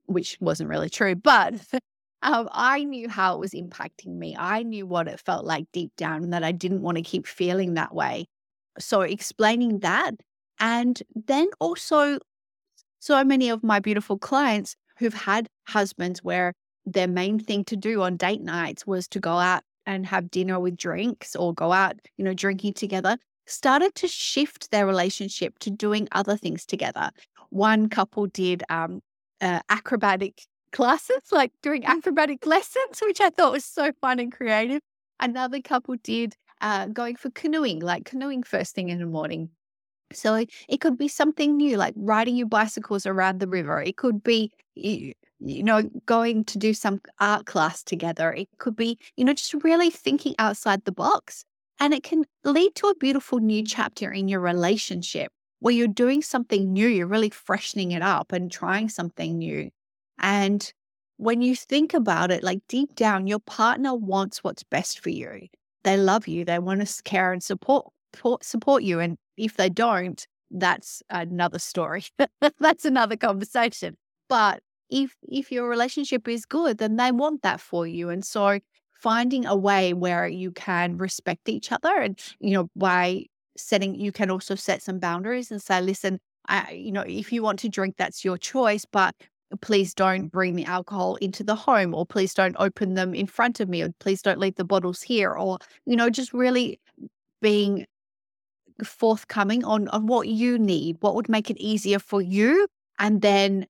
which 0.07 0.37
wasn't 0.41 0.69
really 0.69 0.89
true. 0.89 1.15
But 1.15 1.53
um, 2.21 2.49
I 2.51 2.83
knew 2.83 3.07
how 3.07 3.35
it 3.35 3.39
was 3.39 3.51
impacting 3.51 4.17
me. 4.17 4.35
I 4.37 4.63
knew 4.63 4.85
what 4.85 5.07
it 5.07 5.21
felt 5.21 5.45
like 5.45 5.67
deep 5.71 5.93
down 5.95 6.23
and 6.23 6.33
that 6.33 6.43
I 6.43 6.51
didn't 6.51 6.81
want 6.81 6.97
to 6.97 7.01
keep 7.01 7.25
feeling 7.25 7.75
that 7.75 7.95
way. 7.95 8.25
So, 8.79 8.99
explaining 8.99 9.79
that. 9.79 10.15
And 10.59 11.01
then 11.15 11.47
also, 11.61 12.19
so 12.99 13.23
many 13.23 13.47
of 13.47 13.63
my 13.63 13.79
beautiful 13.79 14.17
clients 14.17 14.75
who've 14.97 15.13
had 15.13 15.47
husbands 15.69 16.21
where 16.21 16.51
their 16.85 17.07
main 17.07 17.39
thing 17.39 17.63
to 17.65 17.77
do 17.77 18.01
on 18.01 18.17
date 18.17 18.41
nights 18.41 18.85
was 18.85 19.07
to 19.07 19.21
go 19.21 19.37
out 19.37 19.63
and 19.89 20.05
have 20.05 20.29
dinner 20.29 20.59
with 20.59 20.77
drinks 20.77 21.35
or 21.35 21.51
go 21.51 21.71
out, 21.71 21.95
you 22.15 22.23
know, 22.23 22.35
drinking 22.35 22.73
together, 22.75 23.17
started 23.47 23.95
to 23.95 24.07
shift 24.07 24.69
their 24.69 24.85
relationship 24.85 25.57
to 25.57 25.71
doing 25.71 26.07
other 26.11 26.37
things 26.37 26.63
together. 26.63 27.09
One 27.49 27.89
couple 27.89 28.27
did 28.27 28.63
um, 28.69 29.01
uh, 29.41 29.61
acrobatic 29.67 30.43
classes, 30.71 31.23
like 31.31 31.51
doing 31.63 31.81
mm. 31.81 31.89
acrobatic 31.89 32.45
lessons, 32.45 32.99
which 33.01 33.19
I 33.19 33.31
thought 33.31 33.51
was 33.51 33.65
so 33.65 33.91
fun 33.99 34.19
and 34.19 34.31
creative. 34.31 34.81
Another 35.19 35.59
couple 35.59 35.95
did 36.03 36.35
uh, 36.61 36.85
going 36.85 37.15
for 37.15 37.31
canoeing, 37.31 37.79
like 37.79 38.05
canoeing 38.05 38.43
first 38.43 38.75
thing 38.75 38.89
in 38.89 38.99
the 38.99 39.07
morning. 39.07 39.49
So 40.13 40.45
it 40.67 40.81
could 40.81 40.97
be 40.97 41.07
something 41.07 41.57
new, 41.57 41.77
like 41.77 41.93
riding 41.97 42.35
your 42.35 42.47
bicycles 42.47 43.05
around 43.05 43.39
the 43.39 43.47
river. 43.47 43.81
It 43.81 43.97
could 43.97 44.23
be 44.23 44.51
you 45.39 45.63
know, 45.63 45.83
going 46.05 46.43
to 46.45 46.57
do 46.57 46.73
some 46.73 47.01
art 47.19 47.45
class 47.45 47.83
together. 47.83 48.33
It 48.33 48.49
could 48.57 48.75
be, 48.75 48.97
you 49.15 49.25
know, 49.25 49.33
just 49.33 49.53
really 49.63 49.89
thinking 49.89 50.35
outside 50.37 50.83
the 50.85 50.91
box. 50.91 51.45
And 51.79 51.93
it 51.93 52.03
can 52.03 52.25
lead 52.43 52.75
to 52.75 52.87
a 52.87 52.95
beautiful 52.95 53.39
new 53.39 53.63
chapter 53.63 54.11
in 54.11 54.27
your 54.27 54.41
relationship 54.41 55.31
where 55.59 55.73
you're 55.73 55.87
doing 55.87 56.21
something 56.21 56.71
new, 56.73 56.87
you're 56.87 57.07
really 57.07 57.29
freshening 57.29 57.91
it 57.91 58.01
up 58.01 58.31
and 58.31 58.51
trying 58.51 58.89
something 58.89 59.37
new. 59.37 59.69
And 60.19 60.71
when 61.17 61.41
you 61.41 61.55
think 61.55 61.93
about 61.93 62.31
it, 62.31 62.43
like 62.43 62.59
deep 62.67 62.95
down, 62.95 63.27
your 63.27 63.39
partner 63.39 63.95
wants 63.95 64.43
what's 64.43 64.63
best 64.63 64.99
for 64.99 65.09
you. 65.09 65.47
They 65.83 65.97
love 65.97 66.27
you. 66.27 66.43
They 66.45 66.59
want 66.59 66.85
to 66.85 67.03
care 67.03 67.31
and 67.31 67.43
support 67.43 67.87
support 68.41 68.83
you. 68.83 68.99
And 68.99 69.17
if 69.39 69.57
they 69.57 69.69
don't, 69.69 70.25
that's 70.51 71.01
another 71.09 71.59
story. 71.59 72.05
that's 72.59 72.85
another 72.85 73.15
conversation. 73.15 73.97
But 74.27 74.61
if 74.89 75.15
if 75.23 75.51
your 75.51 75.69
relationship 75.69 76.27
is 76.27 76.45
good, 76.45 76.77
then 76.77 76.97
they 76.97 77.11
want 77.11 77.41
that 77.43 77.61
for 77.61 77.87
you. 77.87 78.09
And 78.09 78.25
so 78.25 78.59
finding 78.99 79.45
a 79.45 79.55
way 79.55 79.93
where 79.93 80.27
you 80.27 80.51
can 80.51 80.97
respect 80.97 81.47
each 81.47 81.71
other 81.71 81.95
and 81.95 82.19
you 82.39 82.51
know 82.51 82.69
by 82.75 83.23
setting 83.55 83.95
you 83.95 84.11
can 84.11 84.29
also 84.29 84.55
set 84.55 84.81
some 84.81 84.99
boundaries 84.99 85.51
and 85.51 85.61
say 85.61 85.81
listen 85.81 86.19
I, 86.49 86.71
you 86.71 86.91
know 86.91 87.05
if 87.07 87.31
you 87.31 87.41
want 87.41 87.59
to 87.59 87.69
drink 87.69 87.95
that's 87.97 88.25
your 88.25 88.37
choice 88.37 88.85
but 88.85 89.15
please 89.61 89.93
don't 89.93 90.27
bring 90.27 90.55
the 90.55 90.65
alcohol 90.65 91.15
into 91.15 91.43
the 91.43 91.55
home 91.55 91.95
or 91.95 92.05
please 92.05 92.33
don't 92.33 92.55
open 92.59 92.93
them 92.95 93.15
in 93.15 93.25
front 93.25 93.61
of 93.61 93.69
me 93.69 93.81
or 93.81 93.89
please 93.99 94.21
don't 94.21 94.37
leave 94.37 94.55
the 94.55 94.65
bottles 94.65 95.01
here 95.01 95.31
or 95.31 95.59
you 95.85 95.95
know 95.95 96.09
just 96.09 96.33
really 96.33 96.79
being 97.41 97.85
forthcoming 98.85 99.63
on 99.63 99.87
on 99.89 100.07
what 100.07 100.27
you 100.27 100.57
need 100.57 100.97
what 101.01 101.15
would 101.15 101.29
make 101.29 101.49
it 101.49 101.57
easier 101.57 101.99
for 101.99 102.21
you 102.21 102.67
and 102.99 103.21
then 103.21 103.65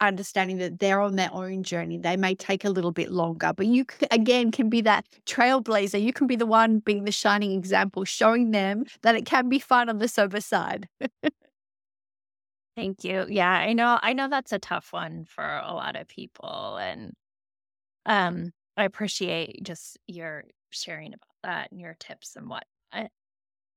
understanding 0.00 0.58
that 0.58 0.80
they're 0.80 1.00
on 1.00 1.16
their 1.16 1.32
own 1.32 1.62
journey. 1.62 1.96
They 1.96 2.16
may 2.16 2.34
take 2.34 2.64
a 2.64 2.70
little 2.70 2.90
bit 2.90 3.10
longer, 3.10 3.52
but 3.56 3.66
you 3.66 3.86
again 4.10 4.50
can 4.50 4.68
be 4.68 4.80
that 4.82 5.06
trailblazer. 5.26 6.02
You 6.02 6.12
can 6.12 6.26
be 6.26 6.36
the 6.36 6.46
one 6.46 6.80
being 6.80 7.04
the 7.04 7.12
shining 7.12 7.52
example, 7.52 8.04
showing 8.04 8.50
them 8.50 8.84
that 9.02 9.14
it 9.14 9.24
can 9.24 9.48
be 9.48 9.58
fun 9.58 9.88
on 9.88 9.98
the 9.98 10.08
sober 10.08 10.40
side. 10.40 10.88
Thank 12.76 13.04
you. 13.04 13.26
Yeah, 13.28 13.50
I 13.50 13.74
know 13.74 13.98
I 14.02 14.12
know 14.14 14.28
that's 14.28 14.52
a 14.52 14.58
tough 14.58 14.92
one 14.92 15.24
for 15.26 15.44
a 15.44 15.74
lot 15.74 15.96
of 15.96 16.08
people 16.08 16.78
and 16.78 17.12
um 18.06 18.52
I 18.76 18.84
appreciate 18.84 19.62
just 19.64 19.98
your 20.06 20.44
sharing 20.70 21.08
about 21.14 21.28
that 21.44 21.72
and 21.72 21.80
your 21.80 21.96
tips 22.00 22.36
and 22.36 22.48
what. 22.48 22.64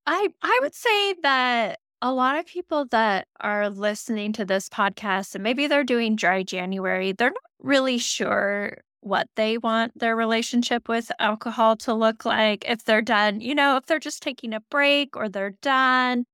I 0.07 0.29
I 0.41 0.59
would 0.61 0.75
say 0.75 1.13
that 1.23 1.79
a 2.01 2.13
lot 2.13 2.37
of 2.37 2.45
people 2.45 2.85
that 2.87 3.27
are 3.41 3.69
listening 3.69 4.33
to 4.33 4.45
this 4.45 4.69
podcast 4.69 5.33
and 5.35 5.43
maybe 5.43 5.67
they're 5.67 5.83
doing 5.83 6.15
dry 6.15 6.43
January, 6.43 7.11
they're 7.11 7.29
not 7.29 7.37
really 7.59 7.97
sure 7.97 8.77
what 9.01 9.27
they 9.35 9.57
want 9.57 9.97
their 9.97 10.15
relationship 10.15 10.87
with 10.89 11.11
alcohol 11.19 11.75
to 11.77 11.93
look 11.93 12.25
like 12.25 12.65
if 12.67 12.83
they're 12.85 13.01
done, 13.01 13.39
you 13.41 13.53
know, 13.55 13.77
if 13.77 13.85
they're 13.85 13.99
just 13.99 14.21
taking 14.23 14.53
a 14.53 14.59
break 14.71 15.15
or 15.15 15.29
they're 15.29 15.51
done 15.61 16.25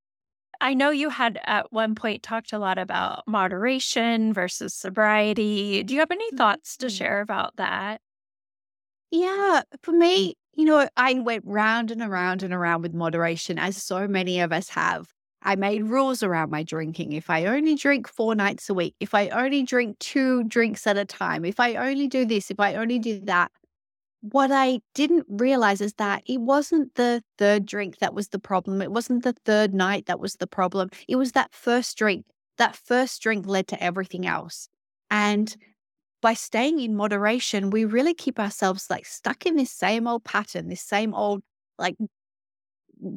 I 0.61 0.73
know 0.75 0.91
you 0.91 1.09
had 1.09 1.39
at 1.45 1.71
one 1.73 1.95
point 1.95 2.23
talked 2.23 2.53
a 2.53 2.59
lot 2.59 2.77
about 2.79 3.23
moderation 3.27 4.33
versus 4.33 4.73
sobriety. 4.75 5.83
Do 5.83 5.93
you 5.93 5.99
have 6.01 6.11
any 6.11 6.31
thoughts 6.31 6.77
to 6.77 6.87
Mhm. 6.87 6.97
share 6.97 7.21
about 7.21 7.57
that? 7.57 8.01
Yeah, 9.11 9.63
for 9.83 9.91
me, 9.91 10.35
you 10.55 10.65
know, 10.65 10.87
I 10.97 11.13
went 11.13 11.43
round 11.45 11.91
and 11.91 12.01
around 12.01 12.43
and 12.43 12.53
around 12.53 12.81
with 12.81 12.93
moderation, 12.93 13.57
as 13.57 13.81
so 13.81 14.07
many 14.07 14.39
of 14.39 14.51
us 14.51 14.69
have. 14.69 15.13
I 15.43 15.55
made 15.55 15.85
rules 15.85 16.21
around 16.21 16.51
my 16.51 16.61
drinking. 16.61 17.13
If 17.13 17.29
I 17.29 17.45
only 17.45 17.75
drink 17.75 18.07
four 18.07 18.35
nights 18.35 18.69
a 18.69 18.73
week, 18.73 18.95
if 18.99 19.15
I 19.15 19.29
only 19.29 19.63
drink 19.63 19.97
two 19.99 20.43
drinks 20.43 20.85
at 20.85 20.97
a 20.97 21.05
time, 21.05 21.45
if 21.45 21.59
I 21.59 21.75
only 21.75 22.07
do 22.07 22.25
this, 22.25 22.51
if 22.51 22.59
I 22.59 22.75
only 22.75 22.99
do 22.99 23.19
that, 23.21 23.51
what 24.21 24.51
I 24.51 24.81
didn't 24.93 25.25
realize 25.27 25.81
is 25.81 25.93
that 25.93 26.21
it 26.27 26.39
wasn't 26.41 26.93
the 26.93 27.23
third 27.39 27.65
drink 27.65 27.97
that 27.97 28.13
was 28.13 28.29
the 28.29 28.37
problem. 28.37 28.81
It 28.81 28.91
wasn't 28.91 29.23
the 29.23 29.33
third 29.45 29.73
night 29.73 30.05
that 30.05 30.19
was 30.19 30.35
the 30.35 30.45
problem. 30.45 30.89
It 31.07 31.15
was 31.15 31.31
that 31.31 31.53
first 31.53 31.97
drink. 31.97 32.25
That 32.59 32.75
first 32.75 33.19
drink 33.23 33.47
led 33.47 33.67
to 33.69 33.83
everything 33.83 34.27
else. 34.27 34.69
And 35.09 35.55
by 36.21 36.33
staying 36.33 36.79
in 36.79 36.95
moderation, 36.95 37.71
we 37.71 37.85
really 37.85 38.13
keep 38.13 38.39
ourselves 38.39 38.87
like 38.89 39.05
stuck 39.05 39.45
in 39.45 39.55
this 39.55 39.71
same 39.71 40.07
old 40.07 40.23
pattern, 40.23 40.69
this 40.69 40.81
same 40.81 41.13
old 41.13 41.41
like 41.77 41.95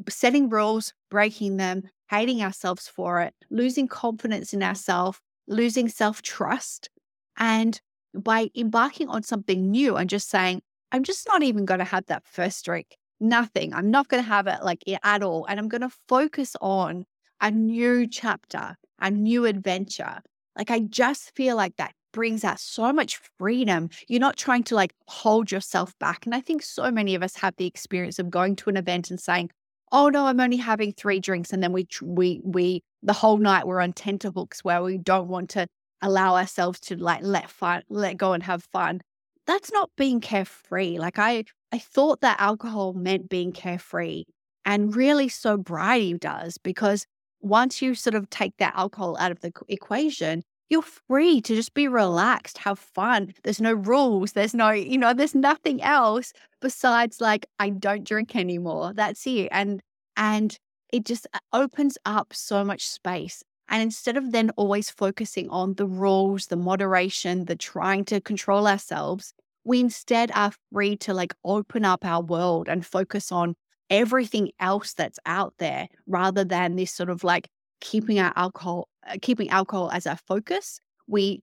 setting 0.09 0.49
rules, 0.49 0.93
breaking 1.11 1.59
them, 1.59 1.83
hating 2.11 2.43
ourselves 2.43 2.89
for 2.89 3.21
it, 3.21 3.35
losing 3.51 3.87
confidence 3.87 4.55
in 4.55 4.63
ourselves, 4.63 5.21
losing 5.47 5.89
self 5.89 6.23
trust. 6.23 6.89
And 7.37 7.81
by 8.15 8.51
embarking 8.57 9.09
on 9.09 9.23
something 9.23 9.71
new 9.71 9.97
and 9.97 10.09
just 10.09 10.31
saying, 10.31 10.63
I'm 10.93 11.03
just 11.03 11.27
not 11.27 11.43
even 11.43 11.65
going 11.65 11.81
to 11.81 11.85
have 11.85 12.07
that 12.07 12.25
first 12.25 12.65
drink, 12.65 12.97
nothing. 13.21 13.75
I'm 13.75 13.91
not 13.91 14.09
going 14.09 14.23
to 14.23 14.29
have 14.29 14.47
it 14.47 14.63
like 14.63 14.83
at 15.03 15.23
all. 15.23 15.45
And 15.47 15.59
I'm 15.59 15.69
going 15.69 15.81
to 15.81 15.91
focus 16.09 16.55
on 16.61 17.05
a 17.41 17.51
new 17.51 18.07
chapter, 18.07 18.77
a 19.01 19.11
new 19.11 19.45
adventure. 19.45 20.23
Like, 20.57 20.71
I 20.71 20.81
just 20.81 21.35
feel 21.35 21.57
like 21.57 21.77
that 21.77 21.93
brings 22.15 22.45
out 22.45 22.61
so 22.61 22.93
much 22.93 23.21
freedom. 23.37 23.91
You're 24.09 24.21
not 24.21 24.37
trying 24.39 24.63
to 24.65 24.75
like 24.75 24.95
hold 25.09 25.51
yourself 25.53 25.93
back. 25.99 26.25
And 26.25 26.35
I 26.35 26.41
think 26.41 26.63
so 26.63 26.91
many 26.91 27.15
of 27.15 27.23
us 27.23 27.37
have 27.37 27.55
the 27.57 27.67
experience 27.67 28.19
of 28.19 28.31
going 28.31 28.57
to 28.57 28.71
an 28.71 28.77
event 28.79 29.11
and 29.11 29.21
saying, 29.21 29.51
oh 29.93 30.09
no, 30.09 30.27
I'm 30.27 30.41
only 30.41 30.57
having 30.57 30.93
three 30.93 31.21
drinks, 31.21 31.53
and 31.53 31.63
then 31.63 31.73
we 31.73 31.87
we 32.03 32.41
we 32.45 32.83
the 33.03 33.13
whole 33.13 33.39
night 33.39 33.67
we're 33.67 33.81
on 33.81 33.93
tenterhooks 33.93 34.65
where 34.65 34.83
we 34.83 34.97
don't 34.97 35.29
want 35.29 35.51
to 35.51 35.67
allow 36.03 36.37
ourselves 36.37 36.81
to 36.81 36.97
like 36.97 37.23
let 37.23 37.51
fun 37.51 37.83
let 37.89 38.17
go 38.17 38.33
and 38.33 38.43
have 38.43 38.65
fun. 38.65 39.01
That's 39.47 39.73
not 39.73 39.91
being 39.97 40.21
carefree. 40.21 40.99
Like 40.99 41.19
I 41.19 41.45
I 41.73 41.79
thought 41.79 42.21
that 42.21 42.41
alcohol 42.41 42.95
meant 42.95 43.29
being 43.29 43.53
carefree, 43.53 44.25
and 44.65 44.95
really 44.95 45.29
sobriety 45.29 46.15
does 46.15 46.59
because 46.59 47.07
once 47.41 47.83
you 47.83 47.95
sort 47.95 48.15
of 48.15 48.31
take 48.31 48.57
that 48.59 48.75
alcohol 48.77 49.17
out 49.19 49.31
of 49.31 49.41
the 49.41 49.53
equation, 49.69 50.43
you're 50.71 50.83
free 50.83 51.41
to 51.43 51.55
just 51.55 51.75
be 51.75 51.89
relaxed, 51.89 52.59
have 52.59 52.79
fun. 52.79 53.35
There's 53.43 53.61
no 53.61 53.73
rules. 53.73 54.33
There's 54.33 54.55
no, 54.55 54.71
you 54.71 54.99
know, 54.99 55.13
there's 55.13 55.35
nothing 55.35 55.83
else 55.83 56.33
besides 56.61 57.21
like 57.21 57.47
I 57.59 57.71
don't 57.71 58.05
drink 58.05 58.35
anymore. 58.35 58.93
That's 58.95 59.27
it. 59.27 59.49
And 59.51 59.83
and 60.17 60.59
it 60.93 61.05
just 61.05 61.27
uh, 61.35 61.39
opens 61.53 61.99
up 62.05 62.33
so 62.33 62.65
much 62.65 62.87
space. 62.89 63.43
And 63.69 63.83
instead 63.83 64.17
of 64.17 64.33
then 64.33 64.51
always 64.51 64.91
focusing 64.91 65.49
on 65.51 65.75
the 65.75 65.87
rules, 65.87 66.47
the 66.47 66.57
moderation, 66.57 67.47
the 67.47 67.57
trying 67.57 68.05
to 68.07 68.21
control 68.21 68.67
ourselves, 68.67 69.33
we 69.65 69.81
instead 69.81 70.31
are 70.35 70.53
free 70.73 70.97
to 70.99 71.15
like 71.15 71.35
open 71.45 71.85
up 71.85 72.05
our 72.05 72.23
world 72.23 72.69
and 72.69 72.85
focus 72.85 73.33
on 73.33 73.55
everything 73.91 74.51
else 74.61 74.93
that's 74.95 75.19
out 75.27 75.55
there 75.59 75.89
rather 76.07 76.45
than 76.45 76.77
this 76.77 76.93
sort 76.93 77.11
of 77.11 77.25
like 77.25 77.49
keeping 77.81 78.19
our 78.19 78.33
alcohol 78.37 78.89
uh, 79.07 79.17
keeping 79.23 79.49
alcohol 79.51 79.91
as 79.93 80.07
our 80.07 80.17
focus 80.17 80.81
we 81.07 81.43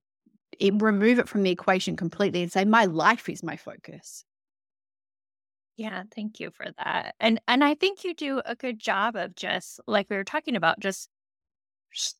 remove 0.73 1.19
it 1.19 1.29
from 1.29 1.43
the 1.43 1.51
equation 1.51 1.95
completely 1.95 2.43
and 2.43 2.51
say 2.51 2.65
my 2.65 2.85
life 2.85 3.29
is 3.29 3.43
my 3.43 3.57
focus 3.57 4.25
Yeah, 5.77 6.03
thank 6.13 6.39
you 6.39 6.51
for 6.51 6.67
that. 6.77 7.15
And 7.19 7.39
and 7.47 7.63
I 7.63 7.75
think 7.75 8.03
you 8.03 8.13
do 8.13 8.41
a 8.45 8.55
good 8.55 8.79
job 8.79 9.15
of 9.15 9.35
just 9.35 9.79
like 9.87 10.09
we 10.09 10.15
were 10.15 10.23
talking 10.23 10.55
about, 10.55 10.79
just 10.79 11.09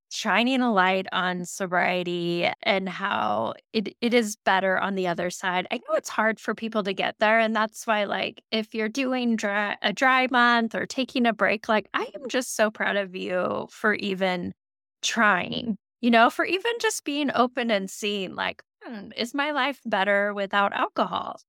shining 0.09 0.61
a 0.61 0.71
light 0.73 1.07
on 1.11 1.45
sobriety 1.45 2.49
and 2.63 2.89
how 2.89 3.53
it 3.73 3.95
it 4.01 4.13
is 4.13 4.35
better 4.35 4.77
on 4.77 4.95
the 4.95 5.07
other 5.07 5.29
side. 5.29 5.67
I 5.71 5.77
know 5.77 5.95
it's 5.95 6.09
hard 6.09 6.39
for 6.39 6.53
people 6.55 6.83
to 6.83 6.93
get 6.93 7.15
there, 7.19 7.39
and 7.39 7.55
that's 7.55 7.87
why 7.87 8.03
like 8.05 8.43
if 8.51 8.73
you're 8.75 8.89
doing 8.89 9.35
dry, 9.35 9.77
a 9.81 9.93
dry 9.93 10.27
month 10.31 10.75
or 10.75 10.85
taking 10.85 11.25
a 11.25 11.33
break, 11.33 11.69
like 11.69 11.87
I 11.93 12.09
am 12.15 12.27
just 12.29 12.55
so 12.55 12.69
proud 12.71 12.97
of 12.97 13.15
you 13.15 13.67
for 13.71 13.93
even 13.95 14.53
trying. 15.01 15.77
You 16.01 16.11
know, 16.11 16.29
for 16.29 16.45
even 16.45 16.73
just 16.81 17.03
being 17.05 17.29
open 17.35 17.69
and 17.71 17.89
seeing 17.89 18.35
like, 18.35 18.63
hmm, 18.83 19.09
is 19.15 19.33
my 19.33 19.51
life 19.51 19.79
better 19.85 20.33
without 20.33 20.73
alcohol? 20.73 21.39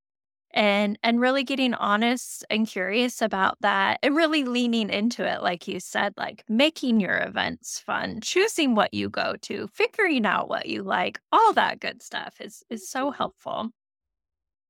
And 0.54 0.98
and 1.02 1.20
really 1.20 1.44
getting 1.44 1.74
honest 1.74 2.44
and 2.50 2.66
curious 2.66 3.22
about 3.22 3.56
that 3.60 3.98
and 4.02 4.14
really 4.16 4.44
leaning 4.44 4.90
into 4.90 5.24
it 5.26 5.42
like 5.42 5.66
you 5.66 5.80
said 5.80 6.12
like 6.16 6.44
making 6.48 7.00
your 7.00 7.18
events 7.18 7.78
fun 7.78 8.20
choosing 8.20 8.74
what 8.74 8.92
you 8.92 9.08
go 9.08 9.34
to 9.42 9.66
figuring 9.68 10.26
out 10.26 10.48
what 10.48 10.66
you 10.66 10.82
like 10.82 11.20
all 11.32 11.52
that 11.52 11.80
good 11.80 12.02
stuff 12.02 12.40
is 12.40 12.62
is 12.70 12.88
so 12.88 13.10
helpful. 13.10 13.70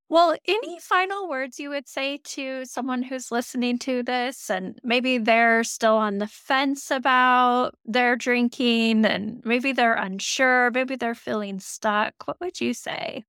Well 0.08 0.36
any 0.46 0.78
final 0.78 1.28
words 1.28 1.58
you 1.58 1.70
would 1.70 1.88
say 1.88 2.18
to 2.18 2.66
someone 2.66 3.02
who's 3.02 3.32
listening 3.32 3.78
to 3.80 4.02
this 4.02 4.50
and 4.50 4.78
maybe 4.84 5.16
they're 5.18 5.64
still 5.64 5.96
on 5.96 6.18
the 6.18 6.26
fence 6.26 6.90
about 6.90 7.74
their 7.86 8.14
drinking 8.16 9.06
and 9.06 9.42
maybe 9.44 9.72
they're 9.72 9.94
unsure 9.94 10.70
maybe 10.70 10.96
they're 10.96 11.14
feeling 11.14 11.60
stuck 11.60 12.14
what 12.26 12.38
would 12.40 12.60
you 12.60 12.74
say 12.74 13.24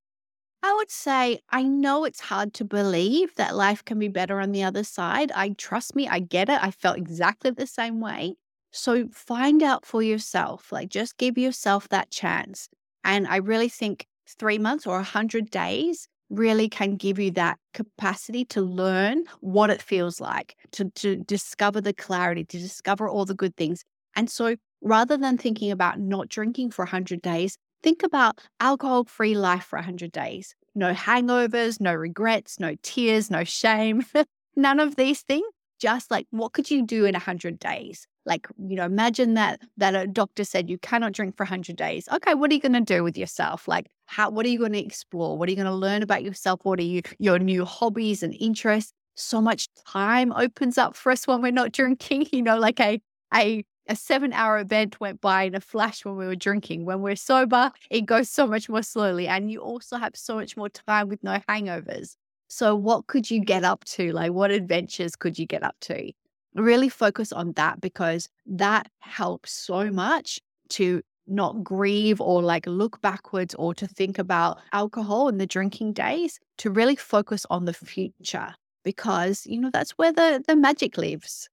I 0.65 0.73
would 0.75 0.89
say, 0.89 1.39
I 1.49 1.63
know 1.63 2.05
it's 2.05 2.21
hard 2.21 2.53
to 2.53 2.63
believe 2.63 3.35
that 3.35 3.53
life 3.53 3.83
can 3.83 3.99
be 3.99 4.07
better 4.07 4.39
on 4.39 4.53
the 4.53 4.63
other 4.63 4.85
side. 4.85 5.29
I 5.35 5.49
trust 5.57 5.93
me, 5.93 6.07
I 6.07 6.19
get 6.19 6.47
it. 6.47 6.57
I 6.63 6.71
felt 6.71 6.97
exactly 6.97 7.51
the 7.51 7.67
same 7.67 7.99
way. 7.99 8.35
So 8.71 9.09
find 9.11 9.61
out 9.61 9.85
for 9.85 10.01
yourself, 10.01 10.71
like 10.71 10.87
just 10.87 11.17
give 11.17 11.37
yourself 11.37 11.89
that 11.89 12.11
chance. 12.11 12.69
And 13.03 13.27
I 13.27 13.37
really 13.37 13.67
think 13.67 14.07
three 14.39 14.57
months 14.57 14.87
or 14.87 14.95
a 14.95 14.99
100 14.99 15.49
days 15.49 16.07
really 16.29 16.69
can 16.69 16.95
give 16.95 17.19
you 17.19 17.31
that 17.31 17.59
capacity 17.73 18.45
to 18.45 18.61
learn 18.61 19.25
what 19.41 19.69
it 19.69 19.81
feels 19.81 20.21
like, 20.21 20.55
to, 20.71 20.89
to 20.91 21.17
discover 21.17 21.81
the 21.81 21.93
clarity, 21.93 22.45
to 22.45 22.57
discover 22.57 23.09
all 23.09 23.25
the 23.25 23.35
good 23.35 23.57
things. 23.57 23.83
And 24.15 24.29
so 24.29 24.55
rather 24.81 25.17
than 25.17 25.37
thinking 25.37 25.71
about 25.71 25.99
not 25.99 26.29
drinking 26.29 26.71
for 26.71 26.85
100 26.85 27.21
days, 27.21 27.57
Think 27.83 28.01
about 28.03 28.39
alcohol 28.59 29.03
free 29.03 29.35
life 29.35 29.65
for 29.65 29.77
100 29.77 30.11
days. 30.11 30.55
No 30.73 30.93
hangovers, 30.93 31.79
no 31.79 31.93
regrets, 31.93 32.59
no 32.59 32.75
tears, 32.81 33.29
no 33.29 33.43
shame, 33.43 34.05
none 34.55 34.79
of 34.79 34.95
these 34.95 35.21
things. 35.21 35.45
Just 35.79 36.09
like 36.09 36.25
what 36.31 36.53
could 36.53 36.71
you 36.71 36.85
do 36.85 37.03
in 37.05 37.13
100 37.13 37.59
days? 37.59 38.07
Like, 38.25 38.47
you 38.57 38.77
know, 38.77 38.85
imagine 38.85 39.33
that 39.33 39.59
that 39.75 39.95
a 39.95 40.07
doctor 40.07 40.45
said 40.45 40.69
you 40.69 40.77
cannot 40.77 41.11
drink 41.11 41.35
for 41.35 41.43
100 41.43 41.75
days. 41.75 42.07
Okay, 42.09 42.33
what 42.35 42.49
are 42.51 42.53
you 42.53 42.61
going 42.61 42.71
to 42.73 42.79
do 42.81 43.03
with 43.03 43.17
yourself? 43.17 43.67
Like, 43.67 43.87
how 44.05 44.29
what 44.29 44.45
are 44.45 44.49
you 44.49 44.59
going 44.59 44.73
to 44.73 44.79
explore? 44.85 45.37
What 45.37 45.49
are 45.49 45.51
you 45.51 45.57
going 45.57 45.67
to 45.67 45.73
learn 45.73 46.03
about 46.03 46.23
yourself? 46.23 46.61
What 46.63 46.79
are 46.79 46.83
you 46.83 47.01
your 47.19 47.37
new 47.37 47.65
hobbies 47.65 48.23
and 48.23 48.33
interests? 48.39 48.93
So 49.15 49.41
much 49.41 49.67
time 49.85 50.31
opens 50.31 50.77
up 50.77 50.95
for 50.95 51.11
us 51.11 51.27
when 51.27 51.41
we're 51.41 51.51
not 51.51 51.71
drinking, 51.79 52.27
you 52.31 52.41
know, 52.41 52.57
like 52.57 52.79
a 52.79 53.01
a 53.33 53.65
a 53.87 53.95
seven 53.95 54.33
hour 54.33 54.59
event 54.59 54.99
went 54.99 55.21
by 55.21 55.43
in 55.43 55.55
a 55.55 55.61
flash 55.61 56.05
when 56.05 56.15
we 56.15 56.25
were 56.25 56.35
drinking. 56.35 56.85
When 56.85 57.01
we're 57.01 57.15
sober, 57.15 57.71
it 57.89 58.01
goes 58.05 58.29
so 58.29 58.47
much 58.47 58.69
more 58.69 58.83
slowly. 58.83 59.27
And 59.27 59.51
you 59.51 59.59
also 59.59 59.97
have 59.97 60.15
so 60.15 60.35
much 60.35 60.55
more 60.55 60.69
time 60.69 61.09
with 61.09 61.23
no 61.23 61.39
hangovers. 61.49 62.15
So, 62.47 62.75
what 62.75 63.07
could 63.07 63.31
you 63.31 63.43
get 63.43 63.63
up 63.63 63.83
to? 63.85 64.11
Like, 64.11 64.31
what 64.31 64.51
adventures 64.51 65.15
could 65.15 65.39
you 65.39 65.45
get 65.45 65.63
up 65.63 65.75
to? 65.81 66.11
Really 66.55 66.89
focus 66.89 67.31
on 67.31 67.53
that 67.53 67.81
because 67.81 68.29
that 68.45 68.89
helps 68.99 69.51
so 69.51 69.89
much 69.89 70.39
to 70.69 71.01
not 71.25 71.63
grieve 71.63 72.19
or 72.21 72.43
like 72.43 72.67
look 72.67 73.01
backwards 73.01 73.55
or 73.55 73.73
to 73.73 73.87
think 73.87 74.19
about 74.19 74.59
alcohol 74.71 75.29
and 75.29 75.39
the 75.39 75.47
drinking 75.47 75.93
days, 75.93 76.39
to 76.57 76.69
really 76.69 76.95
focus 76.95 77.45
on 77.49 77.65
the 77.65 77.73
future 77.73 78.53
because, 78.83 79.45
you 79.45 79.59
know, 79.59 79.69
that's 79.71 79.91
where 79.91 80.11
the, 80.11 80.43
the 80.47 80.55
magic 80.55 80.97
lives. 80.97 81.49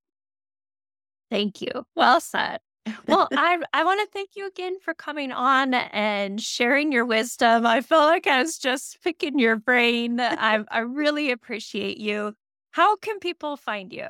Thank 1.30 1.62
you. 1.62 1.70
Well 1.94 2.20
said. 2.20 2.58
well, 3.06 3.28
I 3.32 3.58
I 3.72 3.84
want 3.84 4.00
to 4.00 4.12
thank 4.12 4.30
you 4.36 4.46
again 4.46 4.78
for 4.80 4.94
coming 4.94 5.32
on 5.32 5.74
and 5.74 6.40
sharing 6.40 6.92
your 6.92 7.06
wisdom. 7.06 7.66
I 7.66 7.80
feel 7.80 7.98
like 8.00 8.26
I 8.26 8.42
was 8.42 8.58
just 8.58 9.02
picking 9.02 9.38
your 9.38 9.56
brain. 9.56 10.20
I 10.20 10.64
I 10.70 10.80
really 10.80 11.30
appreciate 11.30 11.98
you. 11.98 12.34
How 12.72 12.96
can 12.96 13.18
people 13.18 13.56
find 13.56 13.92
you? 13.92 14.08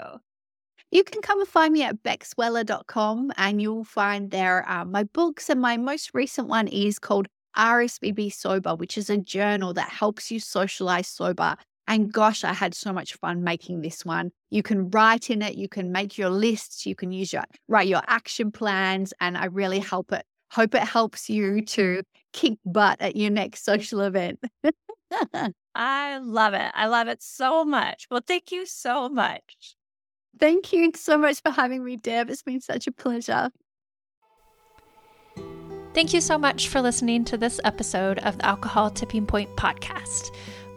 You 0.90 1.04
can 1.04 1.22
come 1.22 1.38
and 1.38 1.48
find 1.48 1.72
me 1.72 1.84
at 1.84 2.02
bexweller.com 2.02 3.32
and 3.36 3.62
you'll 3.62 3.84
find 3.84 4.30
there 4.30 4.68
uh, 4.68 4.84
my 4.84 5.04
books. 5.04 5.48
And 5.48 5.60
my 5.60 5.76
most 5.76 6.10
recent 6.14 6.48
one 6.48 6.66
is 6.66 6.98
called 6.98 7.28
RSVP 7.56 8.32
Sober, 8.32 8.74
which 8.74 8.98
is 8.98 9.08
a 9.08 9.16
journal 9.16 9.72
that 9.74 9.88
helps 9.88 10.30
you 10.30 10.40
socialize 10.40 11.06
sober. 11.06 11.56
And 11.90 12.12
gosh, 12.12 12.44
I 12.44 12.52
had 12.52 12.72
so 12.72 12.92
much 12.92 13.14
fun 13.14 13.42
making 13.42 13.80
this 13.80 14.04
one. 14.04 14.30
You 14.48 14.62
can 14.62 14.90
write 14.90 15.28
in 15.28 15.42
it, 15.42 15.56
you 15.56 15.68
can 15.68 15.90
make 15.90 16.16
your 16.16 16.30
lists, 16.30 16.86
you 16.86 16.94
can 16.94 17.10
use 17.10 17.32
your 17.32 17.42
write 17.66 17.88
your 17.88 18.02
action 18.06 18.52
plans, 18.52 19.12
and 19.20 19.36
I 19.36 19.46
really 19.46 19.80
help 19.80 20.12
it. 20.12 20.24
Hope 20.52 20.76
it 20.76 20.84
helps 20.84 21.28
you 21.28 21.62
to 21.62 22.04
kick 22.32 22.58
butt 22.64 23.00
at 23.00 23.16
your 23.16 23.30
next 23.30 23.64
social 23.64 24.02
event. 24.02 24.38
I 25.74 26.18
love 26.18 26.54
it. 26.54 26.70
I 26.74 26.86
love 26.86 27.08
it 27.08 27.24
so 27.24 27.64
much. 27.64 28.06
Well, 28.08 28.22
thank 28.24 28.52
you 28.52 28.66
so 28.66 29.08
much. 29.08 29.74
Thank 30.38 30.72
you 30.72 30.92
so 30.94 31.18
much 31.18 31.42
for 31.42 31.50
having 31.50 31.82
me, 31.82 31.96
Deb. 31.96 32.30
It's 32.30 32.44
been 32.44 32.60
such 32.60 32.86
a 32.86 32.92
pleasure. 32.92 33.50
Thank 35.92 36.14
you 36.14 36.20
so 36.20 36.38
much 36.38 36.68
for 36.68 36.80
listening 36.80 37.24
to 37.24 37.36
this 37.36 37.60
episode 37.64 38.20
of 38.20 38.38
the 38.38 38.46
Alcohol 38.46 38.90
Tipping 38.90 39.26
Point 39.26 39.56
podcast. 39.56 40.32